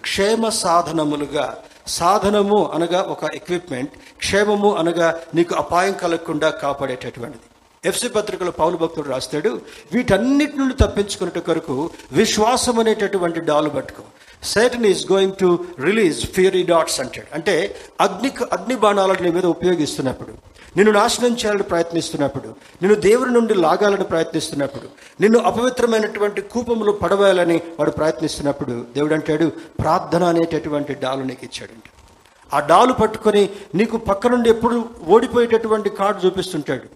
క్షేమ 0.00 0.48
సాధనములుగా 0.58 1.46
సాధనము 1.86 2.70
అనగా 2.74 3.02
ఒక 3.02 3.24
ఎక్విప్మెంట్ 3.34 3.90
క్షేమము 4.18 4.74
అనగా 4.74 5.20
నీకు 5.34 5.54
అపాయం 5.54 5.92
కలగకుండా 5.92 6.50
కాపాడేటటువంటిది. 6.50 7.42
ఎఫ్సి 7.84 8.08
పత్రికలో 8.08 8.50
పౌలు 8.50 8.76
భక్తుడు 8.76 9.08
రాస్తాడు 9.08 9.60
వీటన్నిటి 9.92 10.58
నుండి 10.58 10.74
తప్పించుకున్నట్టు 10.74 11.40
కొరకు 11.40 11.90
విశ్వాసం 12.12 12.78
అనేటటువంటి 12.78 13.40
డాలు 13.40 13.68
పట్టుకో. 13.68 14.02
Satan 14.42 14.86
is 14.86 15.12
going 15.12 15.32
to 15.40 15.64
release 15.80 16.26
fiery 16.26 16.62
darts 16.62 17.00
అంటాడు. 17.00 17.34
అంటే 17.34 17.76
అగ్ని 18.00 18.32
అగ్ని 18.52 18.76
బాణాలను 18.76 19.22
నీ 19.22 19.30
మీద 19.30 19.46
ఉపయోగిస్తున్నప్పుడు. 19.46 20.34
నిన్ను 20.76 20.92
నాశనం 20.92 21.32
చేయాలని 21.32 21.62
ప్రయత్నిస్తున్నప్పుడు 21.62 22.48
నిన్ను 22.82 23.00
దేవుని 23.00 23.32
నుండి 23.32 23.54
లాగాలని 23.54 24.04
ప్రయత్నిస్తున్నప్పుడు 24.04 24.84
నిన్ను 25.20 25.38
అపవిత్రమైనటువంటి 25.38 26.40
కూపములు 26.40 26.92
పడవేయాలని 26.92 27.60
వాడు 27.78 27.90
ప్రయత్నిస్తున్నప్పుడు 27.90 28.86
దేవుడు 28.94 29.14
అంటాడు 29.14 29.52
ప్రార్థన 29.80 30.24
అనేటటువంటి 30.24 30.94
డాలు 30.94 31.22
నీకు 31.22 31.44
ఇచ్చాడంట. 31.44 31.88
ఆ 32.54 32.60
డాలు 32.60 32.92
పట్టుకొని 32.92 33.50
నీకు 33.74 33.96
పక్క 33.96 34.26
నుండి 34.26 34.50
ఎప్పుడు 34.50 34.88
ఓడిపోయేటటువంటి 35.08 35.90
కార్డు 35.90 36.26
చూపిస్తుంటాడు. 36.26 36.86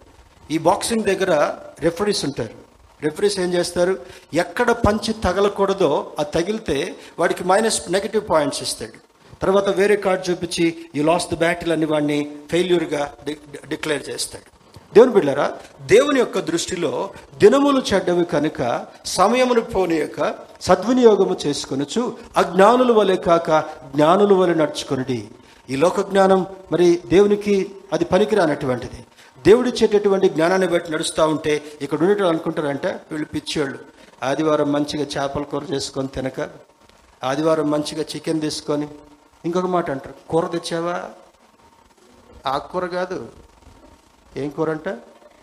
ఈ 0.51 0.57
బాక్సింగ్ 0.57 1.03
దగ్గర 1.03 1.53
రెఫరీస్ 1.79 2.25
ఉంటారు. 2.25 2.65
రెఫరీస్ 3.03 3.39
ఏం 3.39 3.53
చేస్తారు? 3.53 3.99
ఎక్కడ 4.33 4.71
పంచి 4.71 5.13
తగలకూడదో 5.13 6.13
అది 6.19 6.31
తగిలితే 6.31 6.95
వాడికి 7.19 7.43
మైనస్ 7.43 7.91
నెగిటివ్ 7.91 8.23
పాయింట్స్ 8.29 8.63
ఇస్తాడు. 8.63 9.04
తర్వాత 9.45 9.69
వేరే 9.79 9.95
కార్డు 10.07 10.23
చూపించి 10.27 10.65
ఈ 10.97 11.07
లాస్ 11.09 11.31
ద 11.31 11.37
బ్యాటిల్ 11.45 11.73
అని 11.77 11.87
వాడిని 11.93 12.19
ఫెయిల్యూర్గా 12.51 13.03
డిక్లేర్ 13.71 14.03
చేస్తాడు. 14.09 14.47
దేవుని 14.95 15.13
బిడ్డారా 15.15 15.45
దేవుని 15.93 16.19
యొక్క 16.21 16.39
దృష్టిలో 16.49 16.91
దినములు 17.41 17.79
చెడ్డవి 17.89 18.25
కనుక 18.33 18.59
సమయమును 19.15 19.63
పోనీయక 19.73 20.19
సద్వినియోగము 20.67 21.35
చేసుకొనొచ్చు 21.43 22.03
అజ్ఞానుల 22.41 22.91
వలె 22.99 23.17
కాక 23.27 23.49
జ్ఞానుల 23.95 24.33
వలె 24.41 24.55
నడుచుకొనిడి. 24.61 25.19
ఈ 25.69 25.75
లోక 25.83 25.99
జ్ఞానం 26.11 26.41
మరి 26.73 26.87
దేవునికి 27.13 27.55
అది 27.95 28.05
పనికిరానటువంటిది. 28.13 28.99
దేవుడిచ్చేటటువంటి 29.45 30.27
జ్ఞానాన్ని 30.35 30.67
బట్టి 30.73 30.89
నడుస్తూ 30.93 31.23
ఉంటే 31.33 31.53
ఇక్కడ 31.83 31.99
ఉండేటోళ్ళు 32.03 32.31
అనుకుంటారంటే 32.33 32.91
వీళ్ళు 33.11 33.27
పిచ్చేళ్ళు 33.33 33.79
ఆదివారం 34.29 34.69
మంచిగా 34.75 35.05
చేపల 35.13 35.43
కూర 35.51 35.63
చేసుకొని 35.73 36.09
తినక 36.15 36.39
ఆదివారం 37.31 37.67
మంచిగా 37.73 38.03
చికెన్ 38.13 38.41
తీసుకొని 38.45 38.87
ఇంకొక 39.45 39.65
మాట 39.65 39.91
అంటారు. 39.91 40.29
కూర 40.29 40.47
తెచ్చావా? 40.47 41.03
ఆకుకూర 42.45 42.85
కాదు. 42.85 43.27
ఏం 44.37 44.49
కూర 44.49 44.71
అంట? 44.71 44.89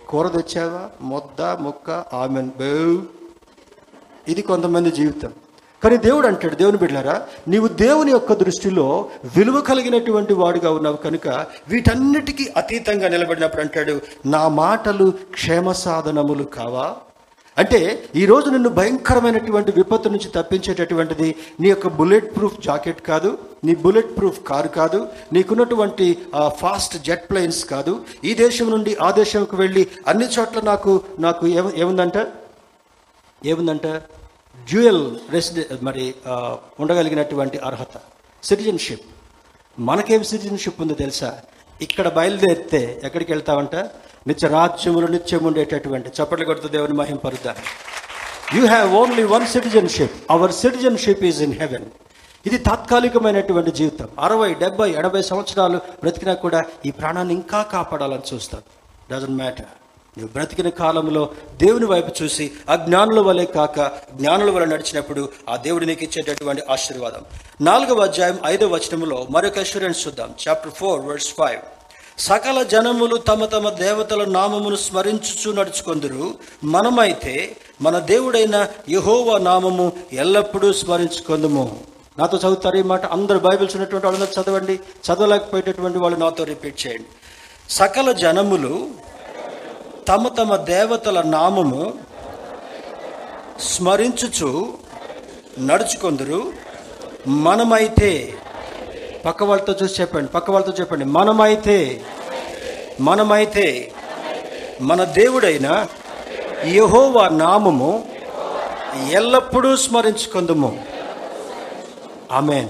కూర 0.08 0.28
తెచ్చావా? 0.28 0.90
మొద్ద 1.00 1.42
ముక్క 1.42 1.90
ఆమెన్. 1.90 2.50
బేవ్ 2.56 3.06
ఇది 4.28 4.42
కొంతమంది 4.42 4.90
జీవితం. 4.90 5.32
కానీ 5.84 5.96
దేవుడు 5.96 6.26
అంటాడు 6.26 6.54
దేవుని 6.54 6.76
బిడ్డారా 6.76 7.26
నీవు 7.48 7.68
దేవుని 7.68 8.12
యొక్క 8.12 8.32
దృష్టిలో 8.32 9.10
విలువ 9.36 9.60
కలిగినటువంటి 9.60 10.32
వాడుగా 10.32 10.70
ఉన్నావు 10.70 10.96
కనుక 10.96 11.28
వీటన్నిటికీ 11.68 12.52
అతీతంగా 12.56 13.08
నిలబడినప్పుడు 13.08 13.60
అంటాడు 13.62 14.00
నా 14.26 14.48
మాటలు 14.48 15.12
క్షేమ 15.30 15.72
సాధనములు 15.72 16.44
కావా? 16.44 16.96
అంటే 17.60 17.78
ఈరోజు 18.20 18.48
నిన్ను 18.50 18.70
భయంకరమైనటువంటి 18.76 19.70
విపత్తు 19.78 20.08
నుంచి 20.12 20.28
తప్పించేటటువంటిది 20.36 21.28
నీ 21.60 21.68
యొక్క 21.68 21.88
బుల్లెట్ 21.98 22.30
ప్రూఫ్ 22.36 22.56
జాకెట్ 22.66 23.00
కాదు 23.08 23.30
నీ 23.66 23.72
బుల్లెట్ 23.82 24.14
ప్రూఫ్ 24.18 24.38
కారు 24.50 24.70
కాదు 24.76 25.00
నీకున్నటువంటి 25.32 26.06
ఫాస్ట్ 26.60 26.94
జెట్ 27.08 27.26
ప్లేన్స్ 27.30 27.60
కాదు. 27.72 27.92
ఈ 28.28 28.32
దేశం 28.44 28.70
నుండి 28.74 28.92
ఆ 29.06 29.10
దేశంకు 29.20 29.56
వెళ్ళి 29.62 29.82
అన్ని 30.12 30.28
చోట్ల 30.36 30.60
నాకు 30.70 30.92
నాకు 31.26 31.46
ఏముందంట? 31.82 32.18
ఏముందంట? 33.52 33.86
డ్యూయల్ 34.70 35.04
రెసిడె 35.34 35.64
మరి 35.88 36.06
ఉండగలిగినటువంటి 36.80 37.58
అర్హత. 37.68 37.94
సిటిజన్షిప్. 38.42 39.06
మనకేం 39.78 40.22
సిటిజన్షిప్ 40.30 40.80
ఉందో 40.84 40.94
తెలుసా? 41.04 41.30
ఇక్కడ 41.86 42.08
బయలుదేరితే 42.18 42.82
ఎక్కడికి 43.06 43.30
వెళ్తావంట? 43.34 43.76
నిత్య 44.26 44.48
రాజ్యములు 44.48 45.06
నిత్యం 45.06 45.44
ఉండేటటువంటి 45.44 46.08
చప్పట్లు 46.08 46.46
కొడుతూ 46.46 46.68
దేవుని 46.68 46.92
మహింపరుద్దా. 46.92 47.54
You 48.54 48.66
have 48.66 48.94
only 48.94 49.22
one 49.22 49.46
citizenship 49.46 50.12
our 50.30 50.52
citizenship 50.52 51.24
is 51.24 51.42
in 51.42 51.52
heaven 51.52 51.84
ఇది 52.46 52.58
తాత్కాలికమైనటువంటి 52.58 53.70
జీవితం. 53.70 54.08
అరవై 54.20 54.54
డెబ్బై 54.54 54.90
ఎనభై 54.90 55.22
సంవత్సరాలు 55.22 55.78
బ్రతికినా 55.78 56.34
కూడా 56.34 56.62
ఈ 56.86 56.90
ప్రాణాన్ని 56.90 57.34
ఇంకా 57.34 57.62
కాపాడాలని 57.62 58.34
చూస్తాం. 58.34 58.62
డజంట్ 59.12 59.30
మ్యాటర్ 59.30 59.72
నువ్వు 60.18 60.32
బ్రతికిన 60.32 60.68
కాలంలో 60.68 61.30
దేవుని 61.62 61.86
వైపు 61.86 62.22
చూసి 62.22 62.50
అజ్ఞానుల 62.68 63.20
వలె 63.20 63.44
కాక 63.44 63.80
జ్ఞానుల 64.14 64.50
వలె 64.50 64.66
నడిచినప్పుడు 64.66 65.28
ఆ 65.48 65.56
దేవుడు 65.56 65.84
నీకు 65.84 66.04
ఇచ్చేటటువంటి 66.04 66.62
ఆశీర్వాదం. 66.70 67.22
నాలుగవ 67.60 68.00
అధ్యాయం 68.00 68.38
ఐదవ 68.46 68.66
వచనములో 68.66 69.26
మరొక 69.30 69.58
అష్యూరెన్స్ 69.58 70.06
చూద్దాం. 70.06 70.34
చాప్టర్ 70.48 70.72
ఫోర్ 70.72 71.00
వర్స్ 71.06 71.34
ఫైవ్ 71.34 71.60
సకల 72.18 72.62
జనములు 72.62 73.16
తమ 73.16 73.44
తమ 73.44 73.70
దేవతల 73.70 74.24
నామమును 74.24 74.76
స్మరించుచు 74.76 75.52
నడుచుకొందురు. 75.52 76.34
మనమైతే 76.64 77.56
మన 77.80 77.98
దేవుడైన 77.98 78.66
యహోవ 78.90 79.38
నామము 79.38 79.92
ఎల్లప్పుడూ 80.12 80.72
స్మరించుకొందుము. 80.72 81.80
నాతో 82.18 82.38
చదువుతారు 82.38 82.76
ఈ 82.76 82.82
మాట. 82.82 83.06
అందరు 83.06 83.38
బైబిల్స్ 83.38 83.76
ఉన్నటువంటి 83.76 84.06
వాళ్ళందరూ 84.06 84.42
చదవండి. 84.42 84.74
చదవలేకపోయేటటువంటి 84.74 85.98
వాళ్ళు 85.98 86.18
నాతో 86.18 86.44
రిపీట్ 86.44 86.86
చేయండి. 86.86 87.08
సకల 87.70 88.12
జనములు 88.12 88.88
తమ 90.08 90.28
తమ 90.28 90.56
దేవతల 90.56 91.22
నామము 91.22 91.94
స్మరించుచు 93.60 94.74
నడుచుకొందురు. 95.58 96.52
మనమైతే 97.26 98.34
పక్క 99.24 99.42
వాళ్ళతో 99.42 99.72
చూసి 99.72 100.00
చెప్పండి 100.00 100.28
పక్క 100.28 100.50
వాళ్ళతో 100.50 100.72
చెప్పండి. 100.72 101.04
మనమైతే 101.04 102.04
మనమైతే 103.00 103.92
మన 104.80 105.04
దేవుడైన 105.04 105.86
యహోవా 106.64 107.28
నామము 107.28 108.12
ఎల్లప్పుడూ 109.10 109.76
స్మరించుకుందుము. 109.76 110.84
ఆమెన్. 112.32 112.68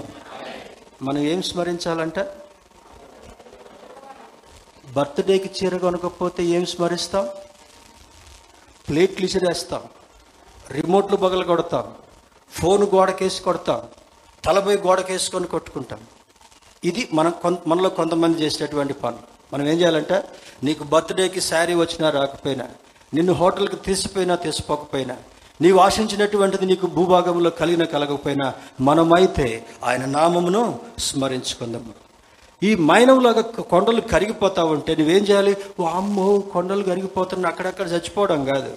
మనం 1.02 1.18
ఏం 1.18 1.42
స్మరించాలంట? 1.42 2.18
బర్త్డేకి 4.92 5.50
చీర 5.62 5.76
కొనకపోతే 5.76 6.44
ఏం 6.44 6.66
స్మరిస్తాం? 6.66 7.28
ప్లేట్లు 8.88 9.26
ఇసిరేస్తాం. 9.26 9.82
రిమోట్లు 10.70 11.16
బగలు 11.16 11.44
కొడతాం 11.44 11.94
ఫోన్ 12.50 12.82
గోడకేసి 12.82 13.42
కొడతాం. 13.42 13.82
తలపై 14.44 14.76
గోడకేసుకొని 14.76 15.46
కొట్టుకుంటాం. 15.46 15.98
ఇది 16.84 17.08
మనం 17.12 17.32
కొంత 17.42 17.60
మనలో 17.68 17.88
కొంతమంది 17.88 18.42
చేసేటటువంటి 18.42 18.94
పనులు 19.02 19.26
మనం 19.52 19.68
ఏం 19.68 19.76
చేయాలంటే 19.80 20.16
నీకు 20.64 20.84
బర్త్డేకి 20.84 21.40
శారీ 21.40 21.74
వచ్చినా 21.74 22.10
రాకపోయినా 22.10 22.66
నిన్ను 23.14 23.32
హోటల్కి 23.32 23.76
తీసిపోయినా 23.76 24.34
తీసిపోకపోయినా 24.34 25.16
నీవు 25.60 25.78
ఆశించినటువంటిది 25.78 26.66
నీకు 26.66 26.86
భూభాగంలో 26.86 27.50
కలిగిన 27.50 27.84
కలగకపోయినా 27.84 28.46
మనమైతే 28.80 29.66
ఆయన 29.84 30.04
నామమును 30.04 30.62
స్మరించుకుందాము 30.98 31.92
ఈ 32.62 32.74
మైనంలాగా 32.88 33.42
కొండలు 33.72 34.00
కరిగిపోతా 34.00 34.64
ఉంటే 34.64 34.92
నువ్వేం 34.94 35.22
చేయాలి? 35.24 35.56
ఓ 35.80 35.84
అమ్మో 35.98 36.38
కొండలు 36.38 36.82
కరిగిపోతున్నా 36.82 37.48
అక్కడక్కడ 37.48 37.86
చచ్చిపోవడం 37.86 38.40
కాదు. 38.44 38.72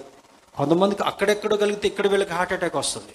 కొంతమందికి 0.56 1.02
అక్కడెక్కడో 1.02 1.56
కలిగితే 1.56 1.86
ఇక్కడ 1.88 2.06
వీళ్ళకి 2.06 2.32
హార్ట్ 2.32 2.52
అటాక్ 2.52 2.76
వస్తుంది. 2.76 3.14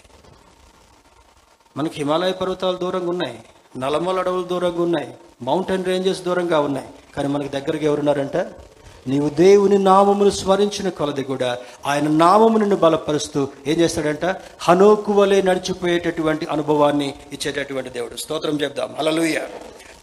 మనకి 1.77 1.95
హిమాలయ 1.99 2.31
పర్వతాలు 2.31 2.77
దూరంగా 2.77 3.09
ఉన్నాయి. 3.09 3.37
నలమల 3.77 4.19
అడవులు 4.19 4.43
దూరంగా 4.43 4.83
ఉన్నాయి. 4.83 5.13
మౌంటైన్ 5.41 5.85
రేంజెస్ 5.85 6.21
దూరంగా 6.21 6.59
ఉన్నాయి. 6.59 6.87
కానీ 7.15 7.27
మనకి 7.27 7.49
దగ్గరికి 7.49 7.85
ఎవరున్నారంట? 7.85 8.37
నీవు 9.07 9.29
దేవుని 9.29 9.77
నామమును 9.77 10.29
స్మరించిన 10.29 10.89
కొలది 10.89 11.23
కూడా 11.23 11.57
ఆయన 11.85 12.07
నామమును 12.07 12.75
బలపరుస్తూ 12.75 13.47
ఏం 13.67 13.79
చేస్తాడంట? 13.79 14.35
హనోకు 14.59 15.13
వలె 15.13 15.41
నడిచిపోయేటటువంటి 15.41 16.45
అనుభవాన్ని 16.45 17.13
ఇచ్చేటటువంటి 17.33 17.89
దేవుడు. 17.89 18.17
స్తోత్రం 18.17 18.61
చెప్దాం. 18.61 18.95
అలలుయ 18.99 19.39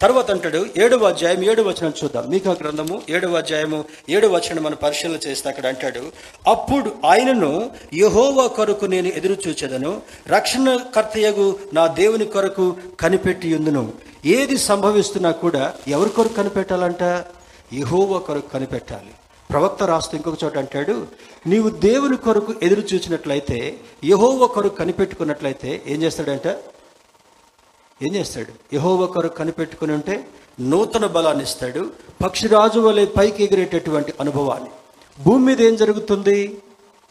తర్వాత 0.01 0.31
అంటాడు 0.31 0.65
ఏడవ 0.77 1.05
అధ్యాయం 1.05 1.43
ఏడు 1.43 1.61
వచనం 1.61 1.93
చూద్దాం. 2.03 2.29
మీకు 2.29 2.49
గ్రంథము 2.49 3.01
ఏడవ 3.09 3.37
అధ్యాయము 3.37 3.85
ఏడు 4.09 4.27
వచనం 4.27 4.63
మనం 4.63 4.77
పరిశీలన 4.83 5.19
చేస్తే 5.27 5.49
అక్కడ 5.49 5.67
అంటాడు 5.67 6.11
అప్పుడు 6.47 6.91
ఆయనను 7.05 7.71
యహోవా 7.93 8.47
కొరకు 8.47 8.85
నేను 8.85 9.07
ఎదురు 9.07 9.33
రక్షణ 9.33 9.99
రక్షణకర్తయగు 10.29 11.59
నా 11.73 11.87
దేవుని 11.87 12.25
కొరకు 12.25 12.75
కనిపెట్టి 12.99 13.55
ఉందును 13.55 13.93
ఏది 14.25 14.57
సంభవిస్తున్నా 14.57 15.31
కూడా 15.31 15.73
ఎవరి 15.87 16.09
కొరకు 16.09 16.33
కనిపెట్టాలంట? 16.33 17.03
యహోవా 17.73 18.19
కొరకు 18.19 18.49
కనిపెట్టాలి. 18.49 19.13
ప్రవక్త 19.51 19.83
రాస్తూ 19.83 20.17
ఇంకొక 20.17 20.43
చోట 20.43 20.57
అంటాడు 20.57 21.07
నీవు 21.47 21.69
దేవుని 21.69 22.17
కొరకు 22.17 22.55
ఎదురు 22.63 22.83
చూసినట్లయితే 22.93 23.75
యహోవ 24.05 24.47
కొరకు 24.47 24.75
కనిపెట్టుకున్నట్లయితే 24.75 25.81
ఏం 25.87 26.03
చేస్తాడంట? 26.03 26.47
ఏం 28.01 28.15
చేస్తాడు? 28.15 28.75
యహోవ 28.75 29.05
కొరకు 29.05 29.35
కనిపెట్టుకుని 29.35 29.91
ఉంటే 29.91 30.27
నూతన 30.59 31.05
బలాన్ని 31.05 31.43
ఇస్తాడు. 31.43 31.89
పక్షిరాజు 32.23 32.79
వలె 32.79 33.05
పైకి 33.05 33.43
ఎగిరేటటువంటి 33.43 34.13
అనుభవాన్ని. 34.19 34.69
భూమి 35.23 35.45
మీద 35.45 35.61
ఏం 35.61 35.75
జరుగుతుంది? 35.75 36.57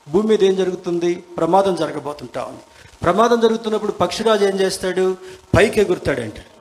భూమి 0.09 0.29
మీద 0.29 0.45
ఏం 0.45 0.57
జరుగుతుంది? 0.57 1.15
ప్రమాదం 1.15 1.77
జరగబోతుంటా 1.77 2.45
ఉంది. 2.45 2.61
ప్రమాదం 3.03 3.41
జరుగుతున్నప్పుడు 3.41 3.93
పక్షిరాజు 3.93 4.45
ఏం 4.45 4.61
చేస్తాడు? 4.61 5.17
పైకి 5.57 5.81
ఎగురుతాడంటాడు 5.81 6.58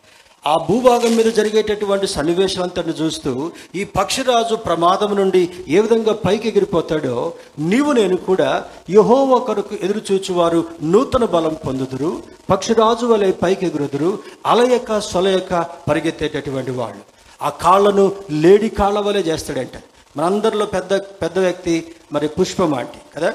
ఆ 0.47 0.65
భూభాగం 0.69 1.15
మీద 1.15 1.25
జరిగేటటువంటి 1.25 2.07
సన్నివేశాలంతటిని 2.07 2.93
చూస్తూ 2.93 3.51
ఈ 3.75 3.83
పక్షిరాజు 3.83 4.55
ప్రమాదం 4.55 5.15
నుండి 5.15 5.49
ఏ 5.67 5.79
విధంగా 5.79 6.13
పైకి 6.13 6.49
ఎగిరిపోతాడో 6.49 7.33
నీవు 7.59 7.91
నేను 7.91 8.17
కూడా 8.17 8.65
యహో 8.89 9.15
ఒకరికి 9.25 9.79
ఎదురు 9.83 10.01
చూచువారు 10.11 10.65
నూతన 10.83 11.25
బలం 11.25 11.53
పొందుదురు. 11.67 12.23
పక్షిరాజు 12.49 13.05
వలె 13.05 13.31
పైకి 13.31 13.65
ఎగురుదురు. 13.65 14.19
అలయక 14.45 14.99
సొలయక 14.99 15.65
పరిగెత్తేటటువంటి 15.89 16.71
వాళ్ళు. 16.71 17.01
ఆ 17.41 17.49
కాళ్ళను 17.49 18.11
లేడి 18.31 18.69
కాళ్ళ 18.69 18.99
వలె 18.99 19.19
చేస్తాడంట. 19.19 19.83
మనందరిలో 20.17 20.65
పెద్ద 20.65 20.93
పెద్ద 20.93 21.39
వ్యక్తి 21.39 21.95
మరి 22.13 22.27
పుష్పం 22.27 22.75
ఆంటీ 22.75 22.99
కదా? 23.15 23.33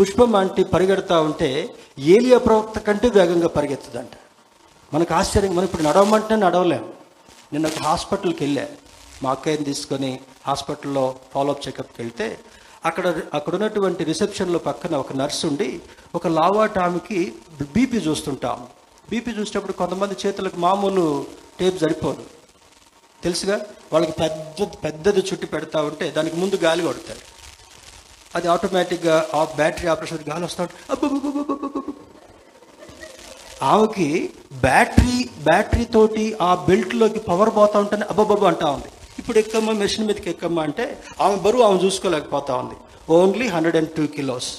పుష్పం 0.00 0.36
ఆంటీ 0.36 0.64
పరిగెడతా 0.64 1.20
ఉంటే 1.20 1.68
ఏలియా 1.98 2.38
ప్రవక్త 2.38 2.78
కంటే 2.78 3.08
వేగంగా 3.08 3.48
పరిగెత్తుదంట. 3.48 4.19
మనకు 4.94 5.14
ఆశ్చర్యం. 5.14 5.56
మనం 5.56 5.64
ఇప్పుడు 5.64 5.82
నడవమంటే 5.82 6.36
నడవలేం. 6.36 6.92
నిన్న 7.52 7.66
ఒక 7.66 7.78
హాస్పిటల్కి 7.82 8.44
వెళ్ళా. 8.44 8.66
మా 9.22 9.30
అక్కయ్యని 9.30 9.64
తీసుకొని 9.64 10.20
హాస్పిటల్లో 10.46 11.14
ఫాలోఅప్ 11.34 11.68
చెకప్కి 11.68 12.02
వెళ్తే 12.02 12.40
అక్కడ 12.84 13.20
అక్కడ 13.34 13.54
ఉన్నటువంటి 13.54 14.04
రిసెప్షన్లో 14.04 14.58
పక్కన 14.58 14.96
ఒక 14.96 15.12
నర్స్ 15.12 15.44
ఉండి 15.44 15.80
ఒక 16.14 16.26
లావాట్ 16.26 16.78
ఆమెకి 16.78 17.32
బీపీ 17.62 17.96
చూస్తుంటాం. 17.96 18.66
బీపీ 19.10 19.30
చూసేటప్పుడు 19.30 19.72
కొంతమంది 19.72 20.16
చేతులకు 20.26 20.56
మామూలు 20.56 21.26
టేప్ 21.60 21.80
సరిపోదు. 21.80 22.22
తెలుసుగా? 23.22 23.66
వాళ్ళకి 23.92 24.12
పెద్ద 24.12 24.68
పెద్దది 24.84 25.20
చుట్టి 25.20 25.46
పెడతా 25.46 25.82
ఉంటే 25.82 26.10
దానికి 26.10 26.36
ముందు 26.36 26.54
గాలి 26.54 26.82
కొడతారు 26.82 27.20
అది 28.34 28.48
ఆటోమేటిక్గా 28.48 29.26
ఆ 29.34 29.44
బ్యాటరీ 29.44 29.88
ఆపరేషన్ 29.88 30.18
గాలి 30.30 30.44
వస్తూ 30.44 30.62
ఉంటుంది 30.62 31.00
ఆమెకి 33.62 34.08
బ్యాటరీ 34.62 35.16
బ్యాటరీ 35.48 35.84
తోటి 35.84 36.24
ఆ 36.40 36.50
బెల్ట్లోకి 36.68 37.20
పవర్ 37.28 37.50
పోతా 37.56 37.78
ఉంటుంది 37.80 38.04
అబ్బబ్బబ్బ 38.10 38.44
అంటా 38.44 38.70
ఉంది. 38.76 38.88
ఇప్పుడు 39.18 39.38
ఎక్కమ్మా 39.38 39.72
మెషిన్ 39.72 40.06
మీదకి 40.06 40.30
ఎక్కమ్మా 40.30 40.62
అంటే 40.62 40.84
ఆమె 41.24 41.36
బరువు 41.36 41.62
ఆమె 41.62 41.78
చూసుకోలేకపోతా 41.84 42.54
ఉంది. 42.62 42.76
Only 43.16 43.46
hundred 43.54 43.76
and 43.80 43.90
two 43.90 44.04
kilos 44.16 44.50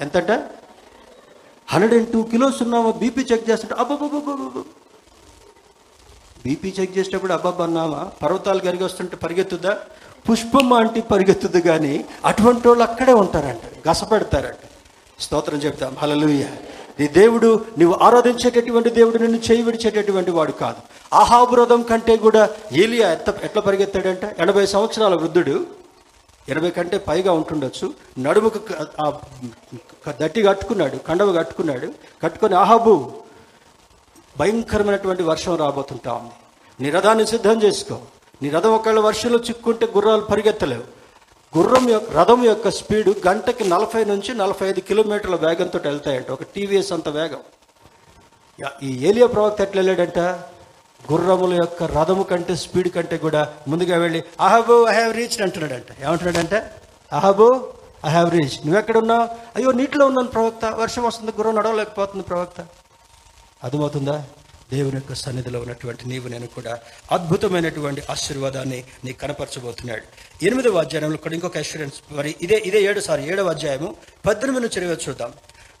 ఎంతట? 0.00 0.32
Hundred 1.68 1.94
and 1.94 2.08
two 2.12 2.22
kilos 2.32 2.58
ఉన్నామా 2.62 2.90
బీపీ 3.02 3.22
చెక్ 3.30 3.48
చేస్తుంటే 3.50 3.76
అబ్బబ్బబ్బబ్బబ్బ. 3.82 4.64
బీపీ 6.44 6.68
చెక్ 6.78 6.96
చేసేటప్పుడు 6.98 7.32
అబ్బబ్బ 7.32 7.62
అన్నామా 7.62 8.02
పర్వతాలు 8.22 8.60
కరిగి 8.66 8.84
వస్తుంటే 8.84 9.16
పరిగెత్తుదా 9.24 9.72
పుష్పం 10.28 10.72
అంటే 10.72 11.00
పరిగెత్తుదు 11.12 11.60
కానీ 11.68 11.94
అటువంటి 12.30 12.68
వాళ్ళు 12.68 12.84
అక్కడే 12.88 13.14
ఉంటారంట 13.22 13.64
గసపెడతారంట. 13.88 14.64
స్తోత్రం 15.24 15.58
చెప్తాం. 15.64 15.94
హలలుయ 16.02 16.44
నీ 17.00 17.08
దేవుడు 17.08 17.64
నువ్వు 17.78 17.98
ఆరాధించేటటువంటి 18.02 18.90
దేవుడు 18.90 19.18
నిన్ను 19.18 19.38
చేయి 19.38 19.62
విడిచేటటువంటి 19.62 20.30
వాడు 20.30 20.52
కాదు. 20.52 20.76
ఆహాబురథం 21.14 21.82
కంటే 21.82 22.16
కూడా 22.16 22.50
ఏలియా 22.72 23.12
ఎత్త 23.12 23.34
ఎట్లా 23.42 23.62
పరిగెత్తాడంట? 23.62 24.24
ఎనభై 24.38 24.66
సంవత్సరాల 24.66 25.14
వృద్ధుడు 25.14 25.66
ఎనభై 26.48 26.70
కంటే 26.70 26.98
పైగా 26.98 27.32
ఉంటుండొచ్చు. 27.32 27.92
నడుముకు 28.18 28.60
దట్టి 30.20 30.42
కట్టుకున్నాడు 30.42 30.96
కండవ 30.96 31.32
కట్టుకున్నాడు. 31.32 31.88
కట్టుకొని 32.22 32.54
ఆహాబు 32.54 33.12
భయంకరమైనటువంటి 34.38 35.22
వర్షం 35.22 35.56
రాబోతుంటా 35.56 36.12
ఉంది. 36.12 36.32
నీ 36.80 36.90
రథాన్ని 36.90 37.26
సిద్ధం 37.26 37.62
చేసుకో. 37.62 37.98
నీ 38.42 38.48
రథం 38.48 38.74
ఒకవేళ 38.74 39.00
వర్షంలో 39.00 39.38
చిక్కుంటే 39.38 39.86
గుర్రాలు 39.86 40.20
పరిగెత్తలేవు. 40.20 40.99
గుర్రం 41.58 41.90
యొక్క 41.90 42.12
రథం 42.12 42.44
యొక్క 42.44 42.68
స్పీడు 42.68 43.14
గంటకి 43.26 43.68
నలభై 43.68 44.04
నుంచి 44.04 44.34
నలభై 44.34 44.68
ఐదు 44.68 44.80
కిలోమీటర్ల 44.80 45.34
వేగంతో 45.34 45.78
వెళ్తాయంట. 45.84 46.30
ఒక 46.30 46.42
టీవీఎస్ 46.42 46.92
అంత 46.92 47.08
వేగం. 47.08 47.38
యా- 48.60 48.86
ఈ 48.86 49.06
ఏలియా 49.06 49.26
ప్రవక్త 49.26 49.60
ఎట్లా 49.60 49.82
వెళ్ళాడంట? 49.82 50.18
గుర్రముల 51.12 51.54
యొక్క 51.54 51.82
రథము 51.82 52.22
కంటే 52.22 52.56
స్పీడ్ 52.56 52.88
కంటే 52.88 53.16
కూడా 53.16 53.54
ముందుగా 53.68 53.98
వెళ్ళి 53.98 54.22
అహాబు 54.40 54.86
ఐ 54.88 54.94
హ్యావ్ 54.94 55.16
రీచ్డ్ 55.16 55.42
అంటున్నాడంట. 55.42 56.02
ఏమంటున్నాడంట? 56.02 56.54
అహబూ 57.12 57.68
ఐ 58.06 58.10
హ్యావ్ 58.10 58.30
రీచ్ 58.30 58.66
నువ్వెక్కడున్నావు? 58.66 59.28
అయ్యో 59.56 59.72
నీటిలో 59.72 60.06
ఉన్నాను 60.06 60.28
ప్రవక్త. 60.28 60.64
వర్షం 60.64 61.02
వస్తుంది 61.02 61.32
గుర్రం 61.36 61.54
నడవలేకపోతుంది 61.54 62.22
ప్రవక్త. 62.22 62.66
అర్థమవుతుందా? 63.64 64.24
దేవుని 64.72 64.96
యొక్క 64.96 65.14
సన్నిధిలో 65.14 65.60
ఉన్నటువంటి 65.60 66.08
నీవు 66.08 66.28
నేను 66.28 66.46
కూడా 66.46 66.78
అద్భుతమైనటువంటి 67.12 68.02
ఆశీర్వాదాన్ని 68.10 68.84
నీకు 69.04 69.20
కనపరచబోతున్నాడు. 69.20 70.02
ఎనిమిదవ 70.42 70.78
అధ్యాయంలో 70.78 71.16
కూడా 71.16 71.34
ఇంకొక 71.34 71.58
అష్యూరెన్స్ 71.58 72.12
మరి 72.12 72.34
ఇదే 72.42 72.62
ఇదే 72.66 72.82
ఏడు 72.82 73.00
సారి 73.00 73.28
ఏడవ 73.28 73.48
అధ్యాయము. 73.48 73.94
పద్దెనిమిది 74.26 74.66
నుంచి 74.66 74.82
ఇరవై 74.82 74.96
చూద్దాం. 75.08 75.32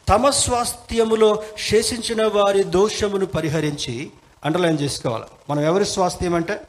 తమ 0.08 0.30
స్వాస్థ్యములో 0.30 1.42
శేషించిన 1.58 2.26
వారి 2.26 2.62
దోషమును 2.62 3.26
పరిహరించి 3.26 4.10
అండర్లైన్ 4.44 4.78
చేసుకోవాలి. 4.78 5.24
మనం 5.50 5.62
ఎవరి 5.62 5.86
స్వాస్థ్యం 5.86 6.34
అంటే? 6.34 6.60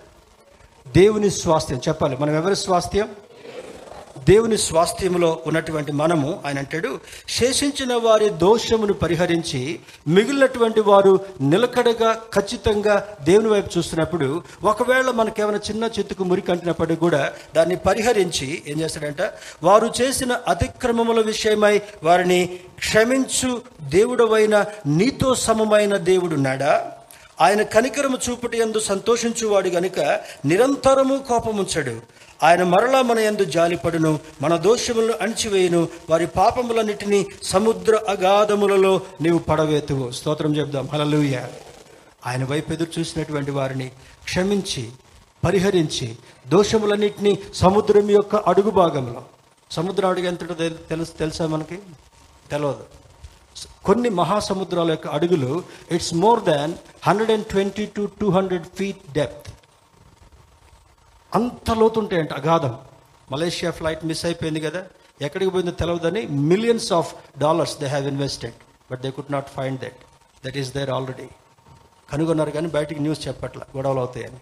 దేవుని 0.87 1.29
స్వాస్థ్యం. 1.29 1.81
చెప్పాలి. 1.87 2.17
మనం 2.17 2.35
ఎవరి 2.35 2.55
స్వాస్థ్యం? 2.55 3.09
దేవుని 4.27 4.57
స్వాస్థ్యములో 4.57 5.41
ఉన్నటువంటి 5.47 5.91
మనము 5.91 6.41
ఆయన 6.45 6.57
అంటాడు 6.57 6.99
శేషించిన 7.27 7.93
వారి 7.93 8.29
దోషమును 8.29 8.93
పరిహరించి 8.93 9.79
మిగిలినటువంటి 10.07 10.81
వారు 10.81 11.19
నిలకడగా 11.41 12.21
ఖచ్చితంగా 12.33 12.95
దేవుని 13.23 13.49
వైపు 13.49 13.69
చూస్తున్నప్పుడు 13.77 14.27
ఒకవేళ 14.63 15.09
మనకేమైనా 15.11 15.59
చిన్న 15.69 15.83
చిత్తుకు 15.99 16.23
మురికి 16.23 16.51
అంటినప్పటికీ 16.51 16.99
కూడా 16.99 17.31
దాన్ని 17.55 17.75
పరిహరించి 17.75 18.63
ఏం 18.67 18.81
చేస్తాడంట 18.81 19.21
వారు 19.63 19.93
చేసిన 20.01 20.39
అతిక్రమముల 20.47 21.21
విషయమై 21.21 21.81
వారిని 22.03 22.41
క్షమించు 22.79 23.51
దేవుడవైన 23.89 24.65
నీతో 24.87 25.35
సమమైన 25.35 25.97
దేవుడున్నాడా 25.97 26.73
ఆయన 27.41 27.61
కనికరము 27.61 28.17
చూపుటి 28.29 28.57
ఎందు 28.57 28.79
సంతోషించువాడు 28.79 29.69
గనుక 29.69 29.99
నిరంతరము 30.45 31.25
కోపముంచడు. 31.27 31.95
ఆయన 32.43 32.63
మరలా 32.63 33.01
మన 33.01 33.19
ఎందు 33.19 33.43
జాలిపడును 33.45 34.19
మన 34.41 34.55
దోషములను 34.55 35.13
అణిచివేయును 35.21 35.87
వారి 36.09 36.27
పాపములన్నిటినీ 36.27 37.25
సముద్ర 37.43 38.01
అగాధములలో 38.09 39.01
నీవు 39.21 39.39
పడవేతువు. 39.39 40.11
స్తోత్రం 40.11 40.55
చెప్దాం. 40.55 40.89
హలలుయ 40.93 41.37
ఆయన 42.27 42.43
వైపు 42.43 42.71
ఎదురు 42.71 42.99
చూసినటువంటి 42.99 43.51
వారిని 43.51 43.91
క్షమించి 44.23 44.89
పరిహరించి 45.43 46.15
దోషములన్నింటినీ 46.47 47.37
సముద్రం 47.53 48.11
యొక్క 48.11 48.35
అడుగు 48.35 48.69
భాగంలో. 48.69 49.23
సముద్రం 49.71 50.09
అడుగు 50.09 50.27
ఎంత 50.27 50.57
తెలుసు 50.89 51.11
తెలుసా 51.11 51.47
మనకి? 51.47 51.79
తెలియదు 52.51 52.83
కొన్ని 53.83 54.09
మహాసముద్రాల 54.09 54.89
యొక్క 54.89 55.07
అడుగులు 55.07 55.63
it's 55.91 56.13
more 56.13 56.43
than 56.43 56.73
hundred 57.03 57.31
and 57.31 57.45
twenty 57.45 57.85
to 57.85 58.09
two 58.21 58.29
hundred 58.29 58.63
feet 58.77 59.13
depth 59.13 59.53
అంత 61.35 61.71
లోతుంటాయంట 61.71 62.33
అగాధం. 62.33 62.79
మలేషియా 63.31 63.71
ఫ్లైట్ 63.71 64.05
మిస్ 64.05 64.25
అయిపోయింది 64.25 64.59
కదా. 64.59 64.85
ఎక్కడికి 65.21 65.51
పోయిందో 65.51 65.71
తెలియదని 65.71 66.25
millions 66.25 66.93
of 66.93 67.15
dollars 67.39 67.79
they 67.79 67.87
have 67.87 68.07
invested 68.07 68.53
but 68.91 69.01
they 69.01 69.11
could 69.11 69.31
not 69.31 69.49
find 69.49 69.81
that. 69.81 69.97
That 70.45 70.57
is 70.57 70.73
there 70.73 70.89
already. 70.89 71.27
కనుగొన్నారు 72.11 72.49
కానీ 72.49 72.67
బయటికి 72.67 73.01
న్యూస్ 73.01 73.27
చెప్పట్ల 73.27 73.61
గొడవలు 73.77 73.99
అవుతాయని. 73.99 74.37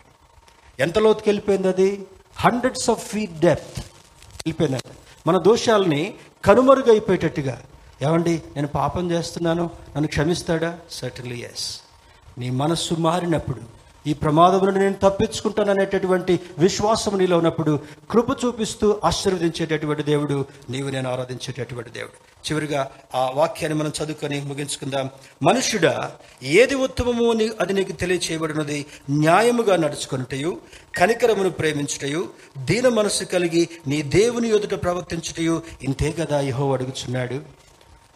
ఎంత 0.79 0.99
లోతుకి 0.99 1.29
వెళ్ళిపోయింది 1.29 1.67
అది? 1.67 2.07
హండ్రెడ్స్ 2.35 2.89
ఆఫ్ 2.89 3.07
ఫీట్ 3.07 3.39
డెప్త్ 3.39 3.79
వెళ్ళిపోయిందంట 3.79 4.91
మన 5.27 5.37
దోషాలని 5.37 6.13
కనుమరుగైపోయేటట్టుగా. 6.45 7.61
ఏమండి 8.01 8.41
నేను 8.55 8.67
పాపం 8.67 9.11
చేస్తున్నాను? 9.11 9.69
నన్ను 9.95 10.07
క్షమిస్తాడా? 10.07 10.79
సర్టన్లీ 10.91 11.39
ఎస్ 11.39 11.81
నీ 12.37 12.49
మనస్సు 12.49 12.93
మారినప్పుడు 12.93 13.78
ఈ 14.07 14.13
ప్రమాదం 14.13 14.65
నుండి 14.65 14.79
నేను 14.79 14.95
తప్పించుకుంటాననేటటువంటి 15.03 16.39
విశ్వాసం 16.57 17.17
నీలో 17.17 17.37
ఉన్నప్పుడు 17.37 17.79
కృప 18.11 18.45
చూపిస్తూ 18.45 19.01
ఆశీర్వదించేటటువంటి 19.03 20.03
దేవుడు 20.03 20.45
నీవు 20.69 20.89
నేను 20.89 21.11
ఆరాధించేటటువంటి 21.11 21.89
దేవుడు. 21.89 22.29
చివరిగా 22.51 22.91
ఆ 23.15 23.31
వాక్యాన్ని 23.35 23.79
మనం 23.79 23.91
చదువుకొని 24.03 24.41
ముగించుకుందాం. 24.41 25.09
మనుష్యుడా 25.43 26.11
ఏది 26.43 26.75
ఉత్తమమో 26.75 27.33
నీ 27.33 27.49
అది 27.61 27.73
నీకు 27.73 27.91
తెలియచేయబడినది 27.91 28.85
న్యాయముగా 29.09 29.75
నడుచుకున్నటయు 29.75 30.57
కనికరమును 30.97 31.49
ప్రేమించుటయు 31.49 32.29
దీన 32.57 32.87
మనసు 32.87 33.23
కలిగి 33.23 33.69
నీ 33.87 34.01
దేవుని 34.01 34.49
ఎదుట 34.49 34.83
ప్రవర్తించుటయు. 34.83 35.61
ఇంతే 35.83 36.11
కదా 36.11 36.39
యహో 36.39 36.73
అడుగుచున్నాడు. 36.73 37.39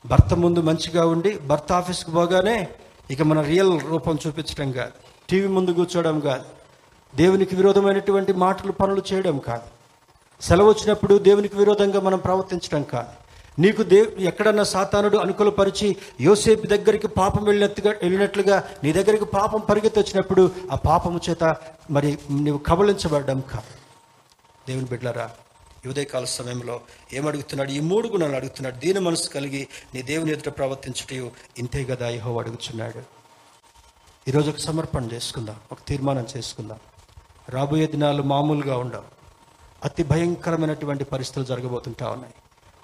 భర్త 0.05 0.33
ముందు 0.33 0.59
మంచిగా 0.59 1.05
ఉండి 1.05 1.37
భర్త 1.37 1.71
ఆఫీస్కి 1.71 2.11
పోగానే 2.11 2.67
ఇక 3.11 3.21
మన 3.21 3.41
రియల్ 3.41 3.81
రూపం 3.81 4.17
చూపించడం 4.27 4.71
కాదు. 4.71 5.12
టీవీ 5.29 5.47
ముందు 5.47 5.71
కూర్చోవడం 5.71 6.19
కాదు. 6.19 6.43
దేవునికి 7.15 7.55
విరోధమైనటువంటి 7.55 8.33
మాటలు 8.33 8.71
పనులు 8.71 9.03
చేయడం 9.13 9.39
కాదు. 9.39 9.61
సెలవు 10.41 10.69
వచ్చినప్పుడు 10.69 11.17
దేవునికి 11.17 11.57
విరోధంగా 11.57 11.99
మనం 11.99 12.19
ప్రవర్తించడం 12.19 12.83
కాదు. 12.83 13.23
నీకు 13.61 13.83
దే 13.83 14.07
ఎక్కడన్నా 14.19 14.63
సాతానుడు 14.63 15.17
అనుకూలపరిచి 15.17 15.95
యోసేపు 16.21 16.67
దగ్గరికి 16.67 17.07
పాపం 17.07 17.43
వెళ్ళినట్టుగా 17.43 17.91
వెళ్ళినట్లుగా 17.91 18.63
నీ 18.83 18.93
దగ్గరికి 18.93 19.25
పాపం 19.25 19.59
పరిగెత్తి 19.59 19.99
వచ్చినప్పుడు 19.99 20.51
ఆ 20.71 20.75
పాపము 20.75 21.19
చేత 21.29 21.55
మరి 21.91 22.17
నీవు 22.31 22.57
కబలించబడడం 22.57 23.39
కాదు. 23.39 23.83
దేవుని 24.67 24.85
బిడ్డలారా 24.85 25.31
ఈ 25.85 25.89
ఉదయకాల 25.89 26.23
సమయంలో 26.23 26.81
ఏమడుగుతున్నాడు? 27.13 27.71
ఈ 27.71 27.79
మూడు 27.79 28.07
గుణాలు 28.07 28.35
అడుగుతున్నాడు. 28.35 28.75
దీని 28.75 28.99
మనసు 28.99 29.29
కలిగి 29.29 29.67
నీ 29.95 30.01
దేవుని 30.01 30.31
ఎదుట 30.31 30.57
ప్రవర్తించుటయు 30.57 31.31
ఇంతే 31.57 31.83
కదా 31.83 32.09
యహో 32.09 32.39
అడుగుచున్నాడు. 32.39 33.12
ఈరోజు 34.27 34.49
ఒక 34.49 34.57
సమర్పణ 34.57 35.03
చేసుకుందాం 35.13 35.55
ఒక 35.71 35.77
తీర్మానం 35.87 36.25
చేసుకుందాం. 36.37 36.77
రాబోయే 37.49 37.87
దినాలు 37.87 38.23
మామూలుగా 38.23 38.77
ఉండవు 38.77 39.03
అతి 39.83 40.03
భయంకరమైనటువంటి 40.03 41.03
పరిస్థితులు 41.03 41.45
జరగబోతుంటా 41.45 42.09
ఉన్నాయి. 42.09 42.33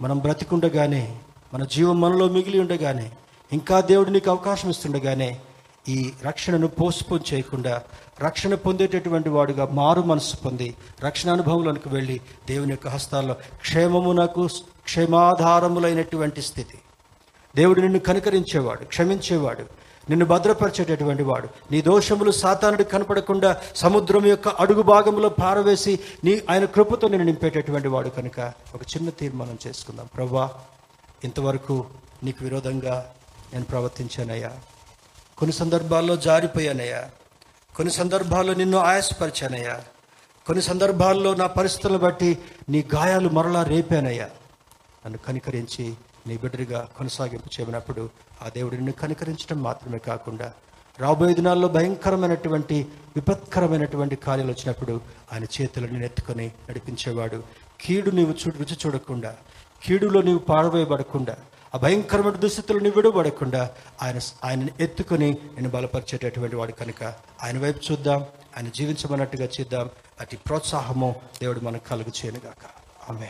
మనం 0.01 0.19
బ్రతికుండగానే 0.19 1.19
మన 1.53 1.63
జీవం 1.63 2.01
మనలో 2.01 2.29
మిగిలి 2.29 2.59
ఉండగానే 2.59 3.11
ఇంకా 3.53 3.81
దేవుడు 3.81 4.09
నీకు 4.09 4.29
అవకాశం 4.29 4.69
ఇస్తుండగానే 4.69 5.39
ఈ 5.89 6.13
రక్షణను 6.23 6.67
పోస్ట్పోన్ 6.67 7.33
చేయకుండా 7.33 7.81
రక్షణ 8.21 8.55
పొందేటటువంటి 8.55 9.29
వాడుగా 9.29 9.65
మారు 9.65 10.01
మనసు 10.01 10.35
పొంది 10.35 10.75
రక్షణ 11.01 11.31
అనుభవంలోనికి 11.31 11.89
వెళ్ళి 11.89 12.21
దేవుని 12.47 12.71
యొక్క 12.71 12.87
హస్తాల్లో 12.87 13.33
క్షేమమునకు 13.33 14.47
క్షేమాధారములైనటువంటి 14.83 16.41
స్థితి. 16.41 16.77
దేవుడు 17.55 17.81
నిన్ను 17.81 17.99
కనుకరించేవాడు 17.99 18.83
క్షమించేవాడు. 18.83 19.88
నిన్ను 20.09 20.25
భద్రపరిచేటటువంటి 20.25 21.23
వాడు. 21.23 21.49
నీ 21.71 21.81
దోషములు 21.81 22.31
సాతానుడు 22.31 22.83
కనపడకుండా 22.83 23.61
సముద్రం 23.75 24.25
యొక్క 24.25 24.47
అడుగు 24.47 24.81
భాగంలో 24.81 25.29
పారవేసి 25.29 25.99
నీ 26.23 26.41
ఆయన 26.49 26.65
కృపతో 26.65 27.07
నేను 27.07 27.23
నింపేటటువంటి 27.23 27.87
వాడు 27.87 28.09
కనుక 28.09 28.39
ఒక 28.75 28.81
చిన్న 28.95 29.09
తీర్మానం 29.09 29.57
చేసుకుందాం. 29.67 30.09
ప్రభా 30.15 30.51
ఇంతవరకు 31.23 31.85
నీకు 32.23 32.43
విరోధంగా 32.43 33.13
నేను 33.53 33.65
ప్రవర్తించానయ్యా. 33.65 34.51
కొన్ని 35.37 35.53
సందర్భాల్లో 35.53 36.15
జారిపోయానయ్యా. 36.15 37.09
కొన్ని 37.75 37.93
సందర్భాల్లో 37.93 38.53
నిన్ను 38.53 38.77
ఆయాసపరిచానయ్యా. 38.77 39.81
కొన్ని 40.47 40.61
సందర్భాల్లో 40.61 41.33
నా 41.33 41.47
పరిస్థితులను 41.47 41.97
బట్టి 41.97 42.37
నీ 42.69 42.85
గాయాలు 42.95 43.29
మరలా 43.29 43.63
రేపానయ్యా. 43.63 44.25
నన్ను 45.05 45.17
కనికరించి 45.17 45.93
నీ 46.29 46.37
బిడ్డరిగా 46.37 46.79
కొనసాగింపు 46.97 47.49
చేయనప్పుడు 47.55 48.03
ఆ 48.41 48.49
దేవుడు 48.49 48.75
నిన్ను 48.75 48.91
కనికరించడం 48.91 49.59
మాత్రమే 49.63 49.97
కాకుండా 49.97 50.47
రాబోయే 50.99 51.33
దినాల్లో 51.33 51.67
భయంకరమైనటువంటి 51.67 52.77
విపత్కరమైనటువంటి 53.15 54.15
కార్యాలు 54.15 54.51
వచ్చినప్పుడు 54.51 55.01
ఆయన 55.33 55.43
చేతులను 55.43 56.05
ఎత్తుకొని 56.05 56.47
నడిపించేవాడు. 56.69 57.43
కీడు 57.81 58.11
నీవు 58.11 58.33
చూ 58.41 58.51
రుచి 58.59 58.77
చూడకుండా 58.85 59.35
కీడులో 59.83 60.21
నీవు 60.21 60.39
పాడవేయబడకుండా 60.39 61.35
ఆ 61.75 61.77
భయంకరమైన 61.77 62.35
దుస్థితులు 62.35 62.79
నీవు 62.79 62.95
విడవబడకుండా 62.95 63.61
ఆయన 64.01 64.19
ఆయనను 64.43 64.69
ఎత్తుకొని 64.79 65.29
నేను 65.55 65.69
బలపరిచేటటువంటి 65.69 66.55
వాడు 66.55 66.71
కనుక 66.71 67.03
ఆయన 67.43 67.57
వైపు 67.59 67.79
చూద్దాం 67.91 68.21
ఆయన 68.57 68.67
జీవించమన్నట్టుగా 68.75 69.47
చేద్దాం. 69.59 69.89
అతి 70.21 70.37
ప్రోత్సాహము 70.37 71.15
దేవుడు 71.41 71.59
మనకు 71.59 71.85
కలుగు 71.89 72.11
చేయనుగాక. 72.19 72.63
ఆమె 73.09 73.29